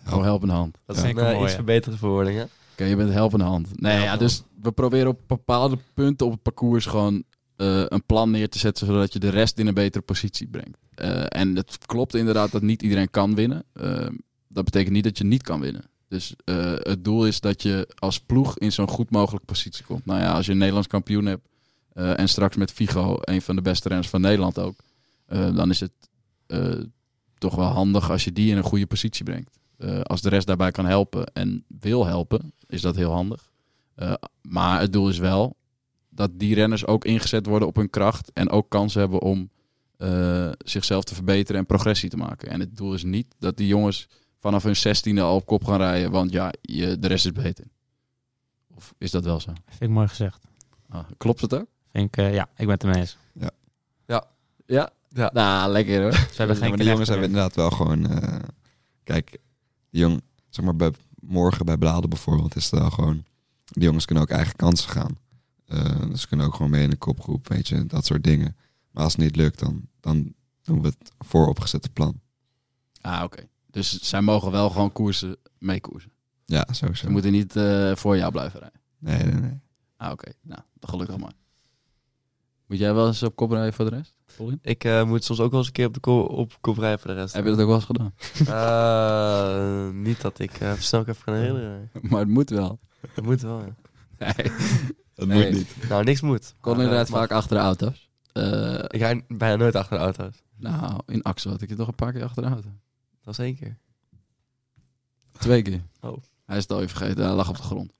Gewoon 0.04 0.24
helpende 0.24 0.54
hand. 0.54 0.78
Dat 0.86 0.96
is 0.96 1.02
een 1.02 1.14
mooi, 1.14 1.34
iets 1.42 1.50
ja. 1.50 1.54
verbeterde 1.56 1.98
verwoording, 1.98 2.36
hè? 2.38 2.44
Oké, 2.72 2.84
je 2.84 2.96
bent 2.96 3.12
helpende 3.12 3.44
hand. 3.44 3.80
Nee, 3.80 4.00
ja, 4.02 4.16
dus 4.16 4.42
we 4.62 4.72
proberen 4.72 5.08
op 5.08 5.20
bepaalde 5.26 5.78
punten 5.94 6.26
op 6.26 6.32
het 6.32 6.42
parcours 6.42 6.86
gewoon 6.86 7.22
eh, 7.56 7.82
een 7.86 8.04
plan 8.06 8.30
neer 8.30 8.48
te 8.48 8.58
zetten, 8.58 8.86
zodat 8.86 9.12
je 9.12 9.18
de 9.18 9.28
rest 9.28 9.58
in 9.58 9.66
een 9.66 9.74
betere 9.74 10.04
positie 10.04 10.46
brengt. 10.48 10.78
Eh, 10.94 11.24
en 11.28 11.56
het 11.56 11.78
klopt 11.86 12.14
inderdaad 12.14 12.50
dat 12.52 12.62
niet 12.62 12.82
iedereen 12.82 13.10
kan 13.10 13.34
winnen. 13.34 13.64
Eh, 13.72 14.06
dat 14.48 14.64
betekent 14.64 14.92
niet 14.94 15.04
dat 15.04 15.18
je 15.18 15.24
niet 15.24 15.42
kan 15.42 15.60
winnen. 15.60 15.84
Dus 16.08 16.34
eh, 16.44 16.74
het 16.76 17.04
doel 17.04 17.26
is 17.26 17.40
dat 17.40 17.62
je 17.62 17.88
als 17.94 18.20
ploeg 18.20 18.58
in 18.58 18.72
zo'n 18.72 18.88
goed 18.88 19.10
mogelijke 19.10 19.46
positie 19.46 19.84
komt. 19.84 20.06
Nou 20.06 20.20
ja, 20.20 20.32
als 20.32 20.46
je 20.46 20.52
een 20.52 20.58
Nederlands 20.58 20.88
kampioen 20.88 21.26
hebt 21.26 21.48
eh, 21.92 22.18
en 22.18 22.28
straks 22.28 22.56
met 22.56 22.72
Figo, 22.72 23.16
een 23.20 23.42
van 23.42 23.56
de 23.56 23.62
beste 23.62 23.88
renners 23.88 24.08
van 24.10 24.20
Nederland 24.20 24.58
ook, 24.58 24.74
eh, 25.26 25.54
dan 25.54 25.70
is 25.70 25.80
het 25.80 25.92
toch 27.38 27.54
wel 27.54 27.66
handig 27.66 28.10
als 28.10 28.24
je 28.24 28.32
die 28.32 28.50
in 28.50 28.56
een 28.56 28.62
goede 28.62 28.86
positie 28.86 29.24
brengt. 29.24 29.58
Als 30.02 30.20
de 30.20 30.28
rest 30.28 30.46
daarbij 30.46 30.70
kan 30.70 30.86
helpen 30.86 31.26
en 31.26 31.64
wil 31.80 32.06
helpen, 32.06 32.52
is 32.66 32.80
dat 32.80 32.96
heel 32.96 33.12
handig. 33.12 33.50
Maar 34.42 34.80
het 34.80 34.92
doel 34.92 35.08
is 35.08 35.18
wel 35.18 35.56
dat 36.08 36.30
die 36.34 36.54
renners 36.54 36.86
ook 36.86 37.04
ingezet 37.04 37.46
worden 37.46 37.68
op 37.68 37.76
hun 37.76 37.90
kracht 37.90 38.32
en 38.32 38.50
ook 38.50 38.68
kans 38.68 38.94
hebben 38.94 39.20
om 39.20 39.50
zichzelf 40.58 41.04
te 41.04 41.14
verbeteren 41.14 41.60
en 41.60 41.66
progressie 41.66 42.10
te 42.10 42.16
maken. 42.16 42.50
En 42.50 42.60
het 42.60 42.76
doel 42.76 42.94
is 42.94 43.04
niet 43.04 43.34
dat 43.38 43.56
die 43.56 43.66
jongens 43.66 44.08
vanaf 44.46 44.62
hun 44.62 44.76
zestiende 44.76 45.20
al 45.20 45.34
op 45.36 45.46
kop 45.46 45.64
gaan 45.64 45.76
rijden, 45.76 46.10
want 46.10 46.32
ja, 46.32 46.52
je, 46.60 46.98
de 46.98 47.06
rest 47.06 47.24
is 47.26 47.32
beter. 47.32 47.64
Of 48.74 48.94
is 48.98 49.10
dat 49.10 49.24
wel 49.24 49.40
zo? 49.40 49.52
Vind 49.68 49.82
ik 49.82 49.88
mooi 49.88 50.08
gezegd. 50.08 50.46
Ah, 50.88 51.04
klopt 51.16 51.40
het 51.40 51.54
ook? 51.54 51.66
Vind 51.92 52.06
ik, 52.08 52.16
eh, 52.16 52.34
ja, 52.34 52.42
ik 52.56 52.66
ben 52.66 52.68
het 52.68 52.82
ermee 52.82 53.00
eens. 53.00 53.16
Ja. 53.32 53.50
Ja. 55.08 55.30
Nou, 55.32 55.70
lekker 55.72 56.02
hoor. 56.02 56.12
Ze 56.34 56.36
hebben 56.36 56.56
Ja, 56.56 56.60
geen 56.62 56.68
maar 56.68 56.78
die 56.78 56.88
jongens 56.88 57.08
hebben 57.08 57.26
inderdaad 57.26 57.54
wel 57.54 57.70
gewoon... 57.70 58.10
eh, 58.10 58.38
kijk, 59.04 59.38
die 59.90 60.00
jong, 60.00 60.22
zeg 60.48 60.64
maar 60.64 60.76
bij, 60.76 60.92
morgen 61.20 61.66
bij 61.66 61.76
Bladen 61.76 62.10
bijvoorbeeld 62.10 62.56
is 62.56 62.70
het 62.70 62.80
wel 62.80 62.90
gewoon... 62.90 63.24
Die 63.64 63.82
jongens 63.82 64.04
kunnen 64.04 64.24
ook 64.24 64.30
eigen 64.30 64.56
kansen 64.56 64.90
gaan. 64.90 65.18
Eh, 65.66 66.00
dus 66.08 66.20
ze 66.20 66.28
kunnen 66.28 66.46
ook 66.46 66.54
gewoon 66.54 66.70
mee 66.70 66.82
in 66.82 66.90
de 66.90 66.96
kopgroep, 66.96 67.48
weet 67.48 67.68
je, 67.68 67.86
dat 67.86 68.06
soort 68.06 68.24
dingen. 68.24 68.56
Maar 68.90 69.04
als 69.04 69.12
het 69.12 69.22
niet 69.22 69.36
lukt, 69.36 69.58
dan, 69.58 69.88
dan 70.00 70.34
doen 70.62 70.82
we 70.82 70.88
het 70.88 71.12
vooropgezette 71.18 71.88
plan. 71.90 72.20
Ah, 73.00 73.22
oké. 73.22 73.48
Dus 73.76 74.00
zij 74.00 74.20
mogen 74.20 74.50
wel 74.50 74.70
gewoon 74.70 74.92
koersen, 74.92 75.36
meekoersen. 75.58 76.10
Ja, 76.44 76.66
sowieso. 76.70 77.06
Ze 77.06 77.10
moeten 77.12 77.32
niet 77.32 77.56
eh, 77.56 77.94
voor 77.94 78.16
jou 78.16 78.32
blijven 78.32 78.60
rijden. 78.60 78.80
Nee, 78.98 79.22
nee, 79.22 79.40
nee. 79.50 79.60
Ah, 79.96 80.10
oké. 80.12 80.32
Nou, 80.42 80.60
gelukkig 80.80 81.16
maar. 81.16 81.32
Moet 82.66 82.78
jij 82.78 82.94
wel 82.94 83.06
eens 83.06 83.22
op 83.22 83.36
kop 83.36 83.50
rijden 83.50 83.72
voor 83.72 83.90
de 83.90 83.96
rest? 83.96 84.14
Ik 84.62 84.84
eh, 84.84 85.04
moet 85.04 85.24
soms 85.24 85.40
ook 85.40 85.50
wel 85.50 85.58
eens 85.58 85.66
een 85.68 85.72
keer 85.74 85.86
op 85.86 85.94
de 85.94 86.00
ko 86.00 86.20
op 86.20 86.56
kop 86.60 86.78
rijden 86.78 86.98
voor 86.98 87.10
de 87.10 87.16
rest. 87.16 87.34
Heb 87.34 87.44
je 87.44 87.50
dat 87.50 87.60
ook 87.60 87.66
wel 87.66 87.74
eens 87.74 87.84
gedaan? 87.84 88.14
Eh, 88.46 89.90
niet 89.94 90.20
dat 90.20 90.38
ik 90.38 90.52
eh 90.60 90.72
snel 90.72 91.00
even 91.06 91.24
kan 91.24 91.34
herinneren. 91.34 91.90
maar 92.10 92.20
het 92.20 92.28
moet 92.28 92.50
wel. 92.50 92.78
Dat 93.14 93.24
moet 93.24 93.40
wel, 93.40 93.58
ja. 93.64 93.74
Nee. 94.18 94.50
Dat 95.14 95.26
Nee. 95.26 95.44
moet 95.44 95.52
niet. 95.58 95.88
Nou, 95.88 96.04
niks 96.04 96.20
moet. 96.20 96.54
Colin 96.60 96.78
Maar, 96.78 96.86
eh, 96.86 96.92
rijdt 96.92 97.10
mag. 97.10 97.18
vaak 97.20 97.30
achter 97.30 97.56
de 97.56 97.62
auto's. 97.62 98.10
Eh, 98.32 98.74
Ik 98.74 99.00
rijd 99.00 99.24
bijna 99.28 99.56
nooit 99.56 99.74
achter 99.74 99.96
de 99.98 100.02
auto's. 100.04 100.42
nou, 100.56 101.00
in 101.06 101.22
Axel 101.22 101.50
had 101.50 101.62
ik 101.62 101.68
je 101.68 101.74
toch 101.74 101.88
een 101.88 101.94
paar 101.94 102.12
keer 102.12 102.24
achter 102.24 102.42
de 102.42 102.48
auto. 102.48 102.68
Dat 103.26 103.36
was 103.36 103.46
één 103.46 103.56
keer. 103.56 103.76
Twee 105.38 105.62
keer. 105.62 105.82
Oh. 106.00 106.16
Hij 106.44 106.56
is 106.56 106.62
het 106.62 106.72
al 106.72 106.80
even 106.82 106.96
vergeten, 106.96 107.24
hij 107.24 107.34
lag 107.34 107.48
op 107.48 107.56
de 107.56 107.62
grond. 107.62 107.92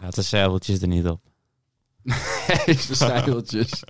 Ja, 0.00 0.10
de 0.10 0.22
zeiltjes 0.22 0.82
er 0.82 0.88
niet 0.88 1.06
op. 1.06 1.20
Hij 2.46 2.62
is 2.74 2.86
de 2.86 2.94
zeigeltjes. 2.94 3.82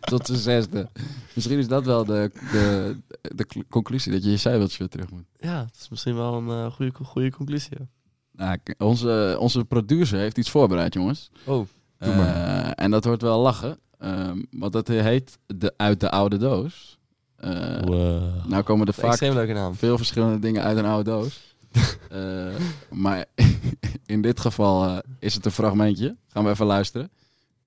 Tot 0.00 0.26
de 0.26 0.36
zesde. 0.36 0.88
Misschien 1.34 1.58
is 1.58 1.68
dat 1.68 1.84
wel 1.84 2.04
de, 2.04 2.30
de, 2.52 2.96
de 3.34 3.44
cl- 3.46 3.60
conclusie, 3.68 4.12
dat 4.12 4.24
je 4.24 4.30
je 4.30 4.36
zeigeltjes 4.36 4.78
weer 4.78 4.88
terug 4.88 5.10
moet. 5.10 5.24
Ja, 5.36 5.60
dat 5.62 5.76
is 5.80 5.88
misschien 5.88 6.14
wel 6.14 6.34
een 6.34 6.48
eh, 6.48 6.72
goede, 6.72 6.92
goede 7.04 7.30
conclusie. 7.30 7.76
ja. 7.78 7.86
Nou, 8.32 8.58
onze, 8.78 9.36
onze 9.40 9.64
producer 9.64 10.18
heeft 10.18 10.38
iets 10.38 10.50
voorbereid, 10.50 10.94
jongens. 10.94 11.30
Oh, 11.44 11.66
Doe 11.98 12.14
maar. 12.14 12.34
Eh, 12.34 12.84
en 12.84 12.90
dat 12.90 13.04
wordt 13.04 13.22
wel 13.22 13.40
lachen. 13.40 13.78
Ehm, 13.98 14.42
want 14.50 14.72
dat 14.72 14.88
heet 14.88 15.38
de, 15.46 15.74
Uit 15.76 16.00
de 16.00 16.10
Oude 16.10 16.36
Doos. 16.36 16.97
Eh, 17.38 17.82
Wow. 17.84 18.46
Nou 18.46 18.62
komen 18.62 18.86
er 18.86 18.94
vaak 18.94 19.20
leuke 19.20 19.52
naam. 19.52 19.74
veel 19.74 19.96
verschillende 19.96 20.38
dingen 20.38 20.62
uit 20.62 20.76
een 20.78 20.84
oude 20.84 21.10
doos. 21.10 21.40
Eh, 22.08 22.54
maar 22.90 23.24
in 24.06 24.22
dit 24.22 24.40
geval 24.40 24.84
eh, 24.86 24.98
is 25.18 25.34
het 25.34 25.44
een 25.44 25.50
fragmentje. 25.50 26.16
Gaan 26.28 26.44
we 26.44 26.50
even 26.50 26.66
luisteren. 26.66 27.10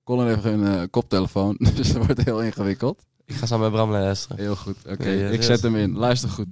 Colin 0.04 0.26
heeft 0.26 0.44
een 0.44 0.90
koptelefoon, 0.90 1.56
dus 1.76 1.92
dat 1.92 2.06
wordt 2.06 2.24
heel 2.24 2.42
ingewikkeld. 2.42 3.02
Ik 3.24 3.34
ga 3.34 3.46
samen 3.46 3.64
met 3.64 3.72
Bram 3.74 3.90
luisteren. 3.90 4.36
Heel 4.36 4.56
goed. 4.56 4.76
Oké, 4.88 5.08
Ja, 5.10 5.28
ik 5.28 5.42
zet 5.42 5.62
hem 5.62 5.76
in. 5.76 5.96
Luister 5.96 6.28
goed. 6.28 6.46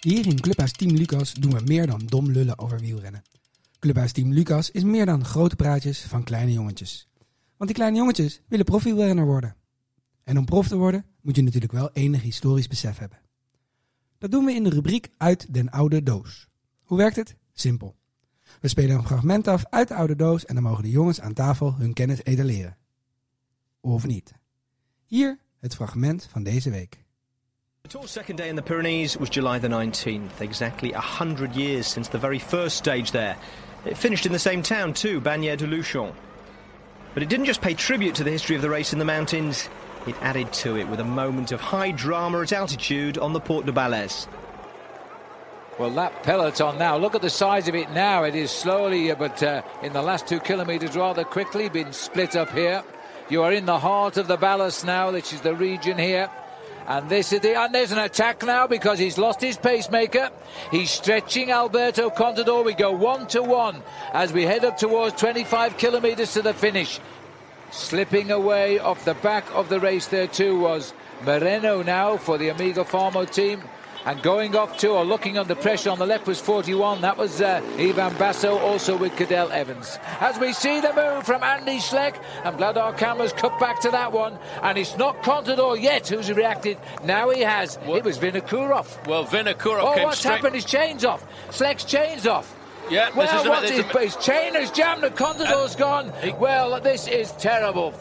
Hier 0.00 0.26
in 0.26 0.40
Clubhuis 0.40 0.72
Team 0.72 0.96
Lucas 0.96 1.32
doen 1.32 1.52
we 1.52 1.60
meer 1.64 1.86
dan 1.86 2.00
dom 2.06 2.30
lullen 2.30 2.58
over 2.58 2.80
wielrennen. 2.80 3.22
Clubhuis 3.80 4.12
Team 4.12 4.32
Lucas 4.32 4.70
is 4.70 4.84
meer 4.84 5.06
dan 5.06 5.24
grote 5.24 5.56
praatjes 5.56 6.02
van 6.02 6.24
kleine 6.24 6.52
jongetjes. 6.52 7.08
Want 7.56 7.70
die 7.70 7.74
kleine 7.74 7.96
jongetjes 7.96 8.40
willen 8.48 8.64
profielrenner 8.64 9.26
worden. 9.26 9.56
En 10.24 10.38
om 10.38 10.44
prof 10.44 10.68
te 10.68 10.76
worden 10.76 11.04
moet 11.20 11.36
je 11.36 11.42
natuurlijk 11.42 11.72
wel 11.72 11.90
enig 11.92 12.22
historisch 12.22 12.68
besef 12.68 12.98
hebben. 12.98 13.18
Dat 14.18 14.30
doen 14.30 14.44
we 14.44 14.54
in 14.54 14.64
de 14.64 14.70
rubriek 14.70 15.08
Uit 15.16 15.54
den 15.54 15.70
Oude 15.70 16.02
Doos. 16.02 16.48
Hoe 16.82 16.98
werkt 16.98 17.16
het? 17.16 17.36
Simpel. 17.52 17.96
We 18.60 18.68
spelen 18.68 18.96
een 18.96 19.06
fragment 19.06 19.48
af 19.48 19.64
uit 19.70 19.88
de 19.88 19.94
oude 19.94 20.16
doos 20.16 20.44
en 20.44 20.54
dan 20.54 20.62
mogen 20.62 20.82
de 20.82 20.90
jongens 20.90 21.20
aan 21.20 21.32
tafel 21.32 21.74
hun 21.74 21.92
kennis 21.92 22.24
etaleren. 22.24 22.76
Of 23.80 24.06
niet. 24.06 24.32
Hier 25.04 25.38
het 25.58 25.74
fragment 25.74 26.28
van 26.30 26.42
deze 26.42 26.70
week. 26.70 27.04
The 27.82 27.98
second 28.04 28.38
day 28.38 28.48
in 28.48 28.56
the 28.56 28.62
Pyrenees 28.62 29.14
was 29.16 29.28
July 29.28 29.58
the 29.58 29.68
19th, 29.68 30.40
exactly 30.40 30.92
a 30.92 31.00
hundred 31.18 31.54
years 31.54 31.90
since 31.90 32.10
the 32.10 32.18
very 32.18 32.40
first 32.40 32.76
stage 32.76 33.10
there. 33.10 33.36
It 33.84 33.96
finished 33.96 34.26
in 34.26 34.32
the 34.32 34.38
same 34.38 34.62
town 34.62 34.94
too, 34.94 35.20
Bagnères 35.20 35.58
de 35.58 35.66
Luchon. 35.66 36.12
But 37.14 37.22
it 37.22 37.28
didn't 37.28 37.46
just 37.46 37.60
pay 37.60 37.74
tribute 37.74 38.14
to 38.16 38.24
the 38.24 38.30
history 38.30 38.56
of 38.56 38.62
the 38.62 38.70
race 38.70 38.92
in 38.92 38.98
the 38.98 39.04
mountains, 39.04 39.68
it 40.06 40.14
added 40.22 40.52
to 40.54 40.76
it 40.76 40.88
with 40.88 41.00
a 41.00 41.04
moment 41.04 41.52
of 41.52 41.60
high 41.60 41.90
drama 41.90 42.40
at 42.40 42.52
altitude 42.52 43.18
on 43.18 43.32
the 43.32 43.40
Port 43.40 43.66
de 43.66 43.72
Balès. 43.72 44.26
Well, 45.78 45.90
that 45.90 46.22
peloton 46.22 46.78
now, 46.78 46.96
look 46.96 47.14
at 47.14 47.22
the 47.22 47.30
size 47.30 47.68
of 47.68 47.74
it 47.74 47.90
now. 47.92 48.24
It 48.24 48.34
is 48.34 48.50
slowly, 48.50 49.10
uh, 49.10 49.14
but 49.14 49.42
uh, 49.42 49.62
in 49.82 49.92
the 49.92 50.02
last 50.02 50.26
two 50.26 50.40
kilometres, 50.40 50.96
rather 50.96 51.24
quickly, 51.24 51.68
been 51.68 51.92
split 51.92 52.36
up 52.36 52.50
here. 52.50 52.82
You 53.30 53.42
are 53.42 53.52
in 53.52 53.64
the 53.64 53.78
heart 53.78 54.16
of 54.16 54.26
the 54.26 54.36
ballast 54.36 54.84
now, 54.84 55.12
which 55.12 55.32
is 55.32 55.40
the 55.40 55.54
region 55.54 55.96
here. 55.96 56.28
And 56.90 57.08
this 57.08 57.32
is 57.32 57.38
the, 57.38 57.56
and 57.56 57.72
there's 57.72 57.92
an 57.92 57.98
attack 57.98 58.42
now 58.42 58.66
because 58.66 58.98
he's 58.98 59.16
lost 59.16 59.40
his 59.40 59.56
pacemaker. 59.56 60.28
He's 60.72 60.90
stretching 60.90 61.52
Alberto 61.52 62.10
Contador. 62.10 62.64
We 62.64 62.74
go 62.74 62.90
one 62.90 63.28
to 63.28 63.44
one 63.44 63.80
as 64.12 64.32
we 64.32 64.42
head 64.42 64.64
up 64.64 64.76
towards 64.76 65.14
25 65.14 65.78
kilometres 65.78 66.32
to 66.32 66.42
the 66.42 66.52
finish. 66.52 66.98
Slipping 67.70 68.32
away 68.32 68.80
off 68.80 69.04
the 69.04 69.14
back 69.14 69.44
of 69.54 69.68
the 69.68 69.78
race 69.78 70.08
there 70.08 70.26
too 70.26 70.58
was 70.58 70.92
Moreno 71.24 71.80
now 71.84 72.16
for 72.16 72.38
the 72.38 72.48
Amigo 72.48 72.82
Farmo 72.82 73.24
team. 73.24 73.62
And 74.06 74.22
going 74.22 74.56
off 74.56 74.78
to 74.78 74.88
or 74.92 75.04
looking 75.04 75.36
under 75.36 75.54
pressure 75.54 75.90
on 75.90 75.98
the 75.98 76.06
left 76.06 76.26
was 76.26 76.40
41. 76.40 77.02
That 77.02 77.18
was 77.18 77.40
uh, 77.42 77.60
Ivan 77.78 78.16
Basso 78.16 78.58
also 78.58 78.96
with 78.96 79.14
Cadell 79.16 79.52
Evans. 79.52 79.98
As 80.20 80.38
we 80.38 80.52
see 80.54 80.80
the 80.80 80.92
move 80.94 81.24
from 81.26 81.42
Andy 81.42 81.78
Schleck, 81.78 82.16
I'm 82.44 82.56
glad 82.56 82.78
our 82.78 82.94
cameras 82.94 83.32
cut 83.34 83.58
back 83.60 83.78
to 83.80 83.90
that 83.90 84.10
one. 84.12 84.38
And 84.62 84.78
it's 84.78 84.96
not 84.96 85.22
Contador 85.22 85.80
yet 85.80 86.08
who's 86.08 86.32
reacted. 86.32 86.78
Now 87.04 87.28
he 87.30 87.40
has. 87.42 87.78
It 87.84 88.04
was 88.04 88.18
Vinokurov. 88.18 89.06
Well, 89.06 89.26
Vinokurov 89.26 89.80
Oh, 89.82 90.02
what's 90.04 90.20
straight. 90.20 90.36
happened? 90.36 90.54
His 90.54 90.64
chain's 90.64 91.04
off. 91.04 91.24
Schleck's 91.50 91.84
chain's 91.84 92.26
off. 92.26 92.56
Yeah, 92.88 93.10
Well, 93.14 93.26
what's 93.48 93.70
his, 93.70 93.84
his 93.84 94.16
chain 94.16 94.54
has 94.54 94.70
jammed 94.72 95.04
and 95.04 95.14
Contador's 95.14 95.76
gone. 95.76 96.12
he- 96.22 96.32
Well, 96.32 96.80
this 96.80 97.06
is 97.06 97.30
terrible. 97.32 97.94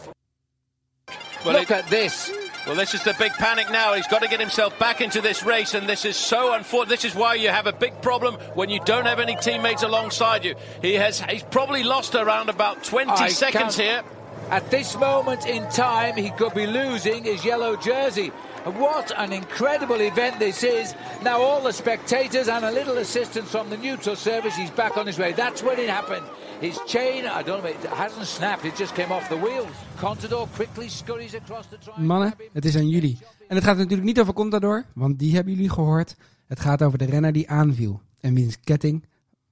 Well, 1.46 1.54
Look 1.56 1.72
it- 1.72 1.78
at 1.78 1.88
this. 1.90 2.32
Well, 2.68 2.76
this 2.76 2.94
is 2.94 3.02
the 3.04 3.16
big 3.18 3.32
panic 3.34 3.72
now. 3.72 3.94
He's 3.94 4.08
got 4.08 4.22
to 4.22 4.28
get 4.28 4.40
himself 4.40 4.78
back 4.78 5.02
into 5.02 5.22
this 5.22 5.44
race, 5.44 5.74
and 5.74 5.88
this 5.88 6.04
is 6.06 6.18
so 6.18 6.54
unfortunate. 6.54 6.90
This 6.90 7.06
is 7.06 7.16
why 7.16 7.36
you 7.36 7.50
have 7.50 7.66
a 7.68 7.72
big 7.74 8.00
problem 8.02 8.36
when 8.54 8.70
you 8.70 8.80
don't 8.86 9.06
have 9.06 9.20
any 9.20 9.36
teammates 9.38 9.82
alongside 9.82 10.44
you. 10.44 10.56
He 10.82 10.94
has 10.96 11.22
he's 11.22 11.42
probably 11.44 11.84
lost 11.84 12.16
around 12.16 12.50
about 12.50 12.84
20 12.84 13.10
I 13.12 13.30
seconds 13.30 13.78
can't- 13.78 14.06
here. 14.06 14.14
At 14.52 14.70
this 14.72 14.98
moment 14.98 15.46
in 15.46 15.68
time, 15.70 16.16
he 16.16 16.32
could 16.32 16.54
be 16.56 16.68
losing 16.68 17.24
his 17.24 17.46
yellow 17.46 17.76
jersey. 17.76 18.32
What 18.66 19.12
an 19.18 19.32
incredible 19.32 20.02
event 20.02 20.38
this 20.40 20.64
is. 20.64 20.94
Now, 21.24 21.40
all 21.42 21.62
the 21.62 21.72
spectators 21.72 22.50
and 22.50 22.66
a 22.66 22.72
little 22.72 22.98
assistance 22.98 23.50
from 23.50 23.70
the 23.70 23.78
neutral 23.78 24.16
service, 24.16 24.56
he's 24.56 24.72
back 24.72 24.98
on 24.98 25.08
his 25.08 25.18
way. 25.18 25.32
That's 25.34 25.64
when 25.64 25.80
it 25.80 25.88
happened. 25.90 26.26
His 26.60 26.80
chain, 26.86 27.24
I 27.24 27.44
don't 27.44 27.62
know, 27.62 27.72
it 27.72 27.86
hasn't 27.90 28.26
snapped, 28.28 28.66
it 28.66 28.78
just 28.78 28.94
came 28.94 29.14
off 29.14 29.28
the 29.28 29.40
wheels. 29.40 29.72
Contador 30.00 30.48
quickly 30.54 30.90
scurries 30.90 31.36
across 31.36 31.68
the 31.70 31.78
track. 31.78 31.98
Mannen, 31.98 32.34
het 32.54 32.66
is 32.66 32.76
aan 32.76 32.90
jullie. 32.90 33.18
En 33.48 33.56
het 33.56 33.64
gaat 33.64 33.78
natuurlijk 33.78 34.08
niet 34.08 34.20
over 34.20 34.34
Contador, 34.34 34.86
want 34.94 35.20
die 35.20 35.36
hebben 35.36 35.54
jullie 35.54 35.70
gehoord. 35.70 36.16
Het 36.46 36.60
gaat 36.60 36.82
over 36.84 36.98
de 36.98 37.06
renner 37.06 37.32
die 37.32 37.50
aanviel 37.50 38.02
en 38.20 38.34
wiens 38.34 38.60
ketting 38.60 39.06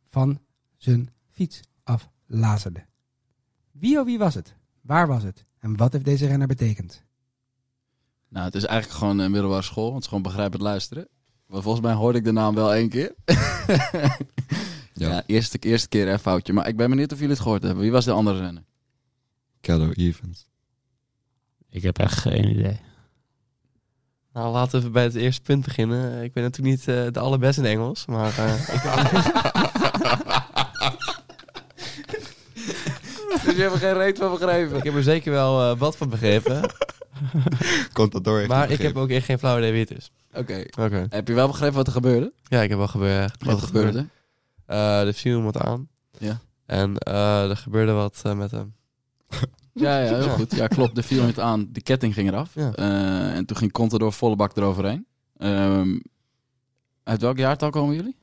van 0.08 0.40
zijn 0.78 1.10
fiets 1.32 1.60
aflazerde. 1.84 2.86
Wie 3.72 4.00
oh 4.00 4.06
wie 4.06 4.18
was 4.18 4.36
het? 4.36 4.56
Waar 4.82 5.08
was 5.08 5.24
het? 5.24 5.46
En 5.60 5.78
wat 5.78 5.94
heeft 5.94 6.06
deze 6.06 6.28
renner 6.28 6.48
betekend? 6.48 7.04
Nou, 8.30 8.46
het 8.46 8.56
is 8.56 8.66
eigenlijk 8.66 9.00
gewoon 9.00 9.20
een 9.20 9.32
middelbare 9.32 9.62
school. 9.62 9.84
want 9.84 9.96
Het 9.96 10.04
is 10.04 10.10
gewoon 10.10 10.24
begrijpend 10.24 10.62
luisteren. 10.62 11.08
Maar 11.46 11.62
volgens 11.62 11.84
mij 11.84 11.94
hoorde 11.94 12.18
ik 12.18 12.24
de 12.24 12.32
naam 12.32 12.56
wel 12.56 12.74
één 12.74 12.90
keer. 12.90 13.16
ja, 15.00 15.24
eerste, 15.26 15.58
eerste 15.58 15.88
keer 15.88 16.08
een 16.08 16.20
foutje. 16.20 16.54
Maar 16.54 16.68
ik 16.68 16.78
ben 16.78 16.90
benieuwd 16.90 17.12
of 17.12 17.18
jullie 17.18 17.34
het 17.34 17.44
gehoord 17.44 17.64
hebben. 17.64 17.82
Wie 17.82 17.92
was 17.92 18.06
de 18.06 18.12
andere 18.12 18.40
renner? 18.40 18.64
Kello 19.62 19.92
Evans. 19.92 20.48
Ik 21.70 21.84
heb 21.84 22.00
echt 22.00 22.18
geen 22.18 22.50
idee. 22.50 22.80
Nou, 24.34 24.52
laten 24.52 24.72
we 24.72 24.78
even 24.78 24.92
bij 24.92 25.04
het 25.04 25.16
eerste 25.16 25.42
punt 25.42 25.64
beginnen. 25.64 26.24
Ik 26.24 26.34
ben 26.34 26.44
natuurlijk 26.44 26.78
niet 26.78 26.88
eh, 26.88 27.06
de 27.12 27.20
allerbeste 27.20 27.62
in 27.62 27.68
Engels, 27.68 28.06
maar 28.06 28.38
eh, 28.38 28.54
ik 28.76 28.82
Dus 33.46 33.56
je 33.56 33.62
hebt 33.62 33.74
er 33.74 33.80
geen 33.80 33.94
reet 33.94 34.18
van 34.18 34.32
begrepen. 34.32 34.78
Ik 34.78 34.84
heb 34.84 34.96
er 34.96 35.04
zeker 35.04 35.32
wel 35.32 35.72
eh, 35.72 35.78
wat 35.78 35.98
van 35.98 36.10
begrepen. 36.10 36.62
Contador 37.94 38.38
heeft 38.38 38.50
maar 38.50 38.62
het 38.62 38.72
ik 38.72 38.82
heb 38.86 38.96
ook 38.96 39.10
echt 39.10 39.26
geen 39.26 39.40
flauw 39.40 39.58
idee 39.58 39.72
wie 39.72 39.82
het 39.82 39.98
is. 39.98 40.12
Oké. 40.34 40.64
Oké. 40.80 41.06
Heb 41.10 41.28
je 41.28 41.34
wel 41.34 41.48
begrepen 41.48 41.76
wat 41.76 41.88
er 41.88 41.94
gebeurde? 41.94 42.32
Ja, 42.48 42.62
ik 42.62 42.70
heb 42.70 42.78
wel 42.78 42.88
gebeurd. 42.88 43.44
Wat 43.44 43.62
gebeurde? 43.62 44.08
Eh 44.68 45.02
er 45.08 45.14
viel 45.14 45.38
iemand 45.38 45.58
aan. 45.58 45.88
Ja. 46.18 46.40
En 46.66 46.98
eh, 46.98 47.50
er 47.50 47.58
gebeurde 47.58 47.92
wat 47.92 48.22
eh, 48.24 48.34
met 48.34 48.52
hem. 48.52 48.74
Ja, 49.74 50.00
ja, 50.00 50.16
heel 50.16 50.24
Ja. 50.26 50.30
goed. 50.36 50.56
Ja, 50.56 50.68
klopt. 50.68 50.96
De 50.96 51.04
viel 51.04 51.24
het 51.24 51.40
aan. 51.40 51.68
Die 51.72 51.84
ketting 51.84 52.14
ging 52.14 52.28
eraf. 52.30 52.54
Ja. 52.56 52.74
Eh, 52.76 53.36
en 53.36 53.46
toen 53.46 53.58
ging 53.58 53.72
Contador 53.72 54.14
volle 54.14 54.36
bak 54.36 54.56
eroverheen. 54.58 55.06
Ehm, 55.38 56.00
uit 57.04 57.22
welk 57.22 57.38
jaartal 57.38 57.70
komen 57.70 57.96
jullie? 57.96 58.16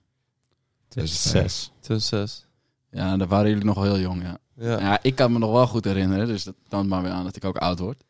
2006. 0.88 1.72
2006. 1.80 2.46
Ja, 2.90 3.16
daar 3.16 3.28
waren 3.28 3.48
jullie 3.48 3.64
nog 3.64 3.74
wel 3.74 3.84
heel 3.84 3.98
jong, 4.00 4.22
ja. 4.22 4.38
Ja. 4.56 4.78
Ja, 4.80 4.98
ik 5.02 5.14
kan 5.14 5.32
me 5.32 5.38
nog 5.38 5.50
wel 5.52 5.66
goed 5.66 5.84
herinneren, 5.84 6.26
dus 6.26 6.44
dat 6.44 6.54
toont 6.68 6.88
maar 6.88 7.02
weer 7.02 7.12
aan 7.12 7.24
dat 7.24 7.36
ik 7.36 7.44
ook 7.44 7.56
oud 7.56 7.78
word. 7.78 8.04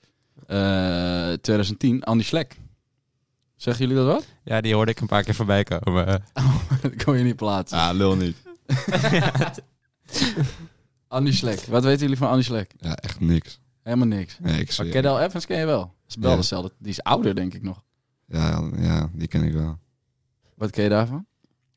Eh 0.47 1.33
2010, 1.33 2.03
Andy 2.05 2.23
Schlek. 2.25 2.61
Zeggen 3.57 3.87
jullie 3.89 4.03
dat 4.05 4.13
wat? 4.15 4.27
Ja, 4.45 4.61
die 4.61 4.75
hoorde 4.75 4.91
ik 4.91 5.01
een 5.01 5.07
paar 5.07 5.23
keer 5.23 5.35
voorbij 5.35 5.65
komen. 5.65 6.07
dat 6.83 7.05
kon 7.05 7.17
je 7.19 7.25
niet 7.25 7.37
plaatsen. 7.37 7.79
Ah, 7.79 7.95
lul 7.97 8.17
niet. 8.17 8.37
Andy 11.09 11.33
Schlek. 11.33 11.61
Wat 11.61 11.85
weten 11.85 12.01
jullie 12.01 12.17
van 12.17 12.29
Andy 12.29 12.43
Schlek? 12.43 12.73
Ja, 12.79 12.95
echt 12.97 13.21
niks. 13.21 13.61
Helemaal 13.83 14.07
niks. 14.07 14.39
Nee, 14.39 14.53
ik 14.61 14.65
Maar 14.67 14.73
zweer. 14.73 14.91
Cadel 14.93 15.21
Evans 15.21 15.47
ken 15.47 15.59
je 15.59 15.67
wel. 15.67 15.81
Dat 15.81 15.93
is 16.09 16.17
wel 16.17 16.31
Ja. 16.31 16.37
dezelfde. 16.37 16.73
Die 16.79 16.91
is 16.91 17.03
ouder, 17.03 17.35
denk 17.35 17.55
ik 17.55 17.63
nog. 17.63 17.83
Ja, 18.27 18.71
ja, 18.77 19.11
die 19.13 19.29
ken 19.29 19.43
ik 19.43 19.53
wel. 19.53 19.79
Wat 20.55 20.71
ken 20.71 20.83
je 20.83 20.89
daarvan? 20.91 21.27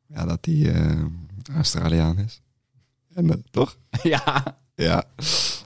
Ja, 0.08 0.26
dat 0.26 0.44
die 0.44 0.72
eh, 0.72 1.02
Australiaan 1.56 2.18
is. 2.18 2.42
En, 3.14 3.44
toch? 3.52 3.78
ja. 4.04 4.58
Ja. 4.76 5.04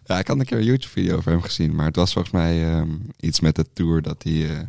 ja, 0.06 0.20
ik 0.20 0.28
had 0.28 0.40
een 0.40 0.46
keer 0.46 0.58
een 0.58 0.64
YouTube-video 0.64 1.18
over 1.18 1.32
hem 1.32 1.42
gezien. 1.42 1.76
Maar 1.76 1.86
het 1.86 1.96
was 1.96 2.14
volgens 2.14 2.34
mij 2.34 2.70
ehm, 2.74 2.90
iets 3.20 3.40
met 3.40 3.56
de 3.56 3.66
tour 3.74 4.02
dat 4.02 4.24
hij... 4.24 4.50
eh, 4.60 4.68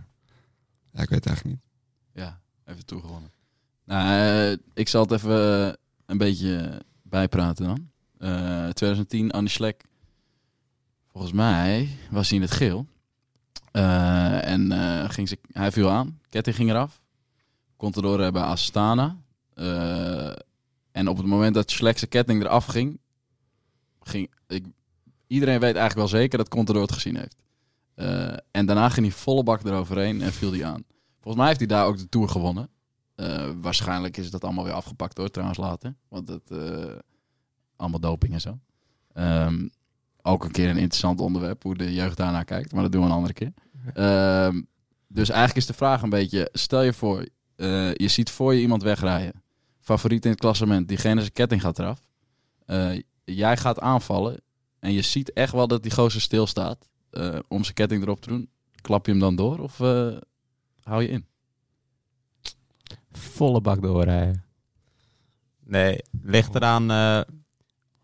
ja, 0.93 1.03
ik 1.03 1.09
weet 1.09 1.25
het 1.25 1.27
eigenlijk 1.27 1.57
niet. 1.57 1.65
Ja, 2.13 2.41
even 2.65 2.87
toegewonnen. 2.87 3.31
Nou, 3.85 4.09
eh, 4.09 4.59
ik 4.75 4.89
zal 4.89 5.03
het 5.03 5.11
even 5.11 5.67
eh, 5.67 5.73
een 6.07 6.19
beetje 6.19 6.83
bijpraten 7.03 7.67
dan. 7.67 7.91
Eh 8.19 8.69
2010, 8.69 9.31
Andy 9.31 9.51
Schlek. 9.51 9.85
Volgens 11.07 11.33
mij 11.33 11.89
was 12.11 12.29
hij 12.29 12.37
in 12.37 12.45
het 12.45 12.53
geel. 12.53 12.87
Eh, 13.73 14.49
en 14.49 14.71
ging 15.11 15.29
ze, 15.29 15.39
hij 15.53 15.73
viel 15.73 15.91
aan. 15.91 16.21
Ketting 16.29 16.57
ging 16.57 16.71
eraf. 16.71 17.01
Contador 17.77 18.33
bij 18.33 18.43
Astana. 18.43 19.17
En 20.93 21.09
op 21.09 21.17
het 21.17 21.27
moment 21.27 21.55
dat 21.55 21.71
Schlek 21.71 21.99
zijn 21.99 22.11
ketting 22.11 22.43
eraf 22.43 22.65
ging... 22.65 23.01
ging 24.01 24.31
ik, 24.47 24.67
iedereen 25.27 25.61
weet 25.61 25.77
eigenlijk 25.77 26.11
wel 26.11 26.21
zeker 26.21 26.39
dat 26.39 26.49
Contador 26.49 26.83
het 26.83 26.93
gezien 26.93 27.17
heeft. 27.17 27.42
Eh, 27.95 28.33
en 28.51 28.67
daarna 28.67 28.89
ging 28.89 29.07
hij 29.07 29.17
volle 29.17 29.43
bak 29.43 29.65
eroverheen 29.65 30.23
en 30.23 30.33
viel 30.33 30.53
hij 30.53 30.65
aan. 30.65 30.85
Volgens 31.13 31.37
mij 31.37 31.47
heeft 31.47 31.59
hij 31.59 31.69
daar 31.69 31.87
ook 31.87 31.99
de 31.99 32.09
Tour 32.09 32.29
gewonnen. 32.29 32.69
Eh, 33.15 33.51
waarschijnlijk 33.61 34.17
is 34.17 34.31
dat 34.31 34.45
allemaal 34.45 34.65
weer 34.65 34.73
afgepakt 34.73 35.17
hoor, 35.17 35.31
trouwens 35.31 35.59
later. 35.59 35.95
Want 36.09 36.29
het, 36.29 36.51
eh, 36.51 36.99
allemaal 37.77 38.01
doping 38.01 38.33
en 38.33 38.41
zo. 38.41 38.59
Ehm, 39.13 39.69
ook 40.23 40.45
een 40.45 40.51
keer 40.51 40.69
een 40.69 40.77
interessant 40.77 41.21
onderwerp, 41.21 41.63
hoe 41.63 41.77
de 41.77 41.93
jeugd 41.93 42.17
daarnaar 42.17 42.45
kijkt. 42.45 42.73
Maar 42.73 42.83
dat 42.83 42.93
doen 42.93 43.01
we 43.01 43.07
een 43.07 43.15
andere 43.15 43.35
keer. 43.35 43.53
Ehm, 43.95 44.63
dus 45.07 45.29
eigenlijk 45.29 45.59
is 45.59 45.67
de 45.67 45.75
vraag 45.75 46.03
een 46.03 46.11
beetje, 46.11 46.49
stel 46.53 46.83
je 46.83 46.93
voor, 46.93 47.29
je 47.95 48.09
ziet 48.09 48.31
voor 48.31 48.55
je 48.55 48.61
iemand 48.61 48.83
wegrijden. 48.83 49.43
Favoriet 49.81 50.25
in 50.25 50.31
het 50.31 50.41
klassement, 50.41 50.89
diegene 50.89 51.21
zijn 51.21 51.33
ketting 51.33 51.61
gaat 51.61 51.79
eraf. 51.79 52.03
Jij 53.25 53.57
gaat 53.57 53.81
aanvallen 53.81 54.41
en 54.79 54.93
je 54.93 55.03
ziet 55.03 55.33
echt 55.33 55.53
wel 55.53 55.69
dat 55.69 55.83
die 55.83 55.93
gozer 55.93 56.21
stilstaat. 56.21 56.89
Eh 57.13 57.39
om 57.49 57.63
zijn 57.63 57.75
ketting 57.75 58.03
erop 58.03 58.21
te 58.21 58.29
doen. 58.29 58.51
Klap 58.81 59.07
je 59.07 59.13
hem 59.13 59.21
dan 59.21 59.37
door 59.37 59.59
of 59.59 59.81
eh, 59.81 60.17
hou 60.83 61.03
je 61.03 61.09
in? 61.09 61.27
Volle 63.13 63.61
bak 63.61 63.83
doorrijden. 63.83 64.45
Nee, 65.65 65.99
ligt 66.23 66.55
eraan 66.55 66.91
eh, 66.91 67.21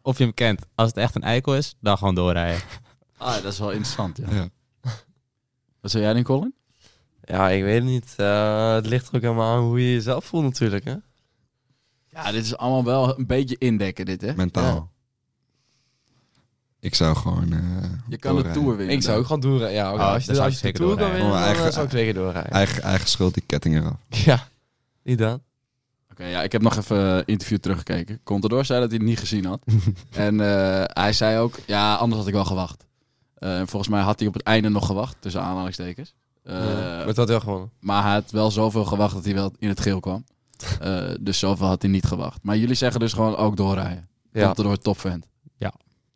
of 0.02 0.18
je 0.18 0.24
hem 0.24 0.34
kent. 0.34 0.66
Als 0.74 0.88
het 0.88 0.96
echt 0.96 1.14
een 1.14 1.22
eikel 1.22 1.56
is, 1.56 1.74
dan 1.80 1.98
gewoon 1.98 2.14
doorrijden. 2.14 2.62
Ah, 3.20 3.42
dat 3.42 3.52
is 3.52 3.58
wel 3.58 3.70
interessant, 3.70 4.16
ja. 4.16 4.30
Ja. 4.30 4.48
Wat 5.80 5.90
zou 5.90 6.02
jij 6.02 6.12
doen, 6.12 6.22
Colin? 6.22 6.54
Ja, 7.24 7.50
ik 7.50 7.62
weet 7.62 7.74
het 7.74 7.84
niet. 7.84 8.14
Eh, 8.16 8.72
het 8.74 8.86
ligt 8.86 9.08
er 9.08 9.14
ook 9.14 9.22
helemaal 9.22 9.56
aan 9.56 9.62
hoe 9.62 9.80
je 9.80 9.92
jezelf 9.92 10.24
voelt 10.24 10.44
natuurlijk. 10.44 10.84
Hè? 10.84 10.94
Ja, 12.08 12.32
dit 12.32 12.44
is 12.44 12.56
allemaal 12.56 12.84
wel 12.84 13.18
een 13.18 13.26
beetje 13.26 13.58
indekken, 13.58 14.04
dit, 14.04 14.20
hè? 14.20 14.34
Mentaal. 14.34 14.74
Ja. 14.74 14.88
Ik 16.80 16.94
zou 16.94 17.16
gewoon... 17.16 17.52
eh, 17.52 17.58
Je 18.08 18.16
kan 18.16 18.36
de 18.36 18.42
doorrijden. 18.42 18.52
Tour 18.52 18.76
winnen. 18.76 18.94
Ik 18.96 19.02
zou 19.02 19.18
ook 19.18 19.24
gewoon 19.26 19.40
doorrijden. 19.40 19.76
Ja, 19.76 19.92
oké, 19.92 20.02
Oh, 20.02 20.12
als 20.12 20.20
je, 20.20 20.26
dan 20.26 20.36
zou 20.36 20.48
als 20.48 20.56
ik 20.56 20.62
je 20.64 20.72
de 20.72 20.78
zeker 20.78 20.80
Tour 20.80 20.96
kan 20.96 20.98
doorrijden. 20.98 21.26
winnen, 21.26 21.40
dan 21.40 21.48
Eigen- 21.48 21.66
eh, 21.66 21.72
zou 21.72 21.84
ik 21.86 21.92
zeker 21.92 22.14
doorrijden. 22.14 22.52
Eigen, 22.52 22.82
eigen 22.82 23.08
schuld, 23.08 23.34
die 23.34 23.42
ketting 23.46 23.76
eraf. 23.76 23.96
Ja, 24.24 24.48
niet 25.02 25.18
dan. 25.18 25.40
Oké, 26.10 26.24
ja, 26.24 26.42
ik 26.42 26.52
heb 26.52 26.62
nog 26.62 26.76
even 26.76 26.96
een 26.98 27.22
interview 27.26 27.58
teruggekeken. 27.58 28.20
Contador 28.24 28.64
zei 28.64 28.80
dat 28.80 28.88
hij 28.90 28.98
het 28.98 29.08
niet 29.08 29.18
gezien 29.18 29.44
had. 29.44 29.60
en 30.10 30.40
eh, 30.40 30.82
hij 30.86 31.12
zei 31.12 31.38
ook, 31.38 31.58
ja, 31.66 31.94
anders 31.94 32.18
had 32.18 32.28
ik 32.28 32.34
wel 32.34 32.44
gewacht. 32.44 32.84
Eh, 33.34 33.56
volgens 33.64 33.88
mij 33.88 34.00
had 34.00 34.18
hij 34.18 34.28
op 34.28 34.34
het 34.34 34.42
einde 34.42 34.68
nog 34.68 34.86
gewacht, 34.86 35.16
tussen 35.20 35.42
aanhalingstekens. 35.42 36.14
Eh, 36.42 36.54
maar 36.54 37.06
het 37.06 37.16
had 37.16 37.28
wel 37.28 37.40
gewonnen. 37.40 37.70
maar 37.80 38.02
hij 38.02 38.12
had 38.12 38.30
wel 38.30 38.50
zoveel 38.50 38.84
gewacht 38.84 39.14
dat 39.14 39.24
hij 39.24 39.34
wel 39.34 39.52
in 39.58 39.68
het 39.68 39.80
geel 39.80 40.00
kwam. 40.00 40.24
Eh, 40.80 41.02
dus 41.20 41.38
zoveel 41.38 41.66
had 41.66 41.82
hij 41.82 41.90
niet 41.90 42.04
gewacht. 42.04 42.38
Maar 42.42 42.56
jullie 42.56 42.74
zeggen 42.74 43.00
dus 43.00 43.12
gewoon 43.12 43.36
ook 43.36 43.56
doorrijden. 43.56 44.08
Ja. 44.32 44.44
Contador 44.46 44.78
topvent. 44.78 45.26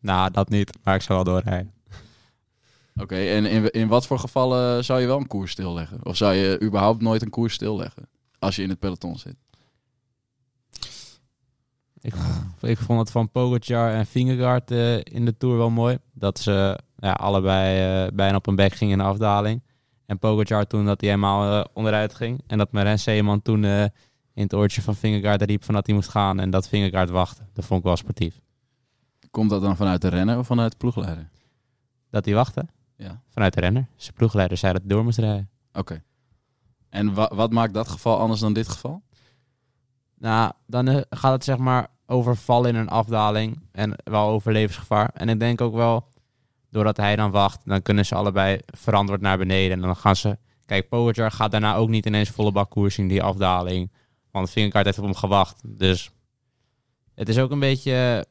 Nou, 0.02 0.30
dat 0.30 0.48
niet, 0.48 0.72
maar 0.82 0.94
ik 0.94 1.02
zou 1.02 1.24
wel 1.24 1.34
doorrijden. 1.34 1.72
Oké, 2.96 3.16
en 3.16 3.46
in, 3.46 3.70
in 3.70 3.88
wat 3.88 4.06
voor 4.06 4.18
gevallen 4.18 4.84
zou 4.84 5.00
je 5.00 5.06
wel 5.06 5.18
een 5.18 5.26
koers 5.26 5.50
stilleggen? 5.50 5.98
Of 6.02 6.16
zou 6.16 6.34
je 6.34 6.60
überhaupt 6.62 7.02
nooit 7.02 7.22
een 7.22 7.30
koers 7.30 7.54
stilleggen? 7.54 8.08
Als 8.38 8.56
je 8.56 8.62
in 8.62 8.68
het 8.68 8.78
peloton 8.78 9.18
zit. 9.18 9.36
Ik, 12.02 12.14
ik 12.60 12.78
vond 12.78 12.98
het 12.98 13.10
van 13.10 13.30
Pogacar 13.30 13.92
en 13.92 14.06
Vingegaard 14.06 14.70
eh, 14.70 14.96
in 14.96 15.24
de 15.24 15.36
Tour 15.36 15.56
wel 15.56 15.70
mooi. 15.70 15.98
Dat 16.12 16.38
ze 16.38 16.78
ja, 16.96 17.12
allebei 17.12 18.04
eh, 18.06 18.12
bijna 18.14 18.36
op 18.36 18.46
een 18.46 18.56
bek 18.56 18.74
gingen 18.74 18.92
in 18.92 18.98
de 18.98 19.10
afdaling. 19.10 19.62
En 20.06 20.18
Pogacar 20.18 20.66
toen 20.66 20.84
dat 20.84 21.00
hij 21.00 21.10
helemaal 21.10 21.60
eh, 21.60 21.64
onderuit 21.72 22.14
ging. 22.14 22.42
En 22.46 22.58
dat 22.58 22.72
Maren 22.72 22.98
Zeeman 22.98 23.42
toen 23.42 23.64
in 23.64 24.42
het 24.42 24.54
oortje 24.54 24.82
van 24.82 24.94
Vingegaard 24.94 25.42
riep 25.42 25.64
van 25.64 25.74
dat 25.74 25.86
hij 25.86 25.94
moest 25.94 26.08
gaan. 26.08 26.40
En 26.40 26.50
dat 26.50 26.68
Vingegaard 26.68 27.10
wachtte. 27.10 27.42
Dat 27.52 27.64
vond 27.64 27.80
ik 27.80 27.86
wel 27.86 27.96
sportief. 27.96 28.40
Komt 29.32 29.50
dat 29.50 29.62
dan 29.62 29.76
vanuit 29.76 30.00
de 30.02 30.08
renner 30.08 30.38
of 30.38 30.46
vanuit 30.46 30.70
de 30.70 30.76
ploegleider? 30.76 31.28
Dat 32.10 32.24
hij 32.24 32.34
wachtte? 32.34 32.66
Ja. 32.96 33.22
Vanuit 33.28 33.54
de 33.54 33.60
renner. 33.60 33.86
Zijn 33.96 34.14
ploegleider 34.14 34.56
zei 34.56 34.72
dat 34.72 34.82
hij 34.82 34.90
door 34.90 35.04
moest 35.04 35.18
rijden. 35.18 35.50
Oké. 35.72 36.02
En 36.88 37.14
wa- 37.14 37.30
wat 37.34 37.52
maakt 37.52 37.74
dat 37.74 37.88
geval 37.88 38.18
anders 38.18 38.40
dan 38.40 38.52
dit 38.52 38.68
geval? 38.68 39.02
Nou, 40.18 40.52
dan 40.66 40.88
eh, 40.88 41.00
gaat 41.10 41.32
het 41.32 41.44
zeg 41.44 41.56
maar 41.58 41.88
over 42.06 42.36
vallen 42.36 42.70
in 42.70 42.76
een 42.76 42.88
afdaling 42.88 43.60
en 43.72 43.94
wel 44.04 44.28
over 44.28 44.52
levensgevaar. 44.52 45.10
En 45.14 45.28
ik 45.28 45.40
denk 45.40 45.60
ook 45.60 45.74
wel 45.74 46.08
doordat 46.70 46.96
hij 46.96 47.16
dan 47.16 47.30
wacht, 47.30 47.60
dan 47.64 47.82
kunnen 47.82 48.06
ze 48.06 48.14
allebei 48.14 48.58
verantwoord 48.66 49.20
naar 49.20 49.38
beneden. 49.38 49.72
En 49.76 49.82
dan 49.82 49.96
gaan 49.96 50.16
ze... 50.16 50.38
Kijk, 50.66 50.88
Pogacar 50.88 51.30
gaat 51.30 51.50
daarna 51.50 51.74
ook 51.74 51.88
niet 51.88 52.06
ineens 52.06 52.28
volle 52.30 52.52
bak 52.52 52.70
koers 52.70 52.98
in 52.98 53.08
die 53.08 53.22
afdaling. 53.22 53.92
Want 54.30 54.50
Vingegaard 54.50 54.84
heeft 54.84 54.98
op 54.98 55.04
hem 55.04 55.14
gewacht. 55.14 55.60
Dus 55.78 56.10
het 57.14 57.28
is 57.28 57.38
ook 57.38 57.50
een 57.50 57.58
beetje 57.58 58.26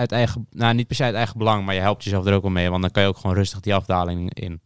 uit 0.00 0.12
eigen... 0.12 0.46
Nou, 0.50 0.74
niet 0.74 0.86
per 0.86 0.96
se 0.96 1.02
uit 1.04 1.14
eigen 1.14 1.38
belang, 1.38 1.64
maar 1.64 1.74
je 1.74 1.80
helpt 1.80 2.04
jezelf 2.04 2.26
er 2.26 2.34
ook 2.34 2.42
wel 2.42 2.50
mee. 2.50 2.70
Want 2.70 2.82
dan 2.82 2.90
kan 2.90 3.02
je 3.02 3.08
ook 3.08 3.16
gewoon 3.16 3.36
rustig 3.36 3.60
die 3.60 3.74
afdaling 3.74 4.34
in. 4.34 4.60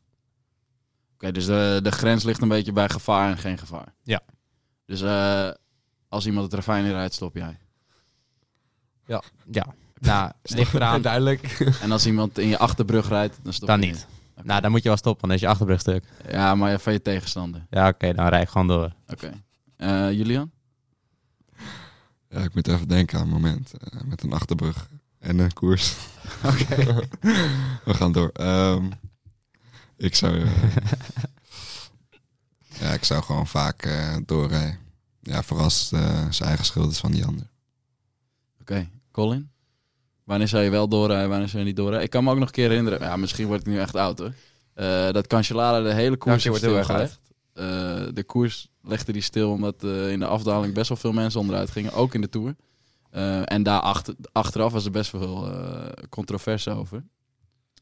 Oké, 1.15 1.33
dus 1.33 1.47
de, 1.47 1.81
de 1.83 1.93
grens 1.93 2.25
ligt 2.25 2.43
een 2.43 2.49
beetje 2.49 2.73
bij 2.73 2.89
gevaar 2.89 3.31
en 3.31 3.39
geen 3.39 3.59
gevaar. 3.59 3.95
Ja. 4.03 4.21
Dus 4.87 5.01
eh, 5.03 5.51
als 6.09 6.27
iemand 6.27 6.45
het 6.45 6.55
ravijn 6.55 6.85
in 6.85 6.91
rijdt, 6.91 7.15
stop 7.15 7.35
jij. 7.35 7.59
Ja. 9.07 9.23
Nou, 9.99 10.31
ligt 10.43 10.75
eraan. 10.75 11.03
Duidelijk. 11.03 11.43
En 11.83 11.93
als 11.93 12.07
iemand 12.07 12.39
in 12.39 12.49
je 12.49 12.59
achterbrug 12.59 13.09
rijdt, 13.09 13.39
dan 13.43 13.53
stop 13.53 13.69
Dan 13.69 13.81
je 13.81 13.87
niet. 13.87 14.07
Nou, 14.43 14.61
dan 14.61 14.71
moet 14.71 14.83
je 14.83 14.89
wel 14.89 14.97
stoppen, 14.99 15.29
dan 15.29 15.37
is 15.37 15.43
je 15.43 15.49
achterbrug 15.49 15.81
stuk. 15.81 16.05
Ja, 16.31 16.55
maar 16.55 16.81
van 16.81 16.93
je 16.93 17.03
tegenstander. 17.03 17.67
Ja, 17.71 17.89
oké, 17.89 18.13
dan 18.13 18.29
rijd 18.29 18.43
ik 18.43 18.49
gewoon 18.49 18.67
door. 18.67 18.93
Oké. 19.09 19.33
Eh, 19.77 20.13
Julian? 20.13 20.51
Ja, 22.29 22.41
ik 22.41 22.55
moet 22.55 22.69
even 22.69 22.89
denken 22.89 23.19
aan 23.19 23.25
een 23.25 23.31
moment. 23.33 23.73
eh, 23.75 24.01
met 24.03 24.23
een 24.23 24.33
achterbrug 24.33 24.89
en 25.25 25.39
een 25.39 25.53
koers. 25.53 25.95
Oké. 26.51 27.09
We 27.85 27.95
gaan 27.95 28.13
door. 28.13 28.29
Ehm, 28.29 28.85
ik 29.97 30.15
zou... 30.15 30.41
eh, 30.41 30.51
ja, 32.81 32.93
ik 32.93 33.05
zou 33.05 33.23
gewoon 33.23 33.47
vaak 33.47 33.83
eh, 33.85 34.17
doorrijden. 34.27 34.79
Ja, 35.23 35.43
vooral 35.43 35.65
als 35.65 35.91
het 35.91 36.01
eh, 36.01 36.27
zijn 36.31 36.49
eigen 36.49 36.65
schuld 36.65 36.91
is 36.91 36.99
van 36.99 37.13
die 37.13 37.25
ander. 37.25 37.47
Oké. 38.61 38.89
Colin? 39.11 39.51
Wanneer 40.25 40.49
zou 40.49 40.63
je 40.63 40.71
wel 40.71 40.89
doorrijden, 40.89 41.29
wanneer 41.29 41.49
zou 41.49 41.59
je 41.59 41.69
niet 41.69 41.77
doorrijden? 41.77 42.05
Ik 42.05 42.11
kan 42.11 42.25
me 42.25 42.31
ook 42.31 42.39
nog 42.39 42.47
een 42.47 42.55
keer 42.55 42.69
herinneren, 42.69 43.01
ja, 43.01 43.17
misschien 43.17 43.47
word 43.47 43.61
ik 43.61 43.67
nu 43.67 43.79
echt 43.79 43.95
oud 43.95 44.19
hoor. 44.19 44.33
Eh, 44.75 45.11
dat 45.11 45.27
Cancellara 45.27 45.81
de 45.81 45.93
hele 45.93 46.17
koers 46.17 46.45
heeft 46.45 46.47
wordt 46.47 46.65
heel 46.65 46.77
erg 46.77 46.85
stilgelegd. 46.85 47.21
Eh, 47.53 48.15
de 48.15 48.25
koers 48.25 48.69
legde 48.83 49.13
die 49.13 49.23
stil 49.23 49.51
omdat 49.51 49.85
eh, 49.85 50.11
in 50.11 50.19
de 50.19 50.27
afdaling 50.27 50.75
best 50.75 50.89
wel 50.89 50.99
veel 50.99 51.13
mensen 51.13 51.41
onderuit 51.41 51.71
gingen, 51.71 51.93
ook 51.93 52.15
in 52.15 52.21
de 52.21 52.29
Tour. 52.29 52.55
Eh, 53.15 53.43
en 53.45 53.63
daar 53.63 53.81
achter, 53.81 54.15
achteraf 54.33 54.73
was 54.73 54.85
er 54.85 54.91
best 54.91 55.11
veel 55.11 55.51
eh, 55.51 56.05
controverse 56.09 56.71
over. 56.71 57.05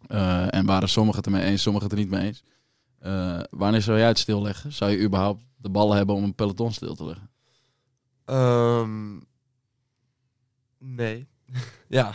Eh, 0.07 0.55
en 0.55 0.67
waren 0.67 0.89
sommigen 0.89 1.23
het 1.23 1.27
ermee 1.27 1.51
eens, 1.51 1.63
sommigen 1.63 1.89
het 1.89 1.99
er 1.99 2.05
niet 2.05 2.13
mee 2.13 2.27
eens. 2.27 2.43
Wanneer 3.51 3.83
zou 3.83 3.99
jij 3.99 4.07
het 4.07 4.19
stilleggen? 4.19 4.73
Zou 4.73 4.91
je 4.91 5.03
überhaupt 5.03 5.43
de 5.57 5.71
ballen 5.71 5.97
hebben 5.97 6.15
om 6.15 6.25
een 6.25 6.35
peloton 6.35 6.73
stil 6.73 6.95
te 6.95 7.05
leggen? 7.05 7.31
Ehm, 8.25 9.21
nee. 10.79 11.27
ja, 11.99 12.11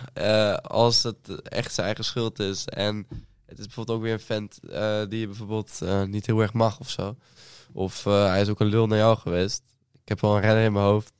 als 0.61 1.03
het 1.03 1.41
echt 1.41 1.74
zijn 1.74 1.86
eigen 1.86 2.05
schuld 2.05 2.39
is 2.39 2.65
en 2.65 3.07
het 3.45 3.59
is 3.59 3.65
bijvoorbeeld 3.65 3.97
ook 3.97 4.03
weer 4.03 4.13
een 4.13 4.20
vent 4.20 4.59
die 5.09 5.20
je 5.20 5.28
bijvoorbeeld 5.28 5.82
niet 6.07 6.26
heel 6.26 6.41
erg 6.41 6.53
mag 6.53 6.80
of 6.80 6.89
zo. 6.89 7.15
Of 7.74 8.03
hij 8.03 8.41
is 8.41 8.49
ook 8.49 8.59
een 8.59 8.68
lul 8.68 8.88
naar 8.88 8.97
jou 8.97 9.18
geweest. 9.18 9.63
Ik 9.93 10.07
heb 10.07 10.22
wel 10.22 10.36
een 10.36 10.41
renner 10.41 10.63
in 10.63 10.74
mijn 10.74 10.86
hoofd. 10.86 11.15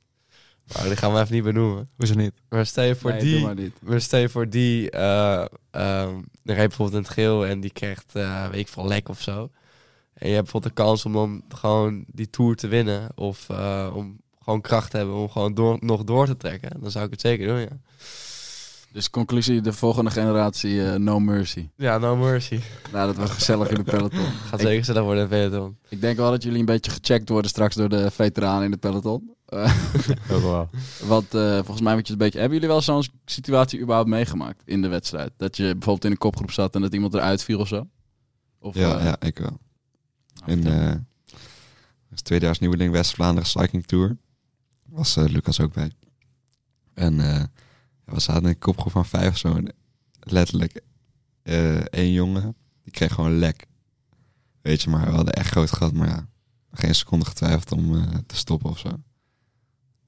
Maar 0.76 0.84
die 0.84 0.96
gaan 0.96 1.12
we 1.14 1.20
even 1.20 1.34
niet 1.34 1.44
benoemen. 1.44 1.88
Hoezo 1.96 2.14
niet? 2.14 2.32
Maar 2.48 2.66
stel 2.66 2.84
je 2.84 2.94
voor 2.96 3.10
Nee, 3.10 3.20
die... 3.20 3.32
doe 3.36 3.42
maar 3.46 3.54
niet. 3.54 3.76
Maar 3.82 4.00
stel 4.00 4.20
je 4.20 4.28
voor 4.28 4.48
die... 4.48 4.90
eh 4.90 5.44
ehm, 5.70 6.12
dan 6.42 6.54
rijdt 6.56 6.68
bijvoorbeeld 6.68 6.92
in 6.98 7.02
het 7.02 7.08
geel 7.12 7.46
en 7.46 7.60
die 7.60 7.72
krijgt, 7.72 8.14
eh, 8.14 8.48
weet 8.48 8.60
ik 8.60 8.68
veel, 8.68 8.86
lek 8.86 9.08
of 9.08 9.20
zo. 9.20 9.50
En 10.14 10.28
je 10.28 10.34
hebt 10.34 10.42
bijvoorbeeld 10.42 10.76
de 10.76 10.82
kans 10.82 11.04
om 11.04 11.12
dan 11.12 11.42
gewoon 11.48 12.04
die 12.06 12.30
Tour 12.30 12.54
te 12.56 12.68
winnen. 12.68 13.08
Of 13.14 13.48
eh, 13.48 13.90
om 13.94 14.20
gewoon 14.42 14.60
kracht 14.60 14.90
te 14.90 14.96
hebben 14.96 15.14
om 15.14 15.28
gewoon 15.30 15.54
door, 15.54 15.76
nog 15.80 16.04
door 16.04 16.26
te 16.26 16.36
trekken. 16.36 16.80
Dan 16.80 16.90
zou 16.90 17.04
ik 17.04 17.10
het 17.10 17.20
zeker 17.20 17.46
doen, 17.46 17.58
ja. 17.58 17.78
Dus 18.92 19.10
conclusie, 19.10 19.60
de 19.60 19.72
volgende 19.72 20.10
generatie, 20.10 20.84
eh, 20.84 20.94
no 20.94 21.20
mercy. 21.20 21.68
Ja, 21.76 21.98
no 21.98 22.16
mercy. 22.16 22.60
Nou, 22.92 23.06
dat 23.06 23.16
was 23.16 23.30
gezellig 23.30 23.68
in 23.68 23.74
de 23.74 23.82
peloton. 23.82 24.24
Gaat 24.48 24.60
Ik- 24.60 24.66
zeker 24.66 24.84
zo 24.84 24.92
dat 24.92 25.04
worden 25.04 25.22
in 25.22 25.28
peloton. 25.28 25.76
Ik 25.88 26.00
denk 26.00 26.16
wel 26.16 26.30
dat 26.30 26.42
jullie 26.42 26.58
een 26.58 26.64
beetje 26.64 26.90
gecheckt 26.90 27.28
worden 27.28 27.50
straks 27.50 27.74
door 27.74 27.88
de 27.88 28.10
veteranen 28.10 28.64
in 28.64 28.70
de 28.70 28.76
peloton. 28.76 29.30
Eh, 29.48 29.74
Ook 30.30 30.42
wel. 30.42 30.68
want 31.06 31.34
eh, 31.34 31.54
volgens 31.54 31.80
mij 31.80 31.92
je 31.92 31.98
het 31.98 32.08
een 32.08 32.18
beetje... 32.18 32.38
Hebben 32.38 32.58
jullie 32.58 32.72
wel 32.74 32.82
zo'n 32.82 33.04
situatie 33.24 33.80
überhaupt 33.80 34.08
meegemaakt 34.08 34.62
in 34.64 34.82
de 34.82 34.88
wedstrijd? 34.88 35.32
Dat 35.36 35.56
je 35.56 35.62
bijvoorbeeld 35.62 36.04
in 36.04 36.10
een 36.10 36.18
kopgroep 36.18 36.50
zat 36.50 36.74
en 36.74 36.80
dat 36.80 36.92
iemand 36.94 37.14
eruit 37.14 37.42
viel 37.44 37.58
of 37.58 37.68
zo? 37.68 37.88
Of, 38.58 38.74
Ja, 38.74 38.98
eh, 38.98 39.04
ja 39.04 39.20
ik 39.20 39.38
wel. 39.38 39.58
nou, 40.34 40.50
In 40.52 40.66
eh 40.66 40.94
het 42.08 42.24
tweedejaars 42.24 42.58
nieuweling 42.58 42.92
West-Vlaanderen 42.92 43.48
Cycling 43.48 43.86
Tour 43.86 44.16
was 44.88 45.14
Lucas 45.14 45.60
ook 45.60 45.72
bij. 45.72 45.90
En 46.94 47.16
we 48.04 48.20
zaten 48.20 48.42
in 48.42 48.48
een 48.48 48.58
kopgroep 48.58 48.92
van 48.92 49.06
vijf 49.06 49.28
of 49.28 49.38
zo. 49.38 49.54
En 49.54 49.74
letterlijk 50.20 50.80
één 51.90 52.12
jongen, 52.12 52.56
die 52.82 52.92
kreeg 52.92 53.12
gewoon 53.14 53.38
lek. 53.38 53.66
Weet 54.60 54.82
je, 54.82 54.90
maar 54.90 55.06
we 55.06 55.12
hadden 55.14 55.34
echt 55.34 55.50
groot 55.50 55.72
gehad. 55.72 55.92
Maar 55.92 56.08
ja, 56.08 56.28
geen 56.72 56.94
seconde 56.94 57.24
getwijfeld 57.24 57.72
om 57.72 57.92
te 58.26 58.36
stoppen 58.36 58.70
of 58.70 58.78
zo. 58.78 58.90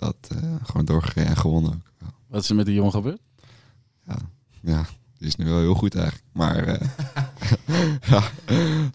Dat 0.01 0.17
eh, 0.29 0.55
gewoon 0.63 0.85
doorgereden 0.85 1.31
en 1.31 1.37
gewonnen 1.37 1.73
ook. 1.73 2.13
Wat 2.27 2.43
is 2.43 2.49
er 2.49 2.55
met 2.55 2.67
die 2.67 2.75
jongen 2.75 2.93
gebeurd? 2.93 3.21
Ja, 4.63 4.87
die 5.19 5.29
is 5.29 5.37
nu 5.37 5.45
wel 5.45 5.59
heel 5.59 5.75
goed 5.75 5.95
eigenlijk. 5.95 6.25
Maar 6.33 6.65
eh, 6.65 6.89
ja, 8.11 8.31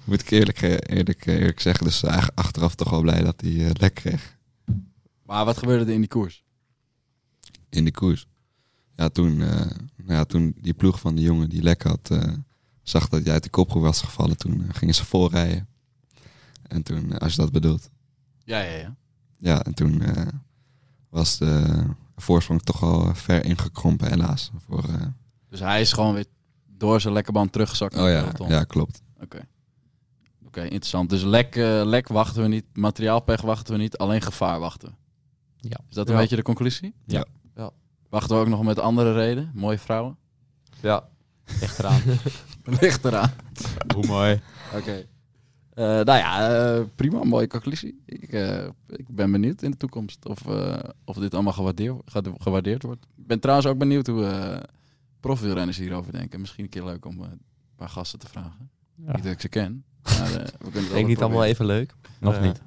moet 0.03 0.21
ik 0.21 0.29
eerlijk, 0.29 0.61
eh, 0.61 0.97
eerlijk, 0.97 1.25
eerlijk 1.25 1.59
zeggen. 1.59 1.85
Dus 1.85 2.03
eigenlijk 2.03 2.37
achteraf 2.39 2.75
toch 2.75 2.89
wel 2.89 3.01
blij 3.01 3.23
dat 3.23 3.41
hij 3.41 3.65
eh, 3.65 3.71
lek 3.73 3.93
kreeg 3.93 4.37
Maar 5.25 5.45
wat 5.45 5.57
gebeurde 5.57 5.85
er 5.85 5.91
in 5.91 5.99
die 5.99 6.09
koers? 6.09 6.43
in 7.69 7.85
de 7.85 7.91
koers. 7.91 8.27
Ja, 8.95 9.09
toen, 9.09 9.37
nou 9.37 9.73
ja, 10.05 10.23
toen 10.23 10.55
die 10.61 10.73
ploeg 10.73 10.99
van 10.99 11.15
die 11.15 11.25
jongen 11.25 11.49
die 11.49 11.61
lek 11.61 11.83
had, 11.83 12.17
zag 12.83 13.09
dat 13.09 13.23
jij 13.23 13.33
uit 13.33 13.43
de 13.43 13.49
kopgroep 13.49 13.81
was 13.81 14.01
gevallen. 14.01 14.37
Toen 14.37 14.73
gingen 14.73 14.95
ze 14.95 15.05
vol 15.05 15.29
rijden. 15.29 15.67
En 16.67 16.83
toen, 16.83 17.17
als 17.17 17.35
je 17.35 17.41
dat 17.41 17.51
bedoelt. 17.51 17.89
Ja, 18.43 18.61
ja, 18.61 18.77
ja. 18.77 18.95
Ja, 19.37 19.63
en 19.63 19.73
toen 19.73 20.01
was 21.15 21.37
de 21.37 21.83
voorsprong 22.15 22.61
toch 22.61 22.79
wel 22.79 23.07
eh, 23.07 23.13
ver 23.15 23.45
ingekrompen 23.45 24.09
helaas. 24.09 24.51
Voor, 24.67 24.83
eh, 24.83 25.05
Dus 25.49 25.59
hij 25.59 25.81
is 25.81 25.93
gewoon 25.93 26.13
weer 26.13 26.25
door 26.77 27.01
zijn 27.01 27.13
lekke 27.13 27.31
band 27.31 27.51
teruggezakt 27.51 27.95
oh 27.97 28.03
de 28.03 28.09
ja, 28.09 28.31
ja, 28.47 28.63
klopt. 28.63 29.01
Oké. 29.21 29.47
Oké, 30.45 30.61
interessant. 30.63 31.09
Dus 31.09 31.23
lek, 31.23 31.55
eh, 31.55 31.81
lek 31.83 32.07
wachten 32.07 32.41
we 32.41 32.47
niet, 32.47 32.65
materiaalpech 32.73 33.41
wachten 33.41 33.73
we 33.73 33.79
niet, 33.79 33.97
alleen 33.97 34.21
gevaar 34.21 34.59
wachten. 34.59 34.95
Ja. 35.57 35.77
Is 35.89 35.95
dat 35.95 36.07
een 36.07 36.13
Ja. 36.13 36.19
beetje 36.19 36.35
de 36.35 36.41
conclusie? 36.41 36.93
Ja. 37.05 37.25
Ja. 37.55 37.71
Wachten 38.09 38.35
we 38.35 38.41
ook 38.41 38.47
nog 38.47 38.63
met 38.63 38.79
andere 38.79 39.13
reden? 39.13 39.51
Mooie 39.53 39.77
vrouwen? 39.79 40.17
Ja. 40.81 41.07
Ligt 41.59 41.79
eraan. 41.79 42.01
Ligt 42.81 43.05
eraan. 43.05 43.31
Hoe 43.95 44.05
mooi. 44.05 44.41
Oké. 44.75 45.05
Eh, 45.75 45.85
nou 45.85 46.05
ja, 46.05 46.49
eh, 46.75 46.81
prima, 46.95 47.23
mooie 47.23 47.47
conclusie. 47.47 48.01
Ik, 48.05 48.33
eh, 48.33 48.65
ik 48.87 49.05
ben 49.07 49.31
benieuwd 49.31 49.61
in 49.61 49.71
de 49.71 49.77
toekomst 49.77 50.25
of, 50.25 50.47
eh, 50.47 50.77
of 51.05 51.15
dit 51.17 51.33
allemaal 51.33 51.53
gewaardeerd, 51.53 52.01
gewaardeerd 52.37 52.83
wordt. 52.83 53.05
Ik 53.17 53.27
ben 53.27 53.39
trouwens 53.39 53.67
ook 53.67 53.77
benieuwd 53.77 54.07
hoe 54.07 54.25
eh 54.25 54.57
profielrenners 55.19 55.77
hierover 55.77 56.11
denken. 56.11 56.39
Misschien 56.39 56.63
een 56.63 56.69
keer 56.69 56.83
leuk 56.83 57.05
om 57.05 57.19
een 57.21 57.41
paar 57.75 57.89
gasten 57.89 58.19
te 58.19 58.27
vragen. 58.27 58.69
Ja. 59.05 59.11
Niet 59.13 59.23
dat 59.23 59.31
ik 59.31 59.41
ze 59.41 59.47
ken. 59.49 59.83
Maar, 60.03 60.35
eh, 60.35 60.45
we 60.73 60.79
Ik 60.79 60.91
denk 60.91 61.07
niet 61.07 61.21
allemaal 61.21 61.43
even 61.45 61.65
leuk. 61.65 61.93
Nog 62.19 62.41
niet. 62.41 62.61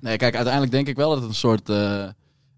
Nee, 0.00 0.16
kijk, 0.16 0.34
uiteindelijk 0.34 0.72
denk 0.72 0.88
ik 0.88 0.96
wel 0.96 1.10
dat 1.10 1.18
het 1.20 1.28
een 1.28 1.34
soort... 1.34 1.68
eh, 1.68 2.08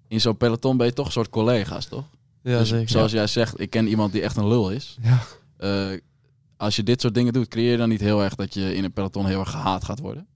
in 0.09 0.21
zo'n 0.21 0.37
peloton 0.37 0.77
ben 0.77 0.87
je 0.87 0.93
toch 0.93 1.07
een 1.07 1.13
soort 1.13 1.29
collega's, 1.31 1.87
toch? 1.87 2.05
Ja, 2.43 2.59
Dus 2.59 2.69
zeker. 2.69 2.89
Zoals 2.89 3.13
jij 3.13 3.27
zegt, 3.27 3.61
ik 3.61 3.71
ken 3.71 3.87
iemand 3.87 4.13
die 4.13 4.23
echt 4.23 4.37
een 4.37 4.49
lul 4.49 4.71
is. 4.71 4.99
Ja. 5.03 5.19
Als 6.59 6.77
je 6.77 6.83
dit 6.83 7.01
soort 7.01 7.15
dingen 7.15 7.33
doet, 7.33 7.49
creëer 7.49 7.71
je 7.71 7.77
dan 7.77 7.89
niet 7.89 8.01
heel 8.01 8.23
erg 8.23 8.35
dat 8.35 8.55
je 8.55 8.75
in 8.75 8.85
een 8.85 8.93
peloton 8.93 9.27
heel 9.27 9.41
erg 9.41 9.51
gehaat 9.51 9.85
gaat 9.85 9.99
worden? 9.99 10.27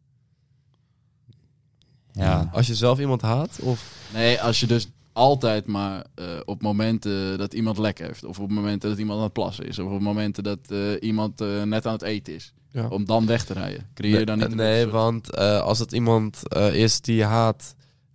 Ja. 2.12 2.50
Als 2.52 2.66
je 2.66 2.74
zelf 2.74 2.98
iemand 3.00 3.22
haat, 3.22 3.58
of... 3.62 3.94
Nee, 4.12 4.40
als 4.40 4.60
je 4.60 4.66
dus 4.66 4.88
altijd 5.12 5.66
maar 5.66 6.04
eh, 6.14 6.24
op 6.44 6.62
momenten 6.62 7.38
dat 7.38 7.54
iemand 7.54 7.78
lek 7.78 7.98
heeft, 7.98 8.24
of 8.24 8.38
op 8.38 8.50
momenten 8.50 8.88
dat 8.90 8.98
iemand 8.98 9.18
aan 9.18 9.24
het 9.24 9.32
plassen 9.32 9.66
is, 9.66 9.78
of 9.78 9.92
op 9.92 10.00
momenten 10.00 10.42
dat 10.42 10.58
eh, 10.68 10.78
iemand 11.00 11.40
eh, 11.40 11.62
net 11.62 11.86
aan 11.86 11.92
het 11.92 12.02
eten 12.02 12.34
is, 12.34 12.52
Ja. 12.70 12.88
om 12.88 13.04
dan 13.04 13.26
weg 13.26 13.44
te 13.44 13.52
rijden, 13.52 13.86
creëer 13.94 14.18
je 14.18 14.24
dan 14.26 14.38
niet 14.38 14.48
Nee, 14.48 14.56
een 14.58 14.64
nee 14.64 14.84
beetje 14.84 14.98
want 14.98 15.30
eh, 15.34 15.60
als 15.60 15.78
het 15.78 15.92
iemand 15.92 16.42
is 16.72 17.00
die 17.00 17.24
haat, 17.24 17.74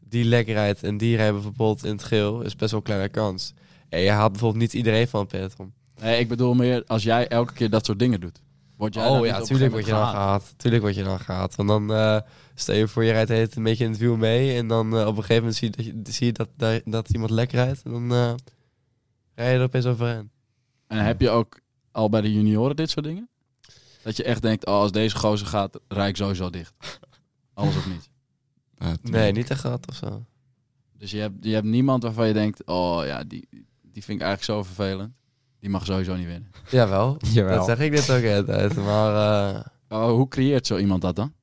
die 0.10 0.26
lek 0.26 0.48
rijdt 0.48 0.84
en 0.84 0.98
die 0.98 1.16
rijdt 1.16 1.34
bijvoorbeeld 1.34 1.84
in 1.86 1.92
het 1.92 2.04
geel, 2.04 2.42
is 2.42 2.56
best 2.56 2.72
wel 2.72 2.80
een 2.80 2.86
kleine 2.86 3.10
kans. 3.10 3.54
En 3.90 4.00
je 4.00 4.10
haat 4.10 4.32
bijvoorbeeld 4.32 4.62
niet 4.62 4.74
iedereen 4.74 5.08
van 5.08 5.20
het 5.20 5.30
peloton. 5.30 5.74
Nee, 6.00 6.20
ik 6.20 6.28
bedoel 6.28 6.54
meer 6.54 6.84
als 6.86 7.04
jij 7.04 7.28
elke 7.28 7.54
keer 7.54 7.70
dat 7.70 7.86
soort 7.86 8.00
dingen 8.00 8.20
doet. 8.20 8.42
Word 8.78 8.94
jij 8.94 9.04
dan 9.04 9.20
Oh 9.20 9.26
ja, 9.26 9.42
tuurlijk 9.42 9.72
word 9.72 9.86
je 9.86 9.92
dan 9.92 10.08
gehaat. 10.08 10.54
Tuurlijk 10.58 10.84
word 10.84 10.96
je 10.96 11.04
dan 11.04 11.20
gehaat. 11.20 11.56
Want 11.56 11.70
dan 11.70 11.94
eh, 11.94 12.20
stel 12.56 12.76
je 12.76 12.88
voor, 12.88 13.04
je 13.04 13.12
rijdt 13.12 13.28
tijd 13.28 13.56
een 13.56 13.64
beetje 13.64 13.84
in 13.84 13.90
het 13.90 14.00
wiel 14.00 14.16
mee. 14.16 14.58
En 14.58 14.68
dan 14.68 14.98
eh, 14.98 15.08
op 15.08 15.18
een 15.18 15.24
gegeven 15.24 15.36
moment 15.36 15.56
zie 15.56 15.70
je 15.70 15.76
dat, 15.76 15.86
je, 15.86 16.14
zie 16.14 16.26
je 16.26 16.34
dat, 16.34 16.50
dat, 16.56 16.82
dat 16.86 17.10
iemand 17.10 17.32
lek 17.32 17.52
rijdt. 17.52 17.82
En 17.84 17.92
dan 17.92 18.12
eh 18.12 18.34
rij 19.36 19.52
je 19.52 19.58
er 19.58 19.64
opeens 19.64 19.86
overheen. 19.86 20.32
En 20.88 21.06
heb 21.06 21.22
je 21.22 21.30
ook 21.30 21.60
al 21.92 22.10
bij 22.10 22.22
de 22.22 22.34
junioren 22.34 22.76
dit 22.76 22.90
soort 22.90 23.06
dingen? 23.06 23.30
Dat 24.04 24.18
je 24.18 24.24
echt 24.24 24.42
denkt, 24.42 24.66
oh, 24.66 24.74
als 24.74 24.92
deze 24.92 25.16
gozer 25.16 25.48
gaat, 25.48 25.80
rijd 25.88 26.10
ik 26.10 26.16
sowieso 26.16 26.50
dicht. 26.50 26.74
Alles 27.54 27.76
of 27.76 27.88
niet. 27.88 28.10
Nee, 29.02 29.32
niet 29.32 29.50
echt 29.50 29.60
gehad 29.60 29.90
of 29.90 29.96
zo. 29.96 30.26
Dus 30.98 31.12
je 31.12 31.20
hebt, 31.20 31.46
je 31.46 31.54
hebt 31.54 31.66
niemand 31.66 32.04
waarvan 32.04 32.28
je 32.28 32.34
denkt, 32.34 32.66
oh 32.66 33.06
ja, 33.06 33.24
die, 33.24 33.48
die 33.82 34.04
vind 34.04 34.20
ik 34.20 34.26
eigenlijk 34.26 34.44
zo 34.44 34.64
vervelend. 34.64 35.14
Die 35.60 35.70
mag 35.70 35.86
sowieso 35.86 36.16
niet 36.16 36.26
winnen. 36.26 36.52
Jawel, 36.70 37.18
Jawel. 37.34 37.56
dat 37.58 37.66
zeg 37.66 37.80
ik 37.80 37.92
dit 37.92 38.10
ook 38.12 38.26
altijd. 38.38 38.76
Maar 38.76 39.50
eh, 39.56 39.60
Oh, 39.90 40.10
hoe 40.10 40.28
creëert 40.28 40.68
zo 40.68 40.78
iemand 40.78 41.02
dat 41.02 41.16
dan? 41.16 41.34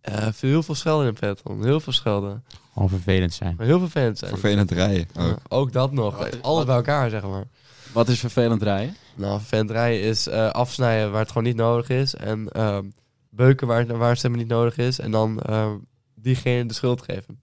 eh, 0.00 0.28
heel 0.40 0.62
veel 0.62 0.74
schelden 0.74 1.06
in 1.06 1.10
het 1.12 1.20
peloton. 1.20 1.64
Heel 1.64 1.80
veel 1.80 1.92
schelden. 1.92 2.44
Gewoon 2.72 2.88
vervelend 2.88 3.32
zijn. 3.32 3.54
Maar 3.56 3.66
heel 3.66 3.78
vervelend 3.78 4.18
zijn. 4.18 4.30
Vervelend 4.30 4.70
rijden. 4.70 5.06
Ja, 5.12 5.22
ook. 5.28 5.38
ook 5.48 5.72
dat 5.72 5.92
nog. 5.92 6.18
Wat- 6.18 6.42
Alles 6.42 6.56
wat- 6.56 6.66
bij 6.66 6.74
elkaar, 6.76 7.10
zeg 7.10 7.22
maar. 7.22 7.44
Wat 7.92 8.08
is 8.08 8.18
vervelend 8.20 8.62
rijden? 8.62 8.96
Nou, 9.14 9.38
vervelend 9.38 9.70
rijden 9.70 10.02
is 10.08 10.26
eh, 10.26 10.50
afsnijden 10.50 11.10
waar 11.10 11.20
het 11.20 11.28
gewoon 11.28 11.42
niet 11.46 11.56
nodig 11.56 11.88
is. 11.88 12.14
En 12.14 12.48
ehm, 12.48 12.84
beuken 13.30 13.66
waar, 13.66 13.78
het- 13.78 13.88
waar 13.96 14.08
het 14.10 14.22
helemaal 14.22 14.42
niet 14.42 14.52
nodig 14.52 14.76
is. 14.76 14.98
En 14.98 15.10
dan 15.10 15.40
ehm, 15.40 15.76
diegene 16.14 16.66
de 16.66 16.74
schuld 16.74 17.02
geven. 17.02 17.40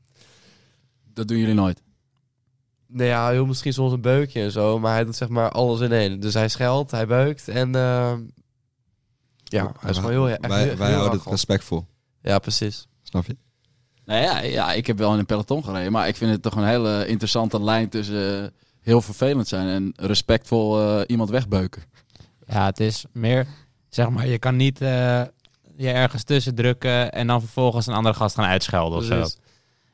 Dat 1.13 1.27
doen 1.27 1.37
jullie 1.37 1.53
nooit. 1.53 1.81
Nou 2.95 3.07
ja, 3.09 3.29
heel 3.29 3.45
misschien 3.45 3.73
soms 3.73 3.91
een 3.91 4.01
beukje 4.01 4.41
en 4.41 4.51
zo. 4.51 4.79
Maar 4.79 4.93
hij 4.93 5.03
doet 5.03 5.15
zeg 5.15 5.27
maar 5.29 5.49
alles 5.49 5.79
in 5.79 5.91
één. 5.91 6.19
Dus 6.19 6.33
hij 6.33 6.47
scheldt, 6.47 6.91
hij 6.91 7.07
beukt. 7.07 7.47
En 7.47 7.75
ehm, 7.75 8.19
ja, 9.43 9.71
hij 9.79 9.89
is 9.89 9.95
gewoon 9.97 10.11
heel... 10.11 10.29
echt 10.29 10.47
wij 10.47 10.63
heel- 10.63 10.75
wij 10.77 10.87
heel 10.87 10.97
houden 10.97 11.19
het 11.19 11.29
respectvol. 11.29 11.85
Ja, 12.21 12.39
precies. 12.39 12.87
Snap 13.03 13.25
je? 13.25 13.35
Nou 14.05 14.21
ja, 14.21 14.39
ja, 14.39 14.73
ik 14.73 14.87
heb 14.87 14.97
wel 14.97 15.13
in 15.13 15.19
een 15.19 15.25
peloton 15.25 15.63
gereden. 15.63 15.91
Maar 15.91 16.07
ik 16.07 16.15
vind 16.15 16.31
het 16.31 16.41
toch 16.41 16.55
een 16.55 16.67
hele 16.67 17.07
interessante 17.07 17.63
lijn 17.63 17.89
tussen 17.89 18.43
eh, 18.43 18.49
heel 18.81 19.01
vervelend 19.01 19.47
zijn 19.47 19.67
en 19.67 19.93
respectvol 19.95 20.79
eh, 20.81 21.01
iemand 21.07 21.29
wegbeuken. 21.29 21.83
Ja, 22.47 22.65
het 22.65 22.79
is 22.79 23.05
meer, 23.11 23.47
zeg 23.89 24.09
maar, 24.09 24.27
je 24.27 24.39
kan 24.39 24.55
niet 24.55 24.81
eh, 24.81 25.21
je 25.77 25.89
ergens 25.91 26.23
tussen 26.23 26.55
drukken 26.55 27.11
en 27.11 27.27
dan 27.27 27.39
vervolgens 27.39 27.87
een 27.87 27.93
andere 27.93 28.15
gast 28.15 28.35
gaan 28.35 28.45
uitschelden 28.45 28.97
of 28.97 29.03
zo. 29.03 29.15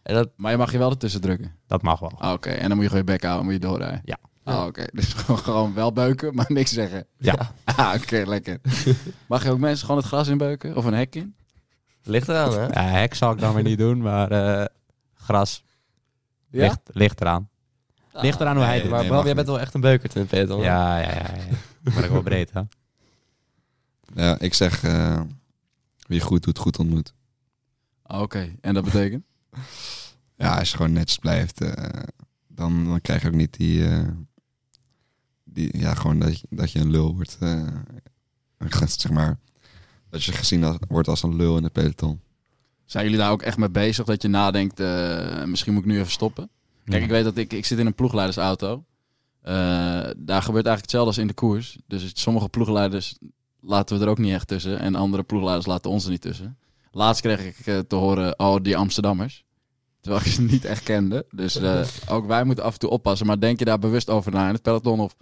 En 0.04 0.14
dat, 0.14 0.30
Maar 0.36 0.52
je 0.52 0.58
mag 0.58 0.72
je 0.72 0.78
wel 0.78 0.90
ertussen 0.90 1.22
drukken. 1.22 1.56
Dat 1.68 1.82
mag 1.82 2.00
wel. 2.00 2.12
Ah, 2.18 2.34
Oké, 2.34 2.50
en 2.50 2.68
dan 2.68 2.72
moet 2.78 2.82
je 2.82 2.90
gewoon 2.90 3.06
je 3.06 3.12
bek 3.12 3.24
houden, 3.24 3.44
moet 3.46 3.54
je 3.54 3.60
doorrijden. 3.60 4.02
Ja. 4.06 4.18
Ah, 4.44 4.66
Oké, 4.66 4.86
dus 4.94 5.14
gewoon, 5.14 5.38
gewoon 5.40 5.74
wel 5.74 5.92
beuken, 5.94 6.36
maar 6.36 6.46
niks 6.48 6.72
zeggen. 6.74 7.06
Ja. 7.18 7.54
Ah, 7.64 7.94
oké, 8.02 8.24
lekker. 8.26 8.60
Mag 9.28 9.44
je 9.44 9.52
ook 9.52 9.60
mensen 9.60 9.86
gewoon 9.86 10.02
het 10.02 10.10
gras 10.10 10.28
inbeuken 10.28 10.76
of 10.76 10.86
een 10.86 10.94
hek 10.94 11.16
in? 11.16 11.36
ligt 12.04 12.28
eraan, 12.30 12.52
hè? 12.54 12.66
Ja, 12.66 12.82
hek 13.00 13.14
zal 13.14 13.32
ik 13.32 13.40
dan 13.40 13.54
weer 13.54 13.64
niet 13.64 13.78
doen, 13.78 14.02
maar 14.02 14.32
eh, 14.32 14.66
gras 15.14 15.64
Ja? 16.50 16.62
ligt, 16.62 16.80
ligt 16.86 17.22
eraan. 17.22 17.50
Ligt 18.12 18.40
eraan 18.40 18.56
hoe 18.56 18.66
hij 18.66 18.74
het 18.74 18.84
nee, 18.84 18.92
doet. 18.92 18.92
Maar 18.92 19.00
nee, 19.00 19.08
Bram, 19.08 19.18
mag 19.18 19.26
jij 19.26 19.36
bent 19.36 19.48
wel 19.48 19.60
echt 19.60 19.74
een 19.74 19.82
beukert 19.82 20.16
in 20.16 20.28
het? 20.30 20.50
Ja, 20.50 20.56
ja, 20.58 21.00
ja. 21.00 21.14
ja. 21.14 21.92
Ben 21.94 22.04
ik 22.04 22.10
wel 22.10 22.22
breed, 22.22 22.52
hè? 22.54 22.62
Ja, 24.14 24.40
ik 24.40 24.54
zeg, 24.54 24.84
eh, 24.84 25.22
wie 26.08 26.22
goed 26.22 26.44
doet, 26.44 26.58
goed 26.58 26.80
ontmoet. 26.80 27.14
Ah, 28.04 28.22
Oké, 28.22 28.56
en 28.62 28.74
dat 28.74 28.84
betekent? 28.84 29.24
Ja, 30.42 30.58
als 30.60 30.70
je 30.72 30.76
gewoon 30.76 30.94
netjes 30.94 31.18
blijft, 31.18 31.62
eh, 31.62 32.04
dan, 32.48 32.86
dan 32.86 33.02
krijg 33.02 33.22
je 33.22 33.28
ook 33.28 33.34
niet 33.34 33.58
die, 33.58 33.88
eh, 33.88 34.08
die 35.44 35.78
ja, 35.78 35.94
gewoon 35.94 36.20
dat 36.20 36.40
je, 36.40 36.48
dat 36.50 36.72
je 36.72 36.80
een 36.80 36.92
lul 36.92 37.16
wordt. 37.16 37.38
eh, 37.40 37.68
zeg 38.86 39.12
maar, 39.12 39.40
dat 40.10 40.24
je 40.24 40.32
gezien 40.32 40.64
als, 40.64 40.78
wordt 40.88 41.08
als 41.08 41.24
een 41.24 41.36
lul 41.36 41.58
in 41.58 41.64
het 41.64 41.74
peloton. 41.74 42.20
Zijn 42.86 43.04
jullie 43.04 43.20
daar 43.20 43.32
ook 43.32 43.42
echt 43.42 43.58
mee 43.58 43.70
bezig 43.70 44.06
dat 44.06 44.22
je 44.22 44.28
nadenkt, 44.28 44.80
eh, 44.80 45.44
misschien 45.44 45.74
moet 45.74 45.82
ik 45.84 45.88
nu 45.90 46.00
even 46.00 46.12
stoppen? 46.12 46.50
Kijk, 46.86 46.98
Ja. 46.98 47.04
ik 47.04 47.10
weet 47.12 47.24
dat 47.24 47.38
ik, 47.38 47.54
ik 47.54 47.66
zit 47.66 47.80
in 47.80 47.86
een 47.86 47.94
ploegleidersauto. 47.96 48.84
Eh, 49.42 49.54
daar 50.18 50.42
gebeurt 50.42 50.66
eigenlijk 50.66 50.82
hetzelfde 50.82 51.08
als 51.10 51.18
in 51.18 51.28
de 51.28 51.34
koers. 51.34 51.78
Dus 51.88 52.12
sommige 52.14 52.50
ploegleiders 52.50 53.18
laten 53.60 53.98
we 53.98 54.04
er 54.04 54.10
ook 54.10 54.18
niet 54.18 54.34
echt 54.34 54.48
tussen. 54.48 54.80
En 54.80 54.96
andere 54.96 55.24
ploegleiders 55.24 55.66
laten 55.68 55.92
ons 55.92 56.04
er 56.06 56.12
niet 56.12 56.22
tussen. 56.22 56.58
Laatst 56.92 57.22
kreeg 57.22 57.66
ik 57.68 57.88
te 57.88 57.96
horen, 57.96 58.40
oh, 58.40 58.62
die 58.62 58.78
Amsterdammers. 58.78 59.46
Terwijl 60.02 60.26
ik 60.26 60.32
ze 60.32 60.42
niet 60.42 60.66
echt 60.66 60.84
kende. 60.84 61.26
Dus 61.32 61.56
eh, 61.56 61.88
ook 62.16 62.28
wij 62.28 62.44
moeten 62.44 62.64
af 62.64 62.74
en 62.74 62.80
toe 62.80 62.90
oppassen. 62.90 63.28
Maar 63.28 63.40
denk 63.40 63.60
je 63.60 63.66
daar 63.66 63.80
bewust 63.80 64.10
over 64.10 64.32
na 64.32 64.48
in 64.48 64.54
het 64.54 64.62
peloton? 64.62 65.00
Of... 65.00 65.16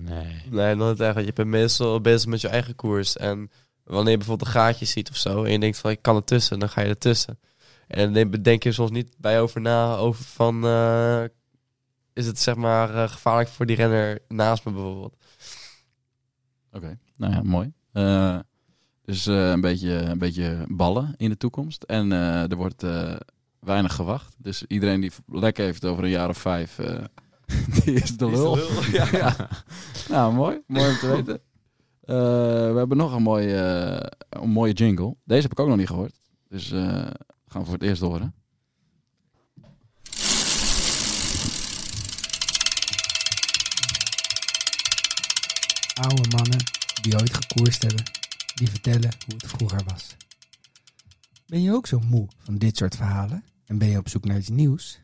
Nee. 0.00 0.42
Nee, 0.50 0.74
nooit 0.74 1.00
echt. 1.00 1.14
want 1.14 1.26
Je 1.26 1.32
bent 1.32 1.48
meestal 1.48 2.00
bezig 2.00 2.28
met 2.28 2.40
je 2.40 2.48
eigen 2.48 2.74
koers. 2.74 3.16
En 3.16 3.50
wanneer 3.84 4.10
je 4.10 4.16
bijvoorbeeld 4.18 4.48
een 4.48 4.54
gaatje 4.54 4.84
ziet 4.84 5.10
of 5.10 5.16
zo... 5.16 5.44
en 5.44 5.52
je 5.52 5.58
denkt 5.58 5.78
van, 5.78 5.90
ik 5.90 6.02
kan 6.02 6.16
er 6.16 6.24
tussen, 6.24 6.58
dan 6.58 6.68
ga 6.68 6.80
je 6.80 6.88
er 6.88 6.98
tussen. 6.98 7.38
En 7.86 8.12
dan 8.12 8.30
denk 8.30 8.62
je 8.62 8.72
soms 8.72 8.90
niet 8.90 9.14
bij 9.18 9.40
over 9.40 9.60
na 9.60 9.96
over 9.96 10.24
van... 10.24 10.64
eh, 10.64 11.24
is 12.12 12.26
het 12.26 12.38
zeg 12.38 12.54
maar 12.54 12.94
eh, 12.94 13.08
gevaarlijk 13.08 13.48
voor 13.48 13.66
die 13.66 13.76
renner 13.76 14.18
naast 14.28 14.64
me 14.64 14.72
bijvoorbeeld? 14.72 15.16
Oké, 16.72 16.98
nou 17.16 17.32
ja, 17.32 17.42
mooi. 17.42 17.72
Eh, 17.92 18.38
dus 19.04 19.26
eh, 19.26 19.50
een, 19.50 19.60
beetje, 19.60 19.90
een 19.90 20.18
beetje 20.18 20.64
ballen 20.68 21.14
in 21.16 21.30
de 21.30 21.36
toekomst. 21.36 21.82
En 21.82 22.12
eh, 22.12 22.50
er 22.50 22.56
wordt 22.56 22.82
eh, 22.82 23.14
weinig 23.64 23.94
gewacht. 23.94 24.34
Dus 24.38 24.64
iedereen 24.66 25.00
die 25.00 25.12
lek 25.26 25.56
heeft 25.56 25.84
over 25.84 26.04
een 26.04 26.10
jaar 26.10 26.28
of 26.28 26.38
vijf, 26.38 26.78
eh, 26.78 27.04
die 27.84 27.94
is 27.94 28.16
de 28.16 28.30
lul. 28.30 28.58
ja. 29.12 29.48
Nou, 30.08 30.34
mooi. 30.34 30.60
Mooi 30.66 30.90
om 30.90 30.96
te 30.96 31.06
weten. 31.14 31.40
Eh, 32.00 32.72
we 32.72 32.74
hebben 32.76 32.96
nog 32.96 33.12
een 33.12 33.22
mooie, 33.22 34.12
een 34.28 34.50
mooie 34.50 34.72
jingle. 34.72 35.16
Deze 35.24 35.42
heb 35.42 35.52
ik 35.52 35.60
ook 35.60 35.68
nog 35.68 35.76
niet 35.76 35.86
gehoord. 35.86 36.20
Dus 36.48 36.72
eh, 36.72 36.82
gaan 37.46 37.60
we 37.60 37.64
voor 37.64 37.72
het 37.72 37.82
eerst 37.82 38.02
horen. 38.02 38.34
Oude 45.94 46.36
mannen 46.36 46.58
die 47.02 47.14
ooit 47.14 47.34
gekoerst 47.34 47.82
hebben, 47.82 48.04
die 48.54 48.70
vertellen 48.70 49.10
hoe 49.26 49.34
het 49.36 49.46
vroeger 49.46 49.80
was. 49.86 50.16
Ben 51.46 51.62
je 51.62 51.72
ook 51.72 51.86
zo 51.86 52.00
moe 52.08 52.28
van 52.38 52.58
dit 52.58 52.76
soort 52.76 52.96
verhalen 52.96 53.44
en 53.66 53.78
ben 53.78 53.88
je 53.88 53.98
op 53.98 54.08
zoek 54.08 54.24
naar 54.24 54.38
iets 54.38 54.48
nieuws? 54.48 55.00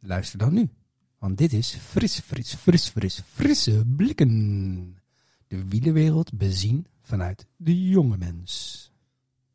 Luister 0.00 0.38
dan 0.38 0.54
nu, 0.54 0.70
want 1.18 1.38
dit 1.38 1.52
is 1.52 1.74
fris, 1.74 2.20
fris, 2.20 2.54
fris, 2.54 2.88
fris, 2.88 3.22
frisse 3.32 3.82
blikken. 3.96 5.02
De 5.46 5.68
wielenwereld 5.68 6.32
bezien 6.32 6.86
vanuit 7.02 7.46
de 7.56 7.88
jonge 7.88 8.16
mens. 8.16 8.90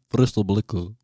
Frustel 0.07 0.43
blikken. 0.43 0.97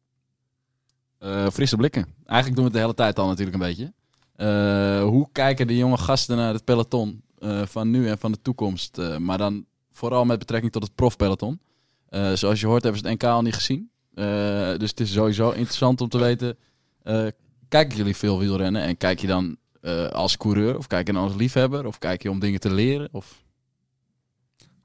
Eh, 1.18 1.50
frisse 1.50 1.76
blikken. 1.76 2.06
Eigenlijk 2.26 2.56
doen 2.56 2.56
we 2.56 2.64
het 2.64 2.74
de 2.74 2.80
hele 2.80 2.94
tijd 2.94 3.20
al 3.20 3.28
natuurlijk 3.28 3.58
een 3.58 3.68
beetje. 3.68 3.94
Eh, 4.36 5.04
hoe 5.04 5.30
kijken 5.32 5.68
de 5.68 5.78
jonge 5.78 5.98
gasten 5.98 6.38
naar 6.38 6.54
het 6.54 6.64
peloton 6.64 7.24
eh, 7.38 7.66
van 7.66 7.90
nu 7.90 8.10
en 8.10 8.18
van 8.18 8.32
de 8.32 8.42
toekomst? 8.42 8.98
Maar 9.20 9.38
dan 9.38 9.66
vooral 9.92 10.26
met 10.26 10.40
betrekking 10.40 10.72
tot 10.72 10.84
het 10.84 10.96
profpeloton. 10.96 11.60
Zoals 12.34 12.60
je 12.60 12.68
hoort 12.68 12.84
hebben 12.84 13.02
ze 13.02 13.08
het 13.08 13.22
NK 13.22 13.30
al 13.30 13.42
niet 13.42 13.54
gezien. 13.54 13.90
Dus 14.78 14.90
het 14.90 15.00
is 15.00 15.12
sowieso 15.12 15.50
interessant 15.50 16.02
om 16.02 16.10
te 16.10 16.18
weten. 16.18 16.58
Eh, 17.06 17.28
kijken 17.68 17.98
jullie 17.98 18.16
veel 18.16 18.40
wielrennen? 18.40 18.82
En 18.82 18.98
kijk 18.98 19.20
je 19.20 19.28
dan 19.28 19.58
eh, 19.82 20.08
als 20.08 20.38
coureur? 20.38 20.78
Of 20.78 20.88
kijk 20.88 21.08
je 21.08 21.14
dan 21.14 21.24
als 21.24 21.36
liefhebber? 21.36 21.86
Of 21.86 21.98
kijk 21.98 22.24
je 22.24 22.30
om 22.30 22.40
dingen 22.40 22.60
te 22.60 22.74
leren? 22.74 23.10
Of... 23.12 23.44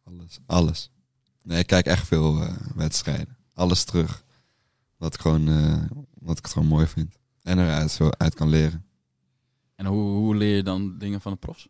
Alles. 0.04 0.38
Alles. 0.46 0.90
Nee, 1.42 1.58
ik 1.58 1.66
kijk 1.66 1.86
echt 1.86 2.06
veel 2.06 2.42
eh, 2.42 2.54
wedstrijden. 2.74 3.36
Alles 3.54 3.84
terug. 3.84 4.24
Wat 4.96 5.14
ik 5.14 5.20
gewoon, 5.20 5.44
wat 6.18 6.38
ik 6.38 6.44
het 6.44 6.52
gewoon 6.52 6.68
mooi 6.68 6.86
vind. 6.86 7.18
En 7.42 7.58
eruit 7.58 7.92
veel 7.92 8.18
uit 8.18 8.34
kan 8.34 8.48
leren. 8.48 8.84
En 9.74 9.86
hoe, 9.86 10.02
hoe 10.02 10.36
leer 10.36 10.56
je 10.56 10.62
dan 10.62 10.98
dingen 10.98 11.20
van 11.20 11.32
de 11.32 11.38
profs? 11.38 11.68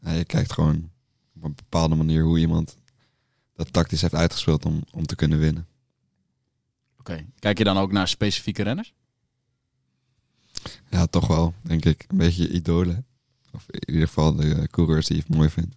Ja, 0.00 0.10
je 0.10 0.24
kijkt 0.24 0.52
gewoon 0.52 0.90
op 1.34 1.44
een 1.44 1.54
bepaalde 1.54 1.94
manier 1.94 2.22
hoe 2.22 2.38
iemand 2.38 2.78
dat 3.54 3.72
tactisch 3.72 4.00
heeft 4.00 4.14
uitgespeeld 4.14 4.64
om, 4.64 4.82
om 4.90 5.06
te 5.06 5.14
kunnen 5.14 5.38
winnen. 5.38 5.66
Oké. 6.98 7.26
Kijk 7.38 7.58
je 7.58 7.64
dan 7.64 7.76
ook 7.76 7.92
naar 7.92 8.08
specifieke 8.08 8.62
renners? 8.62 8.94
Ja, 10.90 11.06
toch 11.06 11.26
wel, 11.26 11.54
denk 11.62 11.84
ik. 11.84 12.04
Een 12.08 12.16
beetje 12.16 12.50
idolen. 12.50 13.06
Of 13.52 13.64
in 13.68 13.94
ieder 13.94 14.06
geval 14.08 14.34
de 14.34 14.68
coureurs 14.70 15.06
die 15.06 15.16
je 15.16 15.34
mooi 15.36 15.48
vindt. 15.48 15.76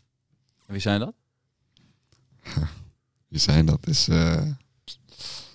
En 0.65 0.73
wie 0.73 0.81
zijn 0.81 0.99
dat? 0.99 1.13
Wie 3.27 3.39
zijn 3.39 3.65
dat? 3.65 3.87
Is 3.87 4.07
eh 4.07 4.47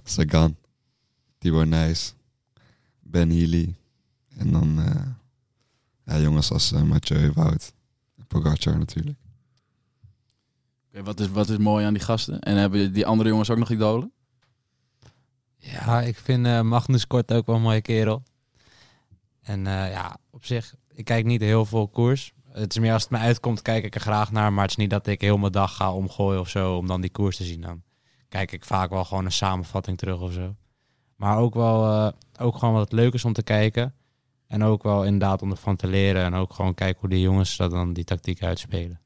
Sagan, 0.05 0.57
Tibor 1.39 1.67
Nijs, 1.67 2.15
Ben 3.01 3.31
Healy. 3.31 3.75
En 4.37 4.53
dan 4.53 4.81
eh, 4.81 5.07
ja, 6.05 6.21
jongens 6.21 6.51
als 6.51 6.73
eh, 6.73 6.83
Mathieu, 6.83 7.33
Wout, 7.33 7.73
Pogacar 8.27 8.79
natuurlijk. 8.79 9.19
Oké, 10.89 11.03
wat, 11.03 11.21
is, 11.21 11.29
wat 11.29 11.49
is 11.49 11.57
mooi 11.57 11.87
aan 11.87 11.95
die 11.95 12.03
gasten? 12.03 12.41
En 12.41 12.57
hebben 12.57 12.93
die 12.93 13.07
andere 13.07 13.29
jongens 13.29 13.51
ook 13.51 13.59
nog 13.59 13.71
idolen? 13.71 14.13
Ja, 15.57 16.01
ik 16.01 16.17
vind 16.17 16.47
eh, 16.47 16.61
Magnus 16.61 17.07
Kort 17.07 17.33
ook 17.33 17.47
wel 17.47 17.57
een 17.57 17.63
mooie 17.63 17.81
kerel. 17.81 18.23
En 19.43 19.67
eh, 19.67 19.91
ja, 19.91 20.17
op 20.31 20.45
zich, 20.45 20.75
ik 20.95 21.05
kijk 21.05 21.25
niet 21.25 21.41
heel 21.41 21.65
veel 21.65 21.89
koers. 21.89 22.33
Het 22.53 22.71
is 22.71 22.79
meer 22.79 22.93
als 22.93 23.03
het 23.03 23.11
me 23.11 23.19
uitkomt, 23.19 23.63
kijk 23.63 23.85
ik 23.85 23.95
er 23.95 24.01
graag 24.01 24.33
naar. 24.33 24.53
Maar 24.53 24.63
het 24.63 24.71
is 24.71 24.77
niet 24.77 24.91
dat 24.91 25.07
ik 25.07 25.21
heel 25.21 25.39
mijn 25.39 25.53
dag 25.53 25.77
ga 25.77 25.93
omgooien 25.93 26.41
of 26.41 26.49
zo 26.49 26.77
om 26.77 26.87
dan 26.87 27.01
die 27.01 27.11
koers 27.11 27.37
te 27.37 27.45
zien. 27.45 27.61
Dan 27.61 27.83
kijk 28.29 28.53
ik 28.53 28.65
vaak 28.65 28.91
wel 28.91 29.05
gewoon 29.05 29.25
een 29.25 29.33
samenvatting 29.33 29.99
terug 29.99 30.21
of 30.21 30.33
zo. 30.33 30.57
Maar 31.17 31.39
ook 31.39 31.55
wel, 31.55 31.85
eh, 31.85 32.13
ook 32.39 32.57
gewoon 32.57 32.75
wat 32.75 32.93
leuk 32.93 33.15
is 33.15 33.25
om 33.25 33.33
te 33.33 33.43
kijken. 33.43 33.95
En 34.47 34.65
ook 34.65 34.83
wel 34.83 35.05
inderdaad 35.05 35.43
om 35.43 35.51
ervan 35.51 35.77
te 35.77 35.87
leren. 35.87 36.25
En 36.25 36.35
ook 36.35 36.53
gewoon 36.53 36.75
kijken 36.75 37.01
hoe 37.01 37.09
die 37.09 37.21
jongens 37.21 37.57
dat 37.57 37.71
dan 37.71 37.93
die 37.93 38.05
tactiek 38.05 38.43
uitspelen. 38.43 39.01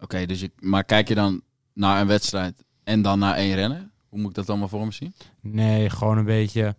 Oké, 0.00 0.26
dus 0.26 0.40
je, 0.40 0.50
maar 0.58 0.84
kijk 0.84 1.08
je 1.08 1.14
dan 1.14 1.42
naar 1.72 2.00
een 2.00 2.06
wedstrijd 2.06 2.64
en 2.84 3.02
dan 3.02 3.18
naar 3.18 3.34
één 3.34 3.54
renner? 3.54 3.90
Hoe 4.08 4.18
moet 4.20 4.30
ik 4.30 4.36
dat 4.36 4.48
allemaal 4.48 4.68
voor 4.68 4.84
me 4.84 4.92
zien? 4.92 5.14
Nee, 5.40 5.90
gewoon 5.90 6.18
een 6.18 6.24
beetje 6.24 6.76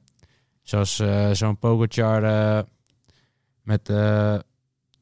zoals 0.70 0.99
eh, 0.99 1.32
zo'n 1.32 1.57
Pogacar 1.57 2.24
eh, 2.24 2.63
met, 3.63 3.89
eh, 3.89 4.39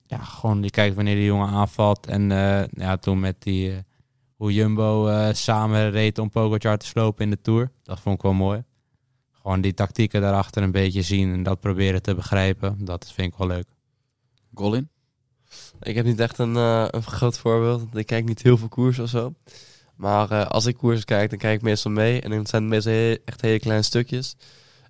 ja, 0.06 0.18
gewoon 0.18 0.64
je 0.64 0.70
kijkt 0.70 0.96
wanneer 0.96 1.16
die 1.16 1.26
jongen 1.26 1.48
aanvalt. 1.50 2.08
En 2.08 2.32
eh, 2.32 2.64
ja, 2.72 2.98
toen 2.98 3.20
met 3.20 3.36
die, 3.42 3.74
hoe 4.36 4.54
Jumbo 4.54 5.08
eh, 5.08 5.34
samen 5.34 5.92
reed 5.92 6.18
om 6.18 6.30
Pogacar 6.30 6.78
te 6.78 6.86
slopen 6.86 7.24
in 7.24 7.30
de 7.30 7.42
Tour. 7.42 7.72
Dat 7.84 8.00
vond 8.00 8.16
ik 8.16 8.22
wel 8.22 8.34
mooi. 8.34 8.64
Gewoon 9.32 9.62
die 9.62 9.74
tactieken 9.74 10.22
daarachter 10.22 10.64
een 10.64 10.72
beetje 10.72 11.02
zien 11.02 11.34
en 11.34 11.44
dat 11.44 11.60
proberen 11.60 12.02
te 12.02 12.16
begrijpen. 12.16 12.86
Dat 12.86 13.12
vind 13.14 13.32
ik 13.32 13.38
wel 13.38 13.48
leuk. 13.48 13.68
Colin? 14.54 14.90
Ik 15.82 15.96
heb 15.96 16.06
niet 16.06 16.20
echt 16.20 16.38
een, 16.38 16.56
eh, 16.56 16.86
een 16.90 17.04
groot 17.04 17.38
voorbeeld. 17.38 17.96
Ik 17.98 18.06
kijk 18.06 18.26
niet 18.26 18.42
heel 18.42 18.58
veel 18.58 18.68
koers 18.68 19.00
of 19.00 19.10
zo. 19.10 19.34
Maar 19.96 20.32
eh, 20.32 20.46
als 20.46 20.66
ik 20.66 20.78
koers 20.78 21.06
kijk, 21.06 21.30
dan 21.30 21.40
kijk 21.40 21.56
ik 21.56 21.62
meestal 21.62 21.92
mee. 21.92 22.22
En 22.22 22.30
dan 22.30 22.46
zijn 22.46 22.62
het 22.62 22.72
meestal 22.72 22.92
he- 22.94 23.18
echt 23.26 23.42
hele 23.42 23.60
kleine 23.60 23.84
stukjes. 23.84 24.36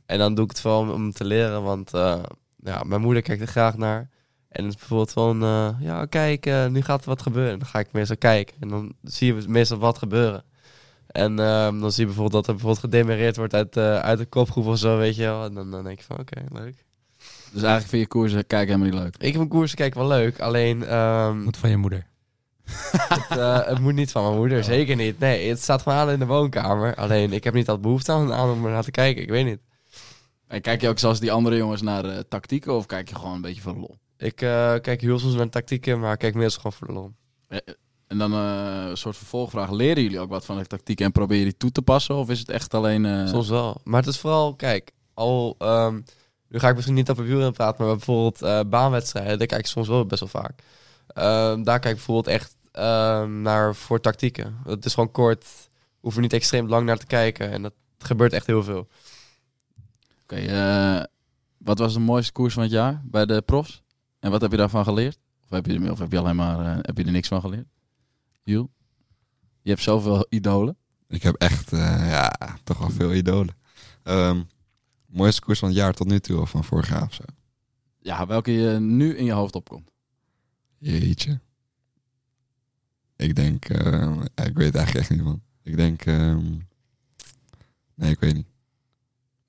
En 0.07 0.17
dan 0.17 0.35
doe 0.35 0.43
ik 0.43 0.51
het 0.51 0.61
wel 0.61 0.79
om, 0.79 0.89
om 0.89 1.11
te 1.11 1.25
leren. 1.25 1.63
Want 1.63 1.93
eh, 1.93 2.19
ja, 2.63 2.83
mijn 2.83 3.01
moeder 3.01 3.21
kijkt 3.21 3.41
er 3.41 3.47
graag 3.47 3.77
naar. 3.77 4.09
En 4.49 4.63
het 4.63 4.73
is 4.73 4.79
bijvoorbeeld 4.79 5.11
van, 5.11 5.43
eh, 5.43 5.69
ja 5.79 6.05
kijk, 6.05 6.45
eh, 6.45 6.67
nu 6.67 6.81
gaat 6.81 7.01
er 7.01 7.09
wat 7.09 7.21
gebeuren. 7.21 7.51
En 7.53 7.59
dan 7.59 7.67
ga 7.67 7.79
ik 7.79 7.91
meestal 7.91 8.17
kijken. 8.17 8.55
En 8.59 8.67
dan 8.67 8.93
zie 9.03 9.33
je 9.35 9.43
meestal 9.47 9.77
wat 9.77 9.97
gebeuren. 9.97 10.43
En 11.07 11.39
ehm, 11.39 11.79
dan 11.79 11.91
zie 11.91 11.99
je 12.01 12.05
bijvoorbeeld 12.05 12.31
dat 12.31 12.47
er 12.47 12.51
bijvoorbeeld 12.53 12.83
gedemereerd 12.83 13.37
wordt 13.37 13.53
uit, 13.53 13.77
eh, 13.77 13.99
uit 13.99 14.17
de 14.17 14.25
kopgroep 14.25 14.65
of 14.65 14.77
zo, 14.77 14.97
weet 14.97 15.15
je 15.15 15.23
wel. 15.23 15.45
En 15.45 15.53
dan, 15.53 15.71
dan 15.71 15.83
denk 15.83 15.99
je 15.99 16.05
van, 16.05 16.19
oké, 16.19 16.43
leuk. 16.51 16.85
Dus 17.51 17.61
eigenlijk 17.61 17.87
vind 17.87 18.01
je 18.01 18.07
koersen 18.07 18.47
kijken 18.47 18.67
helemaal 18.67 18.93
niet 18.93 19.03
leuk. 19.03 19.15
Ik 19.27 19.31
heb 19.33 19.41
een 19.41 19.47
koers 19.47 19.73
kijken 19.73 19.99
wel 19.99 20.07
leuk, 20.07 20.39
alleen... 20.39 20.83
ehm, 20.85 21.39
Moet 21.41 21.57
van 21.57 21.69
je 21.69 21.77
moeder. 21.77 22.07
het, 22.97 23.37
eh, 23.37 23.65
het 23.65 23.79
moet 23.79 23.93
niet 23.93 24.11
van 24.11 24.23
mijn 24.23 24.35
moeder, 24.35 24.63
zeker 24.63 24.95
niet. 24.95 25.19
Nee, 25.19 25.49
het 25.49 25.61
staat 25.61 25.81
gewoon 25.81 25.97
aan 25.97 26.09
in 26.11 26.19
de 26.19 26.25
woonkamer. 26.25 26.95
Alleen, 26.95 27.33
ik 27.33 27.43
heb 27.43 27.53
niet 27.53 27.67
altijd 27.67 27.85
behoefte 27.85 28.11
aan, 28.11 28.33
aan 28.33 28.49
om 28.49 28.65
er 28.65 28.71
naar 28.71 28.83
te 28.83 28.91
kijken. 28.91 29.23
Ik 29.23 29.29
weet 29.29 29.45
niet. 29.45 29.59
En 30.47 30.61
kijk 30.61 30.81
je 30.81 30.89
ook 30.89 30.99
zoals 30.99 31.19
die 31.19 31.31
andere 31.31 31.57
jongens 31.57 31.81
naar 31.81 32.05
eh, 32.05 32.19
tactieken 32.29 32.75
of 32.75 32.85
kijk 32.85 33.09
je 33.09 33.15
gewoon 33.15 33.33
een 33.33 33.41
beetje 33.41 33.61
voor 33.61 33.73
de 33.73 33.79
lol? 33.79 33.97
Ik 34.17 34.41
eh, 34.41 34.73
kijk 34.81 35.01
heel 35.01 35.19
soms 35.19 35.33
naar 35.33 35.49
tactieken, 35.49 35.99
maar 35.99 36.13
ik 36.13 36.19
kijk 36.19 36.33
meestal 36.35 36.61
gewoon 36.61 36.77
voor 36.77 36.87
de 36.87 36.93
lol. 36.93 37.11
Eh, 37.47 37.73
En 38.07 38.17
dan 38.17 38.31
een 38.33 38.97
soort 38.97 39.17
vervolgvraag. 39.17 39.71
Leren 39.71 40.03
jullie 40.03 40.19
ook 40.19 40.29
wat 40.29 40.45
van 40.45 40.57
de 40.57 40.65
tactieken 40.65 41.05
en 41.05 41.11
proberen 41.11 41.43
die 41.43 41.57
toe 41.57 41.71
te 41.71 41.81
passen? 41.81 42.15
Of 42.15 42.29
is 42.29 42.39
het 42.39 42.49
echt 42.49 42.73
alleen... 42.73 43.27
Soms 43.27 43.49
wel. 43.49 43.81
Maar 43.83 43.99
het 44.01 44.09
is 44.09 44.19
vooral, 44.19 44.55
kijk, 44.55 44.91
al... 45.13 45.55
ehm, 45.57 45.99
nu 46.49 46.59
ga 46.59 46.69
ik 46.69 46.75
misschien 46.75 46.95
niet 46.95 47.09
over 47.09 47.23
wielrennen 47.23 47.53
praten, 47.53 47.85
maar 47.85 47.95
bijvoorbeeld 47.95 48.69
baanwedstrijden, 48.69 49.37
daar 49.37 49.47
kijk 49.47 49.61
ik 49.61 49.67
soms 49.67 49.87
wel 49.87 50.05
best 50.05 50.19
wel 50.19 50.41
vaak. 50.41 50.61
Ehm, 51.07 51.63
daar 51.63 51.79
kijk 51.79 51.93
ik 51.93 51.95
bijvoorbeeld 52.05 52.27
echt 52.35 52.55
ehm, 52.71 53.41
naar 53.41 53.75
voor 53.75 53.99
tactieken. 53.99 54.57
Het 54.65 54.85
is 54.85 54.93
gewoon 54.93 55.11
kort, 55.11 55.45
hoef 55.99 56.15
er 56.15 56.21
niet 56.21 56.33
extreem 56.33 56.67
lang 56.67 56.85
naar 56.85 56.97
te 56.97 57.05
kijken. 57.05 57.51
En 57.51 57.61
dat 57.61 57.73
gebeurt 57.97 58.33
echt 58.33 58.45
heel 58.47 58.63
veel. 58.63 58.87
Oké, 60.27 60.41
eh, 60.41 61.03
wat 61.57 61.79
was 61.79 61.93
de 61.93 61.99
mooiste 61.99 62.31
koers 62.31 62.53
van 62.53 62.63
het 62.63 62.71
jaar 62.71 63.01
bij 63.05 63.25
de 63.25 63.41
profs? 63.41 63.83
En 64.19 64.31
wat 64.31 64.41
heb 64.41 64.51
je 64.51 64.57
daarvan 64.57 64.83
geleerd? 64.83 65.19
Of 65.43 65.49
heb 65.49 65.65
je, 65.65 65.91
of 65.91 65.99
heb 65.99 66.11
je 66.11 66.19
alleen 66.19 66.35
maar 66.35 66.59
eh, 66.59 66.77
heb 66.81 66.97
je 66.97 67.03
er 67.03 67.11
niks 67.11 67.27
van 67.27 67.41
geleerd? 67.41 67.67
Jules? 68.43 68.67
Je 69.61 69.69
hebt 69.69 69.81
zoveel 69.81 70.25
idolen. 70.29 70.77
Ik 71.07 71.23
heb 71.23 71.35
echt, 71.35 71.73
eh, 71.73 72.09
ja, 72.09 72.57
toch 72.63 72.77
wel 72.77 72.89
veel 72.89 73.13
idolen. 73.13 73.57
Ehm, 74.03 74.43
mooiste 75.05 75.41
koers 75.41 75.59
van 75.59 75.67
het 75.67 75.77
jaar 75.77 75.93
tot 75.93 76.07
nu 76.07 76.19
toe, 76.19 76.41
of 76.41 76.49
van 76.49 76.63
vorig 76.63 76.89
jaar 76.89 77.03
of 77.03 77.13
zo. 77.13 77.23
Ja, 77.99 78.25
welke 78.25 78.51
je 78.51 78.79
nu 78.79 79.17
in 79.17 79.25
je 79.25 79.31
hoofd 79.31 79.55
opkomt. 79.55 79.91
Jeetje. 80.77 81.39
Ik 83.15 83.35
denk, 83.35 83.65
ik 84.35 84.53
weet 84.53 84.75
eigenlijk 84.75 84.95
echt 84.95 85.09
niet, 85.09 85.23
man. 85.23 85.41
Ik 85.63 85.75
denk, 85.75 86.05
ehm, 86.05 86.55
nee, 87.95 88.11
ik 88.11 88.19
weet 88.19 88.33
niet. 88.33 88.47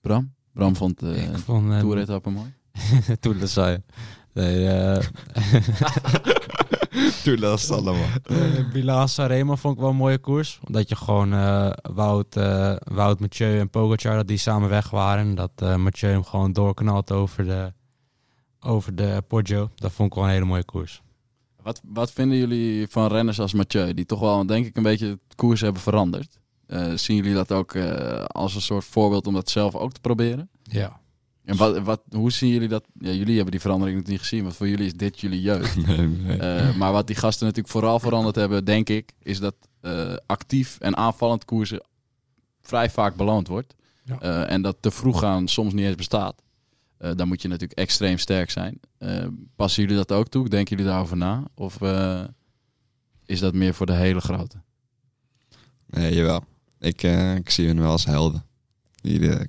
Bram? 0.00 0.36
Bram 0.58 0.76
vond 0.76 0.98
de 0.98 1.16
Ik 1.16 1.38
vond, 1.38 1.72
eh, 1.72 1.78
toeretappen 1.78 2.32
mooi. 2.32 2.54
Toen 3.20 3.38
dat 3.38 3.48
zei. 3.48 3.78
Nee, 4.32 4.68
eh 4.68 5.04
Toen 7.24 7.58
allemaal. 7.70 8.08
Uh, 8.30 8.72
Bilal 8.72 9.08
Sanremo 9.08 9.56
vond 9.56 9.74
ik 9.74 9.80
wel 9.80 9.90
een 9.90 9.96
mooie 9.96 10.18
koers. 10.18 10.60
Omdat 10.66 10.88
je 10.88 10.96
gewoon 10.96 11.32
eh, 11.32 11.70
Wout, 11.92 12.36
eh, 12.36 12.76
Wout, 12.84 13.20
Mathieu 13.20 13.58
en 13.58 13.70
Pogacar, 13.70 14.16
dat 14.16 14.28
die 14.28 14.36
samen 14.36 14.68
weg 14.68 14.90
waren. 14.90 15.24
En 15.24 15.34
dat 15.34 15.50
eh, 15.54 15.76
Mathieu 15.76 16.10
hem 16.10 16.24
gewoon 16.24 16.52
doorknalt 16.52 17.12
over 17.12 17.44
de, 17.44 17.72
over 18.60 18.94
de 18.94 19.22
Poggio. 19.28 19.70
Dat 19.74 19.92
vond 19.92 20.08
ik 20.10 20.14
wel 20.14 20.24
een 20.24 20.30
hele 20.30 20.44
mooie 20.44 20.64
koers. 20.64 21.02
Wat, 21.62 21.80
wat 21.84 22.12
vinden 22.12 22.38
jullie 22.38 22.88
van 22.88 23.06
renners 23.06 23.40
als 23.40 23.52
Mathieu? 23.52 23.94
Die 23.94 24.06
toch 24.06 24.20
wel, 24.20 24.46
denk 24.46 24.66
ik, 24.66 24.76
een 24.76 24.82
beetje 24.82 25.06
het 25.06 25.34
koers 25.34 25.60
hebben 25.60 25.82
veranderd. 25.82 26.38
Eh, 26.68 26.92
zien 26.94 27.16
jullie 27.16 27.34
dat 27.34 27.52
ook 27.52 27.74
eh, 27.74 28.24
als 28.24 28.54
een 28.54 28.60
soort 28.60 28.84
voorbeeld 28.84 29.26
om 29.26 29.34
dat 29.34 29.50
zelf 29.50 29.74
ook 29.74 29.92
te 29.92 30.00
proberen? 30.00 30.48
Ja. 30.62 31.00
En 31.44 31.56
wat, 31.56 31.78
wat, 31.78 32.00
hoe 32.10 32.32
zien 32.32 32.50
jullie 32.50 32.68
dat? 32.68 32.84
Ja, 33.00 33.10
jullie 33.10 33.34
hebben 33.34 33.50
die 33.50 33.60
verandering 33.60 33.98
nog 33.98 34.06
niet 34.06 34.18
gezien, 34.18 34.42
want 34.42 34.56
voor 34.56 34.68
jullie 34.68 34.86
is 34.86 34.94
dit 34.94 35.20
jullie 35.20 35.40
jeugd. 35.40 35.76
Nee, 35.86 36.06
nee. 36.06 36.38
Eh, 36.38 36.76
maar 36.76 36.92
wat 36.92 37.06
die 37.06 37.16
gasten 37.16 37.46
natuurlijk 37.46 37.72
vooral 37.72 37.98
veranderd 38.00 38.36
hebben, 38.36 38.64
denk 38.64 38.88
ik, 38.88 39.12
is 39.22 39.38
dat 39.38 39.54
eh, 39.80 40.16
actief 40.26 40.78
en 40.80 40.96
aanvallend 40.96 41.44
koersen 41.44 41.82
vrij 42.60 42.90
vaak 42.90 43.16
beloond 43.16 43.48
wordt. 43.48 43.74
Ja. 44.04 44.18
Eh, 44.20 44.52
en 44.52 44.62
dat 44.62 44.76
te 44.80 44.90
vroeg 44.90 45.18
gaan 45.18 45.48
soms 45.48 45.72
niet 45.72 45.84
eens 45.84 45.94
bestaat. 45.94 46.42
Eh, 46.98 47.10
dan 47.16 47.28
moet 47.28 47.42
je 47.42 47.48
natuurlijk 47.48 47.78
extreem 47.78 48.18
sterk 48.18 48.50
zijn. 48.50 48.80
Passen 49.56 49.82
jullie 49.82 49.96
dat 49.96 50.12
ook 50.12 50.28
toe? 50.28 50.48
Denken 50.48 50.76
jullie 50.76 50.92
daarover 50.92 51.16
na? 51.16 51.44
Of 51.54 51.80
eh, 51.80 52.24
is 53.26 53.40
dat 53.40 53.54
meer 53.54 53.74
voor 53.74 53.86
de 53.86 53.92
hele 53.92 54.20
grote? 54.20 54.56
Nee, 55.86 56.14
jawel. 56.14 56.44
Ik, 56.78 57.02
eh, 57.02 57.34
ik 57.34 57.50
zie 57.50 57.66
hun 57.66 57.80
wel 57.80 57.90
als 57.90 58.04
helden. 58.04 58.44
Die 59.00 59.18
de, 59.18 59.48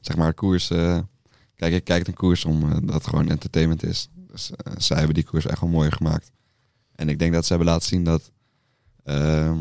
zeg 0.00 0.16
maar, 0.16 0.34
koers... 0.34 0.70
eh, 0.70 0.98
kijk, 1.54 1.74
ik 1.74 1.84
kijk 1.84 2.06
een 2.06 2.14
koers 2.14 2.44
om 2.44 2.70
eh, 2.72 2.76
dat 2.82 3.06
gewoon 3.06 3.28
entertainment 3.28 3.82
is. 3.82 4.08
Dus 4.14 4.50
eh, 4.50 4.72
zij 4.76 4.96
hebben 4.96 5.14
die 5.14 5.24
koers 5.24 5.46
echt 5.46 5.60
wel 5.60 5.70
mooi 5.70 5.90
gemaakt. 5.90 6.30
En 6.94 7.08
ik 7.08 7.18
denk 7.18 7.32
dat 7.32 7.42
ze 7.46 7.52
hebben 7.52 7.72
laten 7.72 7.88
zien 7.88 8.04
dat... 8.04 8.30
ehm, 9.04 9.58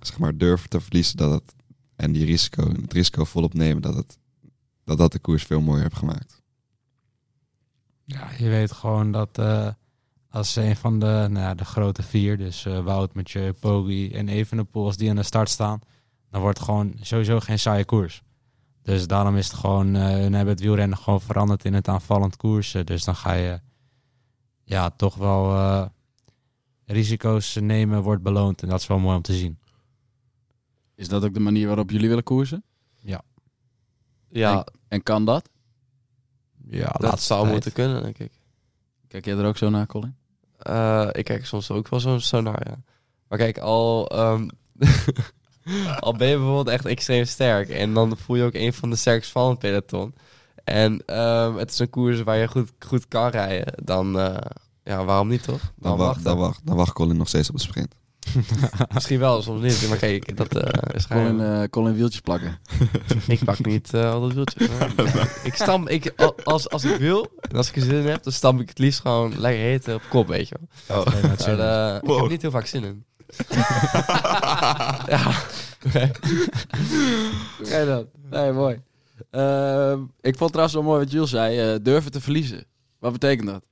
zeg 0.00 0.18
maar, 0.18 0.36
durven 0.36 0.68
te 0.68 0.80
verliezen 0.80 1.16
dat 1.16 1.30
het... 1.30 1.54
En 1.96 2.12
die 2.12 2.24
risico, 2.24 2.68
het 2.68 2.92
risico 2.92 3.24
volop 3.24 3.54
nemen, 3.54 3.82
dat, 3.82 3.94
het, 3.94 4.18
dat 4.84 4.98
dat 4.98 5.12
de 5.12 5.18
koers 5.18 5.42
veel 5.44 5.60
mooier 5.60 5.82
heeft 5.82 5.96
gemaakt. 5.96 6.42
Ja, 8.04 8.28
je 8.38 8.48
weet 8.48 8.72
gewoon 8.72 9.12
dat 9.12 9.38
eh, 9.38 9.68
als 10.30 10.56
een 10.56 10.76
van 10.76 10.98
de, 10.98 11.06
nou 11.06 11.38
ja, 11.38 11.54
de 11.54 11.64
grote 11.64 12.02
vier, 12.02 12.38
dus 12.38 12.64
eh, 12.64 12.84
Wout, 12.84 13.14
Mathieu, 13.14 13.52
Poggi 13.52 14.12
en 14.12 14.28
Evenepoel, 14.28 14.84
als 14.84 14.96
die 14.96 15.10
aan 15.10 15.16
de 15.16 15.22
start 15.22 15.48
staan, 15.48 15.80
dan 16.30 16.40
wordt 16.40 16.58
het 16.58 16.66
gewoon 16.66 16.94
sowieso 17.00 17.40
geen 17.40 17.58
saaie 17.58 17.84
koers. 17.84 18.22
Dus 18.82 19.06
daarom 19.06 19.36
is 19.36 19.46
het 19.46 19.56
gewoon, 19.56 19.96
eh 19.96 20.02
hun 20.02 20.32
hebben 20.32 20.54
het 20.54 20.60
wielrennen 20.60 20.98
gewoon 20.98 21.20
veranderd 21.20 21.64
in 21.64 21.74
het 21.74 21.88
aanvallend 21.88 22.36
koersen. 22.36 22.86
Dus 22.86 23.04
dan 23.04 23.16
ga 23.16 23.32
je 23.32 23.60
ja, 24.64 24.90
toch 24.90 25.14
wel 25.14 25.54
eh, 25.56 25.86
risico's 26.84 27.54
nemen, 27.60 28.02
wordt 28.02 28.22
beloond. 28.22 28.62
En 28.62 28.68
dat 28.68 28.80
is 28.80 28.86
wel 28.86 28.98
mooi 28.98 29.16
om 29.16 29.22
te 29.22 29.36
zien. 29.36 29.58
Is 30.94 31.08
dat 31.08 31.24
ook 31.24 31.34
de 31.34 31.40
manier 31.40 31.66
waarop 31.66 31.90
jullie 31.90 32.08
willen 32.08 32.24
koersen? 32.24 32.64
Ja. 32.98 33.22
Ja, 34.28 34.58
En, 34.58 34.72
en 34.88 35.02
kan 35.02 35.24
dat? 35.24 35.48
Ja, 36.68 36.88
dat 36.88 37.20
zou 37.20 37.40
tijd. 37.40 37.52
moeten 37.52 37.72
kunnen, 37.72 38.02
denk 38.02 38.18
ik. 38.18 38.32
Kijk 39.08 39.24
jij 39.24 39.36
er 39.36 39.46
ook 39.46 39.56
zo 39.56 39.70
naar, 39.70 39.86
Colin? 39.86 40.16
Eh, 40.56 41.08
ik 41.12 41.24
kijk 41.24 41.46
soms 41.46 41.70
ook 41.70 41.88
wel 41.88 42.00
zo, 42.00 42.18
zo 42.18 42.40
naar, 42.40 42.68
ja. 42.68 42.82
Maar 43.28 43.38
kijk, 43.38 43.58
al, 43.58 44.08
ehm, 44.08 44.48
al 46.00 46.14
ben 46.16 46.28
je 46.28 46.36
bijvoorbeeld 46.36 46.68
echt 46.68 46.86
extreem 46.86 47.24
sterk... 47.24 47.68
en 47.68 47.94
dan 47.94 48.16
voel 48.16 48.36
je 48.36 48.42
ook 48.44 48.54
een 48.54 48.72
van 48.72 48.90
de 48.90 48.96
sterkst 48.96 49.30
van 49.30 49.50
het 49.50 49.58
peloton... 49.58 50.14
en 50.64 51.02
ehm, 51.06 51.54
het 51.56 51.70
is 51.70 51.78
een 51.78 51.90
koers 51.90 52.22
waar 52.22 52.36
je 52.36 52.48
goed, 52.48 52.70
goed 52.78 53.08
kan 53.08 53.28
rijden... 53.28 53.72
dan, 53.84 54.18
eh, 54.18 54.36
ja, 54.84 55.04
waarom 55.04 55.28
niet, 55.28 55.42
toch? 55.42 55.60
Dan, 55.76 55.96
wacht, 55.96 56.24
dan, 56.24 56.38
wacht, 56.38 56.60
dan 56.64 56.76
wacht 56.76 56.92
Colin 56.92 57.16
nog 57.16 57.28
steeds 57.28 57.48
op 57.50 57.56
de 57.56 57.62
sprint. 57.62 57.94
Misschien 58.94 59.18
wel, 59.18 59.42
soms 59.42 59.62
niet. 59.62 59.88
Maar 59.88 59.98
kijk, 59.98 60.36
dat 60.36 60.56
eh, 60.56 60.94
is 60.96 61.06
Colin, 61.06 61.26
gewoon... 61.26 61.62
eh 61.62 61.68
Colin 61.68 61.94
wieltjes 61.94 62.20
plakken. 62.20 62.58
Ik 63.26 63.44
pak 63.44 63.64
niet 63.64 63.94
eh 63.94 64.12
al 64.12 64.20
dat 64.20 64.32
wieltjes. 64.32 64.68
ik 65.42 65.54
stam, 65.54 65.88
ik, 65.88 66.12
al- 66.16 66.36
als, 66.44 66.68
als 66.68 66.84
ik 66.84 66.96
wil, 66.98 67.26
en 67.40 67.56
als 67.56 67.68
ik 67.68 67.76
er 67.76 67.82
zin 67.82 67.94
in 67.94 68.06
heb, 68.06 68.22
dan 68.22 68.32
stamp 68.32 68.60
ik 68.60 68.68
het 68.68 68.78
liefst 68.78 69.00
gewoon 69.00 69.38
lekker 69.38 69.62
heten 69.62 69.94
op 69.94 70.02
kop, 70.08 70.26
weet 70.28 70.48
je 70.48 70.56
wel. 70.86 71.04
Maar 71.04 71.22
eh, 71.94 72.02
Ik 72.02 72.16
heb 72.20 72.28
niet 72.28 72.42
heel 72.42 72.50
vaak 72.50 72.66
zin 72.66 72.84
in. 72.84 73.04
ja. 75.14 75.32
Nee. 75.92 76.10
Oké 77.60 77.84
dan. 77.86 78.06
Nee, 78.30 78.52
mooi. 78.52 78.80
Ehm, 79.30 80.02
ik 80.20 80.36
vond 80.36 80.50
trouwens 80.50 80.74
wel 80.74 80.82
mooi 80.86 80.98
wat 81.04 81.12
Jules 81.12 81.30
zei. 81.30 81.58
eh, 81.74 81.78
durven 81.82 82.10
te 82.12 82.20
verliezen. 82.20 82.64
Wat 82.98 83.12
betekent 83.12 83.46
dat? 83.48 83.62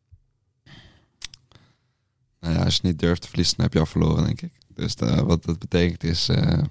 Nou 2.41 2.55
ja, 2.55 2.63
als 2.65 2.75
je 2.75 2.81
niet 2.83 2.99
durft 2.99 3.21
te 3.23 3.29
verliezen, 3.29 3.55
dan 3.57 3.65
heb 3.65 3.75
je 3.75 3.81
al 3.81 3.87
verloren, 3.87 4.25
denk 4.25 4.41
ik. 4.43 4.53
Dus 4.75 4.95
eh, 4.95 5.19
wat 5.19 5.45
dat 5.45 5.59
betekent 5.59 6.05
is... 6.05 6.29
eh, 6.29 6.63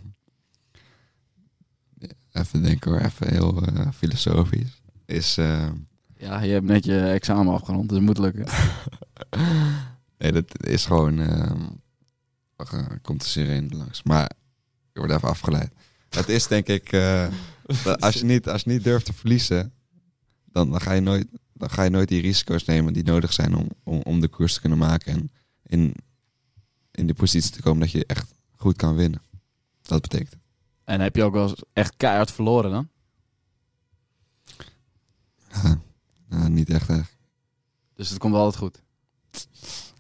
even 2.32 2.64
denken 2.64 2.92
hoor, 2.92 3.00
even 3.02 3.30
heel 3.30 3.64
filosofisch. 3.94 4.82
Is... 5.06 5.38
eh, 5.38 5.68
Ja, 6.18 6.42
je 6.42 6.52
hebt 6.52 6.66
net 6.66 6.86
je 6.86 7.00
examen 7.02 7.54
afgerond, 7.54 7.90
dus 7.90 7.98
het 7.98 8.06
moet 8.08 8.18
lukken. 8.18 8.46
nee, 10.18 10.32
dat 10.32 10.66
is 10.68 10.86
gewoon... 10.86 11.20
komt 13.02 13.22
de 13.22 13.28
sirene 13.28 13.76
langs. 13.76 14.04
Maar 14.04 14.32
je 14.94 15.00
wordt 15.00 15.14
even 15.14 15.30
afgeleid. 15.30 15.72
Het 16.10 16.30
is 16.30 16.48
denk 16.48 16.68
ik... 16.68 16.92
eh, 16.92 17.28
als, 18.00 18.14
je 18.14 18.26
niet, 18.26 18.50
als 18.50 18.62
je 18.62 18.70
niet 18.70 18.84
durft 18.84 19.06
te 19.06 19.14
verliezen, 19.14 19.74
dan, 20.46 20.70
dan 20.70 20.82
ga 20.82 20.92
je 20.92 21.02
nooit... 21.02 21.28
dan 21.54 21.70
ga 21.70 21.84
je 21.84 21.90
nooit 21.90 22.08
die 22.08 22.22
risico's 22.22 22.66
nemen 22.66 22.94
die 22.94 23.04
nodig 23.04 23.34
zijn 23.34 23.56
om, 23.56 23.70
om, 23.84 24.02
om 24.02 24.20
de 24.20 24.28
koers 24.28 24.54
te 24.54 24.60
kunnen 24.60 24.78
maken. 24.78 25.14
En 25.14 25.32
in, 25.64 25.96
in 26.92 27.08
de 27.08 27.14
positie 27.14 27.52
te 27.52 27.62
komen 27.62 27.80
dat 27.80 27.92
je 27.92 28.06
echt 28.06 28.34
goed 28.56 28.76
kan 28.76 28.96
winnen. 28.96 29.22
Dat 29.82 30.02
betekent. 30.02 30.36
En 30.84 31.00
heb 31.00 31.16
je 31.16 31.24
ook 31.24 31.34
wel 31.34 31.56
echt 31.74 31.94
keihard 31.98 32.32
verloren 32.32 32.72
dan? 32.72 32.90
Ja, 35.54 35.80
nou, 36.28 36.50
niet 36.50 36.70
echt. 36.70 36.88
Dus 37.94 38.10
het 38.10 38.20
komt 38.20 38.34
wel 38.34 38.42
altijd 38.44 38.64
goed. 38.64 38.82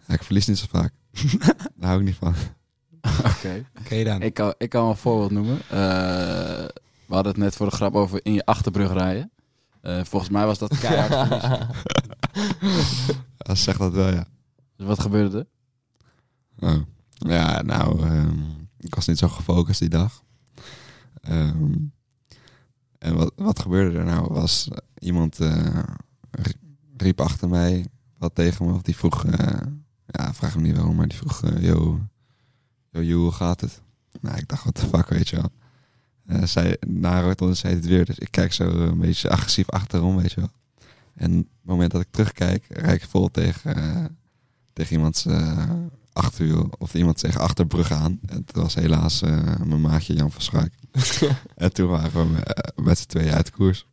Ja, 0.07 0.13
ik 0.13 0.23
verlies 0.23 0.47
niet 0.47 0.57
zo 0.57 0.65
vaak. 0.69 0.93
Daar 1.75 1.89
hou 1.89 1.99
ik 1.99 2.05
niet 2.05 2.15
van. 2.15 2.33
Oké. 3.31 3.65
Oké 3.79 4.03
dan. 4.03 4.21
Ik 4.21 4.33
kan, 4.33 4.53
ik 4.57 4.69
kan 4.69 4.81
wel 4.81 4.89
een 4.91 4.97
voorbeeld 4.97 5.31
noemen. 5.31 5.57
Eh, 5.61 6.67
we 7.05 7.13
hadden 7.13 7.31
het 7.31 7.41
net 7.41 7.55
voor 7.55 7.69
de 7.69 7.75
grap 7.75 7.95
over 7.95 8.19
in 8.25 8.33
je 8.33 8.45
achterbrug 8.45 8.91
rijden. 8.93 9.31
Eh, 9.81 10.03
volgens 10.03 10.31
mij 10.31 10.45
was 10.45 10.57
dat 10.59 10.77
keihard. 10.79 11.29
Ja, 13.37 13.55
zeg 13.55 13.77
dat 13.77 13.93
wel, 13.93 14.09
ja. 14.13 14.25
Dus 14.75 14.87
wat 14.87 14.99
gebeurde 14.99 15.37
er? 15.37 15.47
Oh. 16.69 16.81
Ja, 17.13 17.61
nou, 17.61 18.01
ehm, 18.03 18.39
ik 18.79 18.95
was 18.95 19.07
niet 19.07 19.17
zo 19.17 19.27
gefocust 19.27 19.79
die 19.79 19.89
dag. 19.89 20.23
Ehm, 21.21 21.73
en 22.97 23.15
wat, 23.15 23.33
wat 23.35 23.59
gebeurde 23.59 23.97
er 23.97 24.05
nou? 24.05 24.33
Was 24.33 24.67
eh, 24.71 24.77
iemand 24.99 25.39
eh, 25.39 25.79
ri- 26.31 26.53
riep 26.97 27.21
achter 27.21 27.49
mij 27.49 27.85
wat 28.17 28.35
tegen 28.35 28.65
me. 28.65 28.73
Of 28.73 28.81
die 28.81 28.95
vroeg, 28.95 29.25
eh, 29.25 29.61
ja, 30.07 30.33
vraag 30.33 30.55
me 30.55 30.61
niet 30.61 30.75
waarom, 30.75 30.95
maar 30.95 31.07
die 31.07 31.17
vroeg, 31.17 31.43
eh, 31.43 31.63
yo, 31.63 31.99
yo, 32.91 33.01
yo, 33.01 33.17
hoe 33.19 33.31
gaat 33.31 33.61
het? 33.61 33.81
Nou, 34.21 34.37
ik 34.37 34.47
dacht, 34.47 34.63
wat 34.63 34.75
de 34.75 34.85
fuck, 34.85 35.09
weet 35.09 35.29
je 35.29 35.35
wel. 35.35 35.51
Eh 36.25 36.43
zij, 36.43 36.77
na 36.87 37.21
Rotterdam 37.21 37.55
zei 37.55 37.75
het 37.75 37.85
weer, 37.85 38.05
dus 38.05 38.17
ik 38.17 38.31
kijk 38.31 38.53
zo 38.53 38.63
een 38.63 38.99
beetje 38.99 39.29
agressief 39.29 39.69
achterom, 39.69 40.17
weet 40.17 40.31
je 40.31 40.39
wel. 40.39 40.51
En 41.15 41.39
op 41.39 41.45
het 41.59 41.69
moment 41.69 41.91
dat 41.91 42.01
ik 42.01 42.07
terugkijk, 42.11 42.65
rijd 42.69 43.01
ik 43.01 43.09
vol 43.09 43.31
tegen, 43.31 43.75
eh, 43.75 44.05
tegen 44.73 44.95
iemands 44.95 45.25
achterwiel 46.13 46.69
of 46.77 46.93
iemand 46.93 47.17
tegen 47.17 47.41
achterbrug 47.41 47.91
aan. 47.91 48.19
En 48.25 48.37
het 48.45 48.55
was 48.55 48.75
helaas 48.75 49.21
mijn 49.65 49.81
maatje 49.81 50.13
Jan 50.13 50.31
van 50.31 50.41
Schaik. 50.41 50.73
en 51.55 51.73
toen 51.73 51.87
waren 51.87 52.33
we 52.33 52.81
met 52.81 52.97
z'n 52.97 53.05
tweeën 53.05 53.33
uit 53.33 53.45
de 53.45 53.51
koers. 53.51 53.87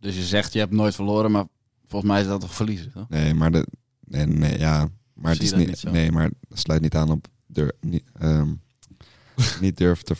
Dus 0.00 0.16
je 0.16 0.22
zegt 0.22 0.52
je 0.52 0.58
hebt 0.58 0.72
nooit 0.72 0.94
verloren, 0.94 1.30
maar 1.30 1.44
volgens 1.86 2.10
mij 2.12 2.20
is 2.20 2.26
dat 2.26 2.40
toch 2.40 2.54
verliezen, 2.54 2.92
toch? 2.92 3.08
Nee, 3.08 3.34
maar 3.34 3.52
de, 3.52 3.66
nee, 4.00 4.26
nee, 4.26 4.58
ja, 4.58 4.88
maar 5.14 5.32
het 5.32 5.42
is 5.42 5.52
niet, 5.52 5.82
nee, 5.82 6.12
maar 6.12 6.30
sluit 6.50 6.80
niet 6.80 6.94
aan 6.96 7.10
op 7.10 7.26
niet, 7.80 8.04
ehm, 8.14 8.54
niet 9.60 9.76
durven 9.76 10.04
te, 10.04 10.14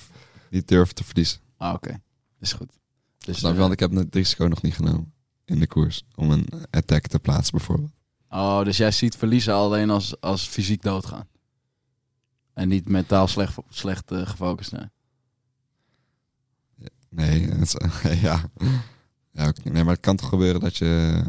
niet 0.50 0.68
durven 0.68 0.94
te 0.94 1.04
verliezen. 1.04 1.40
Ah, 1.56 1.74
oké. 1.74 2.02
Is 2.40 2.52
goed. 2.52 2.72
Dus, 3.18 3.38
Snap 3.38 3.50
je? 3.50 3.56
eh, 3.56 3.62
Want 3.62 3.72
ik 3.72 3.80
heb 3.80 3.90
het 3.92 4.14
risico 4.14 4.46
nog 4.46 4.62
niet 4.62 4.74
genomen 4.74 5.12
in 5.44 5.58
de 5.58 5.66
koers 5.66 6.04
om 6.14 6.30
een 6.30 6.48
attack 6.70 7.06
te 7.06 7.18
plaatsen 7.18 7.56
bijvoorbeeld. 7.56 7.92
oh, 8.28 8.64
dus 8.64 8.76
jij 8.76 8.90
ziet 8.90 9.16
verliezen 9.16 9.54
alleen 9.54 9.90
als, 9.90 10.20
als 10.20 10.48
fysiek 10.48 10.82
doodgaan. 10.82 11.28
En 12.52 12.68
niet 12.68 12.88
mentaal 12.88 13.26
slecht, 13.28 13.56
slecht 13.68 14.10
eh, 14.10 14.26
gefocust 14.26 14.70
zijn. 14.70 14.92
Nee, 17.08 17.48
het 17.48 17.60
is- 17.60 17.76
ja. 18.20 18.50
ja 19.30 19.52
nee, 19.64 19.84
maar 19.84 19.92
het 19.92 20.02
kan 20.02 20.16
toch 20.16 20.28
gebeuren 20.28 20.60
dat 20.60 20.76
je... 20.76 21.22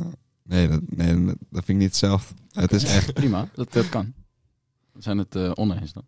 Nee, 0.47 0.67
dat, 0.67 0.81
nee, 0.85 1.25
dat 1.25 1.35
vind 1.51 1.67
ik 1.67 1.75
niet 1.75 1.87
hetzelfde. 1.87 2.35
Het 2.51 2.71
is 2.71 2.83
echt... 2.83 3.13
Prima, 3.13 3.49
dat, 3.53 3.73
dat 3.73 3.89
kan. 3.89 4.13
We 4.91 5.01
zijn 5.01 5.17
het 5.17 5.35
eh, 5.35 5.51
oneens 5.53 5.93
dan. 5.93 6.03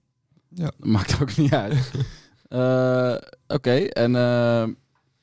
Ja. 0.50 0.64
Dat 0.78 0.88
maakt 0.88 1.22
ook 1.22 1.36
niet 1.38 1.54
uit. 1.54 1.92
Eh, 2.48 3.16
Oké, 3.48 3.76
en 3.76 4.16
eh, 4.16 4.68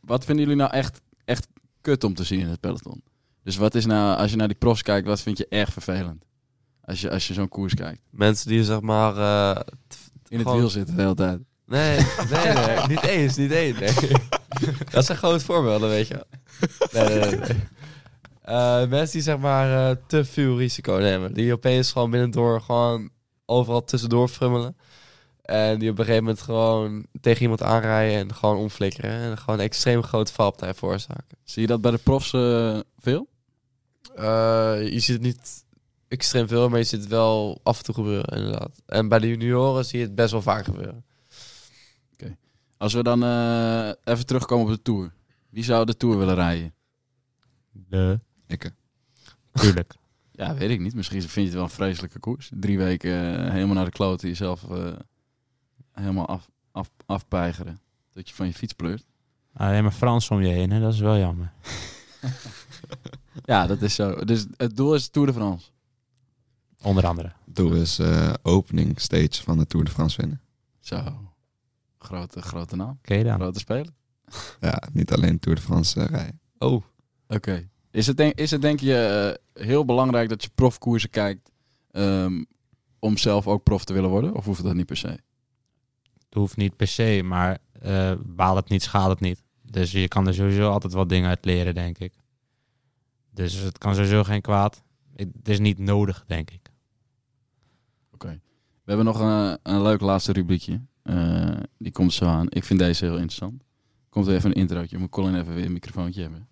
wat 0.00 0.24
vinden 0.24 0.44
jullie 0.44 0.60
nou 0.60 0.72
echt, 0.72 1.00
echt 1.24 1.46
kut 1.80 2.04
om 2.04 2.14
te 2.14 2.24
zien 2.24 2.40
in 2.40 2.46
het 2.48 2.60
peloton? 2.60 3.02
Dus 3.42 3.56
wat 3.56 3.74
is 3.74 3.86
nou, 3.86 4.18
als 4.18 4.30
je 4.30 4.36
naar 4.36 4.48
die 4.48 4.56
profs 4.56 4.82
kijkt, 4.82 5.06
wat 5.06 5.20
vind 5.20 5.38
je 5.38 5.46
erg 5.48 5.72
vervelend? 5.72 6.24
Als 6.80 7.00
je, 7.00 7.10
als 7.10 7.26
je 7.28 7.34
zo'n 7.34 7.48
koers 7.48 7.74
kijkt. 7.74 8.00
Mensen 8.10 8.48
die 8.48 8.64
zeg 8.64 8.80
maar... 8.80 9.16
eh, 9.16 9.60
In 10.28 10.38
het 10.38 10.46
gewoon- 10.46 10.58
wiel 10.58 10.70
zitten 10.70 10.96
de 10.96 11.02
hele 11.02 11.14
tijd. 11.14 11.40
Nee, 11.66 11.98
nee, 12.30 12.54
nee, 12.54 12.86
niet 12.88 13.02
eens, 13.02 13.36
niet 13.36 13.50
eens. 13.50 13.78
Nee. 13.78 14.12
Dat 14.90 15.04
zijn 15.04 15.18
groot 15.18 15.42
voorbeelden, 15.42 15.88
weet 15.88 16.06
je. 16.08 16.26
Nee, 16.92 17.18
nee, 17.18 17.36
nee. 17.38 17.56
Nee. 18.44 18.56
Eh, 18.56 18.88
mensen 18.88 19.12
die 19.12 19.22
zeg 19.22 19.38
maar 19.38 19.90
eh, 19.90 19.96
te 20.06 20.24
veel 20.24 20.58
risico 20.58 20.92
nemen. 20.92 21.34
Die 21.34 21.52
opeens 21.52 21.92
gewoon 21.92 22.10
binnendoor 22.10 22.60
gewoon 22.60 23.10
overal 23.46 23.84
tussendoor 23.84 24.28
frummelen. 24.28 24.76
En 25.44 25.78
die 25.78 25.90
op 25.90 25.98
een 25.98 26.04
gegeven 26.04 26.24
moment 26.24 26.42
gewoon 26.42 27.06
tegen 27.20 27.42
iemand 27.42 27.62
aanrijden 27.62 28.18
en 28.18 28.34
gewoon 28.34 28.56
omflikkeren. 28.56 29.10
En 29.10 29.38
gewoon 29.38 29.58
een 29.58 29.64
extreem 29.64 30.02
grote 30.02 30.32
valpartij 30.32 30.74
veroorzaken. 30.74 31.38
Zie 31.42 31.62
je 31.62 31.68
dat 31.68 31.80
bij 31.80 31.90
de 31.90 31.98
profs 31.98 32.32
eh, 32.32 32.78
veel? 32.98 33.28
Eh, 34.16 34.92
je 34.92 35.00
ziet 35.00 35.14
het 35.14 35.22
niet 35.22 35.64
extreem 36.08 36.48
veel, 36.48 36.68
maar 36.68 36.78
je 36.78 36.84
ziet 36.84 37.00
het 37.00 37.08
wel 37.08 37.60
af 37.62 37.78
en 37.78 37.84
toe 37.84 37.94
gebeuren, 37.94 38.36
inderdaad. 38.36 38.82
En 38.86 39.08
bij 39.08 39.18
de 39.18 39.28
junioren 39.28 39.84
zie 39.84 39.98
je 39.98 40.04
het 40.04 40.14
best 40.14 40.30
wel 40.30 40.42
vaak 40.42 40.64
gebeuren. 40.64 41.04
Als 42.76 42.92
we 42.92 43.02
dan 43.02 43.22
eh, 43.22 43.90
even 44.04 44.26
terugkomen 44.26 44.66
op 44.66 44.72
de 44.72 44.82
Tour. 44.82 45.12
Wie 45.50 45.64
zou 45.64 45.84
de 45.84 45.96
Tour 45.96 46.18
willen 46.18 46.34
rijden? 46.34 46.74
De. 47.70 48.20
Tuurlijk. 49.52 49.94
Ja, 50.36 50.54
weet 50.54 50.70
ik 50.70 50.80
niet. 50.80 50.94
Misschien 50.94 51.20
vind 51.20 51.34
je 51.34 51.42
het 51.42 51.52
wel 51.52 51.62
een 51.62 51.68
vreselijke 51.70 52.18
koers. 52.18 52.50
Drie 52.54 52.78
weken 52.78 53.44
eh, 53.44 53.50
helemaal 53.50 53.74
naar 53.74 53.84
de 53.84 53.90
kloten. 53.90 54.28
Jezelf 54.28 54.70
eh, 54.70 54.92
helemaal 55.92 56.26
af, 56.26 56.50
af, 56.72 56.90
afpeigeren. 57.06 57.80
Dat 58.12 58.28
je 58.28 58.34
van 58.34 58.46
je 58.46 58.52
fiets 58.54 58.72
pleurt. 58.72 59.06
Alleen 59.52 59.82
maar 59.82 59.92
Frans 59.92 60.30
om 60.30 60.42
je 60.42 60.48
heen, 60.48 60.70
hè? 60.70 60.80
dat 60.80 60.92
is 60.92 61.00
wel 61.00 61.18
jammer. 61.18 61.52
Ja, 63.44 63.66
dat 63.66 63.82
is 63.82 63.94
zo. 63.94 64.24
Dus 64.24 64.46
het 64.56 64.76
doel 64.76 64.94
is 64.94 65.08
Tour 65.08 65.26
de 65.26 65.34
France. 65.34 65.70
Onder 66.82 67.06
andere. 67.06 67.32
het 67.44 67.56
doel 67.56 67.72
is 67.72 67.98
eh, 67.98 68.32
opening 68.42 69.00
stage 69.00 69.42
van 69.42 69.58
de 69.58 69.66
Tour 69.66 69.84
de 69.84 69.90
France 69.90 70.20
winnen. 70.20 70.40
Zo. 70.80 71.30
Grote, 71.98 72.42
grote 72.42 72.76
naam. 72.76 72.98
Oké 72.98 73.22
dan. 73.22 73.34
Grote 73.34 73.58
speler. 73.58 73.92
Ja, 74.60 74.82
niet 74.92 75.12
alleen 75.12 75.38
Tour 75.38 75.56
de 75.56 75.62
France 75.62 76.04
rijden. 76.04 76.40
Oh, 76.58 76.82
Oké. 77.28 77.68
Is, 77.94 78.06
het 78.06 78.16
denk, 78.16 78.38
is 78.38 78.50
het 78.50 78.62
denk 78.62 78.80
je 78.80 78.96
eh, 79.54 79.64
heel 79.66 79.84
belangrijk 79.84 80.28
dat 80.28 80.42
je 80.42 80.50
profkoersen 80.54 81.10
kijkt 81.10 81.50
ehm, 81.90 82.44
om 82.98 83.16
zelf 83.16 83.46
ook 83.46 83.62
prof 83.62 83.84
te 83.84 83.92
willen 83.92 84.10
worden? 84.10 84.34
Of 84.34 84.44
hoeft 84.44 84.62
dat 84.62 84.74
niet 84.74 84.86
per 84.86 84.96
se? 84.96 85.08
Het 85.08 86.34
hoeft 86.34 86.56
niet 86.56 86.76
per 86.76 86.86
se, 86.86 87.20
maar 87.24 87.58
eh 87.80 88.12
baal 88.24 88.56
het 88.56 88.68
niet, 88.68 88.82
schaadt 88.82 89.08
het 89.08 89.20
niet. 89.20 89.42
Dus 89.62 89.92
je 89.92 90.08
kan 90.08 90.26
er 90.26 90.34
sowieso 90.34 90.70
altijd 90.70 90.92
wat 90.92 91.08
dingen 91.08 91.28
uit 91.28 91.44
leren, 91.44 91.74
denk 91.74 91.98
ik. 91.98 92.12
Dus 93.30 93.54
het 93.54 93.78
kan 93.78 93.94
sowieso 93.94 94.24
geen 94.24 94.40
kwaad. 94.40 94.82
Het 95.16 95.48
is 95.48 95.58
niet 95.58 95.78
nodig, 95.78 96.24
denk 96.26 96.50
ik. 96.50 96.72
Oké. 98.10 98.40
We 98.84 98.92
hebben 98.92 99.04
nog 99.04 99.20
een, 99.20 99.58
een 99.62 99.82
leuk 99.82 100.00
laatste 100.00 100.32
rubriekje. 100.32 100.80
Eh, 101.02 101.56
die 101.78 101.92
komt 101.92 102.12
zo 102.12 102.24
aan. 102.24 102.46
Ik 102.48 102.64
vind 102.64 102.78
deze 102.78 103.04
heel 103.04 103.14
interessant. 103.14 103.62
Komt 104.08 104.26
er 104.26 104.34
even 104.34 104.50
een 104.50 104.56
introotje. 104.56 104.98
Moet 104.98 105.10
Colin 105.10 105.34
even 105.34 105.54
weer 105.54 105.64
een 105.64 105.72
microfoontje 105.72 106.22
hebben. 106.22 106.48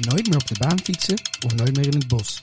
Nooit 0.00 0.28
meer 0.28 0.38
op 0.38 0.46
de 0.46 0.58
baan 0.58 0.78
fietsen 0.78 1.16
of 1.46 1.54
nooit 1.54 1.76
meer 1.76 1.86
in 1.86 1.98
het 1.98 2.08
bos. 2.08 2.42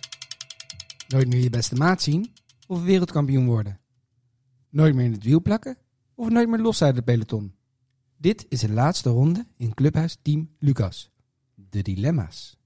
Nooit 1.08 1.28
meer 1.28 1.40
je 1.40 1.50
beste 1.50 1.76
maat 1.76 2.02
zien 2.02 2.34
of 2.68 2.84
wereldkampioen 2.84 3.46
worden. 3.46 3.80
Nooit 4.70 4.96
meer 4.96 5.06
in 5.06 5.12
het 5.12 5.24
wiel 5.24 5.42
plakken 5.42 5.78
of 6.16 6.30
nooit 6.30 6.50
meer 6.50 6.60
los 6.60 6.82
uit 6.82 6.96
het 6.96 7.06
peloton. 7.06 7.56
Dit 8.18 8.46
is 8.50 8.60
de 8.60 8.72
laatste 8.72 9.10
ronde 9.10 9.46
in 9.58 9.74
Clubhuis 9.74 10.18
Team 10.22 10.50
Lucas. 10.60 11.10
De 11.56 11.82
dilemma's. 11.82 12.58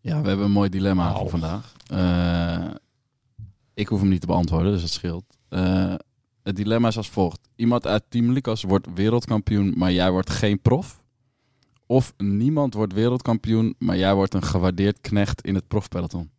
Ja, 0.00 0.20
we 0.20 0.28
hebben 0.28 0.46
een 0.46 0.52
mooi 0.52 0.68
dilemma 0.68 1.14
voor 1.14 1.30
vandaag. 1.30 1.74
Eh, 1.86 2.74
ik 3.74 3.88
hoef 3.88 4.00
hem 4.00 4.08
niet 4.08 4.20
te 4.20 4.26
beantwoorden, 4.26 4.72
dus 4.72 4.80
dat 4.80 4.90
scheelt. 4.90 5.38
Eh, 5.48 5.94
het 6.42 6.56
dilemma 6.56 6.88
is 6.88 6.96
als 6.96 7.08
volgt. 7.08 7.48
Iemand 7.56 7.86
uit 7.86 8.04
Team 8.08 8.32
Lucas 8.32 8.62
wordt 8.62 8.86
wereldkampioen, 8.94 9.74
maar 9.76 9.92
jij 9.92 10.10
wordt 10.10 10.30
geen 10.30 10.60
prof. 10.60 11.02
Of 11.90 12.14
niemand 12.16 12.74
wordt 12.74 12.92
wereldkampioen, 12.92 13.74
maar 13.78 13.96
jij 13.96 14.14
wordt 14.14 14.34
een 14.34 14.42
gewaardeerd 14.42 15.00
knecht 15.00 15.40
in 15.40 15.54
het 15.54 15.68
profpeloton. 15.68 16.30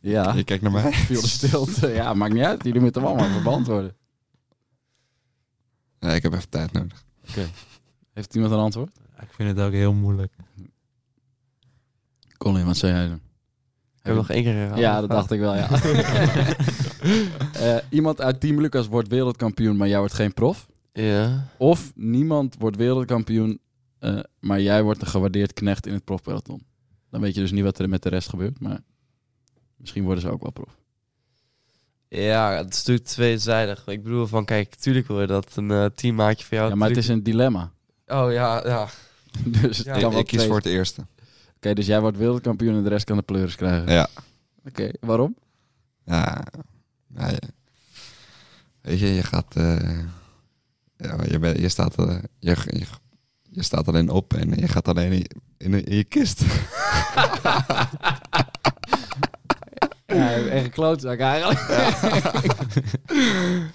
Ja, 0.00 0.32
Je 0.32 0.44
kijkt 0.44 0.62
naar 0.62 0.72
mij. 0.72 0.92
viel 1.10 1.20
de 1.20 1.28
stilte. 1.28 1.88
Ja, 1.88 2.14
maakt 2.14 2.32
niet 2.32 2.42
uit. 2.42 2.64
Jullie 2.64 2.80
moeten 2.80 3.02
hem 3.02 3.10
allemaal 3.10 3.28
even 3.28 3.42
beantwoorden. 3.42 3.96
Ja, 5.98 6.08
ik 6.08 6.22
heb 6.22 6.32
even 6.32 6.48
tijd 6.48 6.72
nodig. 6.72 7.04
Heeft 8.12 8.34
iemand 8.34 8.52
een 8.52 8.58
antwoord? 8.58 8.98
Ik 9.20 9.32
vind 9.32 9.56
het 9.56 9.66
ook 9.66 9.72
heel 9.72 9.92
moeilijk. 9.92 10.32
Colin, 12.38 12.66
wat 12.66 12.76
zei 12.76 12.92
jij 12.92 13.08
dan? 13.08 13.20
ik 13.98 14.04
heb 14.04 14.14
nog 14.14 14.30
één 14.30 14.42
keer 14.42 14.54
herhaald. 14.54 14.78
Ja, 14.80 15.00
dat 15.00 15.10
dacht 15.10 15.30
ik 15.30 15.40
wel, 15.40 15.54
ja. 15.54 15.68
Eh, 17.52 17.76
iemand 17.90 18.20
uit 18.20 18.40
Team 18.40 18.60
Lucas 18.60 18.86
wordt 18.86 19.08
wereldkampioen, 19.08 19.76
maar 19.76 19.88
jij 19.88 19.98
wordt 19.98 20.14
geen 20.14 20.34
prof. 20.34 20.68
Ja. 21.02 21.48
Of 21.58 21.92
niemand 21.94 22.54
wordt 22.58 22.76
wereldkampioen, 22.76 23.60
eh, 23.98 24.18
maar 24.40 24.60
jij 24.60 24.82
wordt 24.82 25.00
een 25.00 25.06
gewaardeerd 25.06 25.52
knecht 25.52 25.86
in 25.86 25.92
het 25.92 26.04
profpeloton. 26.04 26.62
Dan 27.10 27.20
weet 27.20 27.34
je 27.34 27.40
dus 27.40 27.50
niet 27.50 27.64
wat 27.64 27.78
er 27.78 27.88
met 27.88 28.02
de 28.02 28.08
rest 28.08 28.28
gebeurt, 28.28 28.60
maar 28.60 28.80
misschien 29.76 30.04
worden 30.04 30.22
ze 30.22 30.30
ook 30.30 30.42
wel 30.42 30.50
prof. 30.50 30.76
Ja, 32.08 32.56
het 32.56 32.72
is 32.72 32.78
natuurlijk 32.78 33.06
tweezijdig. 33.06 33.86
Ik 33.86 34.02
bedoel 34.02 34.26
van, 34.26 34.44
kijk, 34.44 34.74
tuurlijk 34.74 35.06
wil 35.06 35.20
je 35.20 35.26
dat 35.26 35.56
een 35.56 35.70
eh, 35.70 35.84
teammaatje 35.84 36.46
voor 36.46 36.56
jou... 36.56 36.68
Ja, 36.70 36.74
maar 36.76 36.88
het 36.88 36.96
is 36.98 37.08
een 37.08 37.22
dilemma. 37.22 37.72
Oh 38.06 38.32
ja, 38.32 38.66
ja. 38.66 38.88
Dus 39.60 39.76
het 39.78 39.86
Ja, 39.86 39.98
kan 39.98 40.12
Ik, 40.16 40.26
kies 40.26 40.36
twee- 40.36 40.46
voor 40.46 40.56
het 40.56 40.66
eerste. 40.66 41.06
Oké, 41.56 41.74
dus 41.74 41.86
jij 41.86 42.00
wordt 42.00 42.16
wereldkampioen 42.16 42.74
en 42.74 42.82
de 42.82 42.88
rest 42.88 43.04
kan 43.04 43.16
de 43.16 43.22
pleuris 43.22 43.54
krijgen. 43.56 43.92
Ja. 43.92 44.08
Oké, 44.64 44.90
waarom? 45.00 45.36
Ja, 46.04 46.44
ja, 47.16 47.28
ja. 47.30 47.38
Weet 48.80 48.98
je, 48.98 49.06
je 49.06 49.22
gaat... 49.22 49.56
eh, 49.56 49.98
ja, 50.98 51.16
je, 51.28 51.38
bent- 51.38 51.58
je, 51.58 51.68
staat, 51.68 51.94
eh, 51.98 52.18
je, 52.38 52.56
je, 52.66 52.86
je 53.50 53.62
staat 53.62 53.88
alleen 53.88 54.10
op 54.10 54.34
en 54.34 54.54
je 54.60 54.68
gaat 54.68 54.88
alleen 54.88 55.12
in, 55.12 55.26
in, 55.56 55.84
in 55.84 55.96
je 55.96 56.04
kist. 56.04 56.42
Ja, 60.06 60.30
echt 60.36 60.64
een 60.64 60.70
klootzak 60.70 61.18
eigenlijk. 61.18 61.58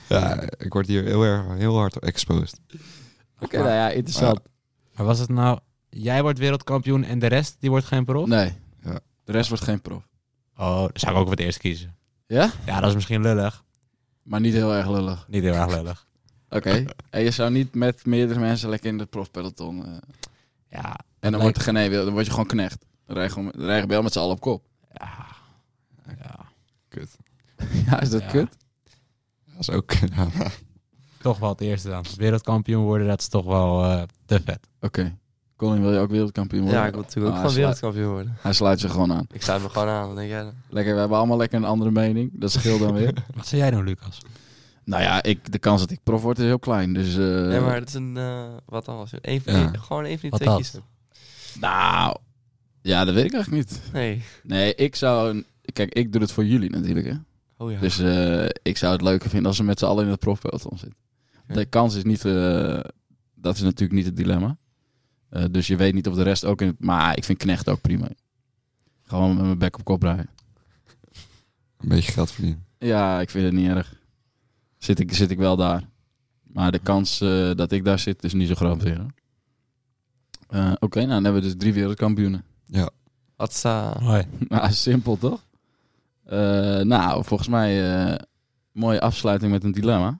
ja, 0.07 0.41
ik 0.57 0.73
word 0.73 0.87
hier 0.87 1.03
heel 1.03 1.23
erg 1.23 1.57
heel 1.57 1.75
hard 1.77 1.99
exposed. 1.99 2.59
Oké, 3.39 3.57
nou 3.57 3.69
ja, 3.69 3.89
interessant. 3.89 4.39
Maar 4.95 5.05
was 5.05 5.19
het 5.19 5.29
nou, 5.29 5.59
jij 5.89 6.21
wordt 6.21 6.39
wereldkampioen 6.39 7.03
en 7.03 7.19
de 7.19 7.27
rest, 7.27 7.55
die 7.59 7.69
wordt 7.69 7.85
geen 7.85 8.05
prof? 8.05 8.27
Nee, 8.27 8.53
Ja. 8.83 8.99
de 9.23 9.31
rest 9.31 9.49
wordt 9.49 9.63
geen 9.63 9.81
prof. 9.81 10.07
Oh, 10.57 10.77
dan 10.77 10.89
zou 10.93 11.11
ik 11.11 11.17
ook 11.17 11.23
voor 11.27 11.35
het 11.35 11.45
eerst 11.45 11.57
kiezen. 11.57 11.95
Ja? 12.27 12.51
Ja, 12.65 12.79
dat 12.79 12.89
is 12.89 12.95
misschien 12.95 13.21
lullig. 13.21 13.63
Maar 14.23 14.39
niet 14.39 14.53
heel 14.53 14.73
erg 14.73 14.89
lullig. 14.89 15.25
Niet 15.29 15.43
heel 15.43 15.53
erg 15.53 15.75
lullig. 15.75 16.07
Oké. 16.53 16.85
En 17.09 17.21
je 17.23 17.31
zou 17.31 17.51
niet 17.51 17.75
met 17.75 18.05
meerdere 18.05 18.39
mensen 18.39 18.69
lekker 18.69 18.89
in 18.89 18.99
het 18.99 19.09
profpeloton... 19.09 19.85
eh, 19.85 19.91
Ja, 20.69 20.95
en 21.19 21.31
dan, 21.31 21.41
wordt 21.41 21.57
er 21.57 21.63
geen, 21.63 21.73
nee, 21.73 21.89
dan 21.89 22.09
word 22.13 22.25
je 22.25 22.31
gewoon 22.31 22.45
knecht. 22.47 22.85
Dan 23.05 23.15
rij 23.15 23.25
je, 23.25 23.31
gewoon, 23.31 23.51
dan 23.55 23.65
rij 23.65 23.79
je 23.81 23.87
wel 23.87 24.01
met 24.01 24.13
z'n 24.13 24.19
allen 24.19 24.31
op 24.35 24.39
kop. 24.41 24.63
Ja. 24.93 25.25
ja. 26.19 26.39
Kut. 26.89 27.15
Ja, 27.89 27.99
is 28.01 28.09
dat 28.09 28.21
Ja. 28.21 28.27
kut? 28.27 28.57
Dat 29.45 29.59
is 29.59 29.69
ook... 29.69 29.91
Toch 31.21 31.39
wel 31.39 31.49
het 31.49 31.61
eerste 31.61 31.89
dan. 31.89 32.05
Wereldkampioen 32.17 32.83
worden, 32.83 33.07
dat 33.07 33.19
is 33.19 33.27
toch 33.27 33.45
wel 33.45 33.83
eh, 33.83 34.03
te 34.25 34.41
vet. 34.45 34.67
Oké. 34.81 35.17
Colin, 35.57 35.81
wil 35.81 35.93
je 35.93 35.99
ook 35.99 36.09
wereldkampioen 36.09 36.61
worden? 36.61 36.79
Ja, 36.79 36.85
ik 36.87 36.93
wil 36.93 37.01
natuurlijk 37.01 37.27
ook 37.27 37.33
Ah, 37.33 37.39
gewoon 37.47 37.55
wereldkampioen 37.55 38.11
worden. 38.11 38.35
Hij 38.39 38.53
sluit 38.53 38.79
zich 38.79 38.91
gewoon 38.91 39.13
aan. 39.13 39.27
Ik 39.31 39.41
sluit 39.41 39.61
me 39.61 39.69
gewoon 39.69 39.87
aan, 39.87 40.05
dan 40.07 40.15
denk 40.15 40.29
jij 40.29 40.43
dan? 40.43 40.53
Lekker, 40.69 40.93
we 40.93 40.99
hebben 40.99 41.17
allemaal 41.17 41.37
lekker 41.37 41.57
een 41.57 41.63
andere 41.65 41.91
mening. 41.91 42.29
Dat 42.33 42.51
scheelt 42.51 42.79
dan 42.79 42.93
weer. 42.93 43.13
Wat 43.35 43.47
zou 43.47 43.61
jij 43.61 43.71
doen, 43.71 43.83
Lucas? 43.83 44.21
Nou 44.85 45.03
ja, 45.03 45.23
ik, 45.23 45.51
de 45.51 45.59
kans 45.59 45.81
dat 45.81 45.91
ik 45.91 45.99
prof 46.03 46.21
word 46.21 46.39
is 46.39 46.45
heel 46.45 46.59
klein. 46.59 46.93
Dus, 46.93 47.11
eh, 47.17 47.23
nee, 47.47 47.59
maar 47.59 47.75
het 47.75 47.87
is 47.87 47.93
een... 47.93 48.17
eh, 48.17 48.53
wat 48.65 48.85
dan? 48.85 49.07
Ja. 49.11 49.19
die- 49.21 49.41
gewoon 49.79 50.03
een 50.05 50.19
van 50.19 50.29
die 50.29 50.29
Wat 50.29 50.39
twee 50.39 50.47
dat? 50.53 50.57
kiezen. 50.57 50.83
Nou, 51.59 52.17
ja, 52.81 53.05
dat 53.05 53.13
weet 53.13 53.25
ik 53.25 53.33
eigenlijk 53.33 53.69
niet. 53.69 53.81
Nee. 53.93 54.23
Nee, 54.43 54.75
ik 54.75 54.95
zou... 54.95 55.29
een- 55.29 55.45
Kijk, 55.73 55.93
ik 55.93 56.11
doe 56.11 56.21
het 56.21 56.31
voor 56.31 56.45
jullie 56.45 56.69
natuurlijk, 56.69 57.05
hè. 57.07 57.13
Oh 57.57 57.71
ja. 57.71 57.79
Dus 57.79 57.99
eh, 57.99 58.45
ik 58.61 58.77
zou 58.77 58.91
het 58.93 59.01
leuker 59.01 59.29
vinden 59.29 59.47
als 59.47 59.55
ze 59.57 59.63
met 59.63 59.79
z'n 59.79 59.85
allen 59.85 60.03
in 60.05 60.11
het 60.11 60.19
profpeloton 60.19 60.77
zitten. 60.77 60.97
Ja. 61.47 61.53
De 61.53 61.65
kans 61.65 61.95
is 61.95 62.03
niet... 62.03 62.25
eh, 62.25 62.79
dat 63.35 63.55
is 63.55 63.61
natuurlijk 63.61 63.91
niet 63.91 64.05
het 64.05 64.15
dilemma. 64.17 64.57
Eh, 65.29 65.43
dus 65.51 65.67
je 65.67 65.75
weet 65.75 65.93
niet 65.93 66.07
of 66.07 66.15
de 66.15 66.23
rest 66.23 66.45
ook 66.45 66.61
in 66.61 66.67
het... 66.67 66.79
Maar 66.79 67.17
ik 67.17 67.23
vind 67.23 67.37
Knecht 67.37 67.69
ook 67.69 67.81
prima. 67.81 68.07
Gewoon 69.03 69.35
met 69.35 69.45
mijn 69.45 69.57
bek 69.57 69.77
op 69.77 69.83
kop 69.83 70.01
rijden. 70.01 70.29
Een 71.77 71.87
beetje 71.89 72.11
geld 72.11 72.31
verdienen. 72.31 72.65
Ja, 72.77 73.21
ik 73.21 73.29
vind 73.29 73.45
het 73.45 73.53
niet 73.53 73.67
erg. 73.69 73.93
Zit 74.83 74.99
ik, 74.99 75.13
zit 75.13 75.31
ik 75.31 75.37
wel 75.37 75.55
daar. 75.55 75.89
Maar 76.43 76.71
de 76.71 76.79
kans 76.79 77.21
eh, 77.21 77.51
dat 77.55 77.71
ik 77.71 77.83
daar 77.85 77.99
zit 77.99 78.23
is 78.23 78.33
niet 78.33 78.47
zo 78.47 78.55
groot 78.55 78.83
weer. 78.83 79.05
Eh, 80.49 80.71
Oké, 80.79 80.97
nou 80.99 81.09
dan 81.09 81.23
hebben 81.23 81.41
we 81.41 81.47
dus 81.47 81.57
drie 81.57 81.73
wereldkampioenen. 81.73 82.43
Hatsa. 83.35 83.99
Hoi. 83.99 84.23
Nou, 84.47 84.71
simpel 84.87 85.17
toch? 85.17 85.45
Eh, 86.25 86.79
nou, 86.79 87.23
volgens 87.23 87.49
mij 87.49 87.93
eh 88.11 88.19
mooie 88.71 89.01
afsluiting 89.01 89.51
met 89.51 89.63
een 89.63 89.71
dilemma. 89.71 90.19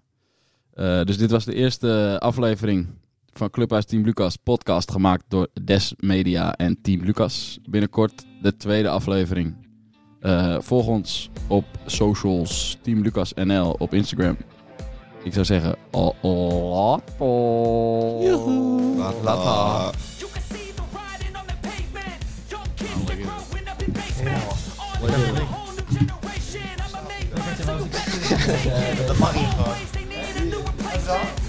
Eh, 0.74 1.04
dus 1.04 1.18
dit 1.18 1.32
was 1.32 1.46
de 1.46 1.54
eerste 1.54 2.18
aflevering 2.20 2.88
van 3.34 3.50
Clubhuis 3.50 3.86
Team 3.86 4.04
Lucas 4.04 4.36
podcast 4.36 4.92
gemaakt 4.92 5.24
door 5.28 5.48
Des 5.64 5.94
Media 5.98 6.56
en 6.56 6.82
Team 6.82 7.02
Lucas. 7.04 7.60
Binnenkort 7.70 8.26
de 8.42 8.58
tweede 8.58 8.90
aflevering. 8.90 9.56
Eh, 10.20 10.60
volg 10.60 10.88
ons 10.88 11.30
op 11.48 11.66
socials 11.86 12.78
Team 12.82 13.02
Lucas 13.02 13.34
NL 13.34 13.72
op 13.72 13.94
Instagram. 13.94 14.38
Ik 15.24 15.34
zou 15.34 15.46
zeggen, 15.46 15.76
oh, 15.92 16.14
oh, 16.22 16.98
oh. 17.18 18.24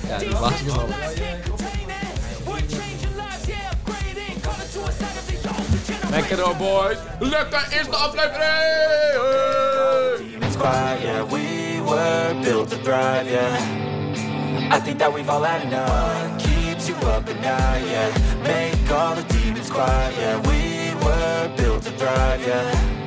Ja, 0.08 0.18
dat 0.18 0.40
mag 0.40 0.56
the 0.56 0.70
older 0.70 0.94
generation. 1.04 1.42
Lekker 6.10 6.40
hoor, 6.40 6.56
boys. 6.56 6.98
Lekker 7.18 7.66
eerste 7.70 7.96
aflevering. 7.96 8.94
Were 11.86 12.42
built 12.42 12.70
to 12.70 12.76
thrive, 12.76 13.30
yeah. 13.30 14.68
I 14.70 14.80
think 14.80 14.98
that 14.98 15.12
we've 15.12 15.28
all 15.28 15.42
had 15.42 15.66
enough. 15.66 16.32
What 16.32 16.40
Keeps 16.40 16.88
you 16.88 16.94
up 17.08 17.28
at 17.28 17.36
night, 17.40 17.84
yeah. 17.86 18.42
Make 18.42 18.90
all 18.90 19.14
the 19.14 19.22
demons 19.24 19.70
quiet, 19.70 20.14
yeah. 20.16 20.36
We 20.48 20.94
were 21.04 21.56
built 21.56 21.82
to 21.84 21.90
thrive, 21.90 22.40
yeah. 22.40 23.03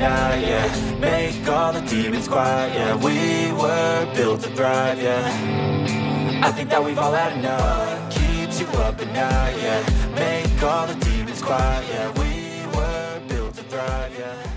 now, 0.00 0.34
yeah. 0.34 0.98
Make 0.98 1.46
all 1.46 1.72
the 1.72 1.82
demons 1.82 2.26
quiet, 2.26 2.74
yeah. 2.74 2.96
We 2.96 3.52
were 3.52 4.12
built 4.14 4.40
to 4.42 4.50
thrive, 4.56 5.00
yeah. 5.00 6.40
I 6.42 6.50
think 6.52 6.70
that 6.70 6.82
we've 6.82 6.98
all 6.98 7.12
had 7.12 7.38
enough. 7.38 8.10
Keeps 8.10 8.60
you 8.60 8.66
up 8.80 9.00
at 9.00 9.12
night, 9.12 9.56
yeah. 9.62 9.82
Make 10.14 10.62
all 10.62 10.86
the 10.86 10.94
demons 11.04 11.42
quiet, 11.42 11.84
yeah. 11.88 12.08
We 12.18 12.66
were 12.76 13.20
built 13.28 13.54
to 13.54 13.62
thrive, 13.64 14.12
yeah. 14.18 14.49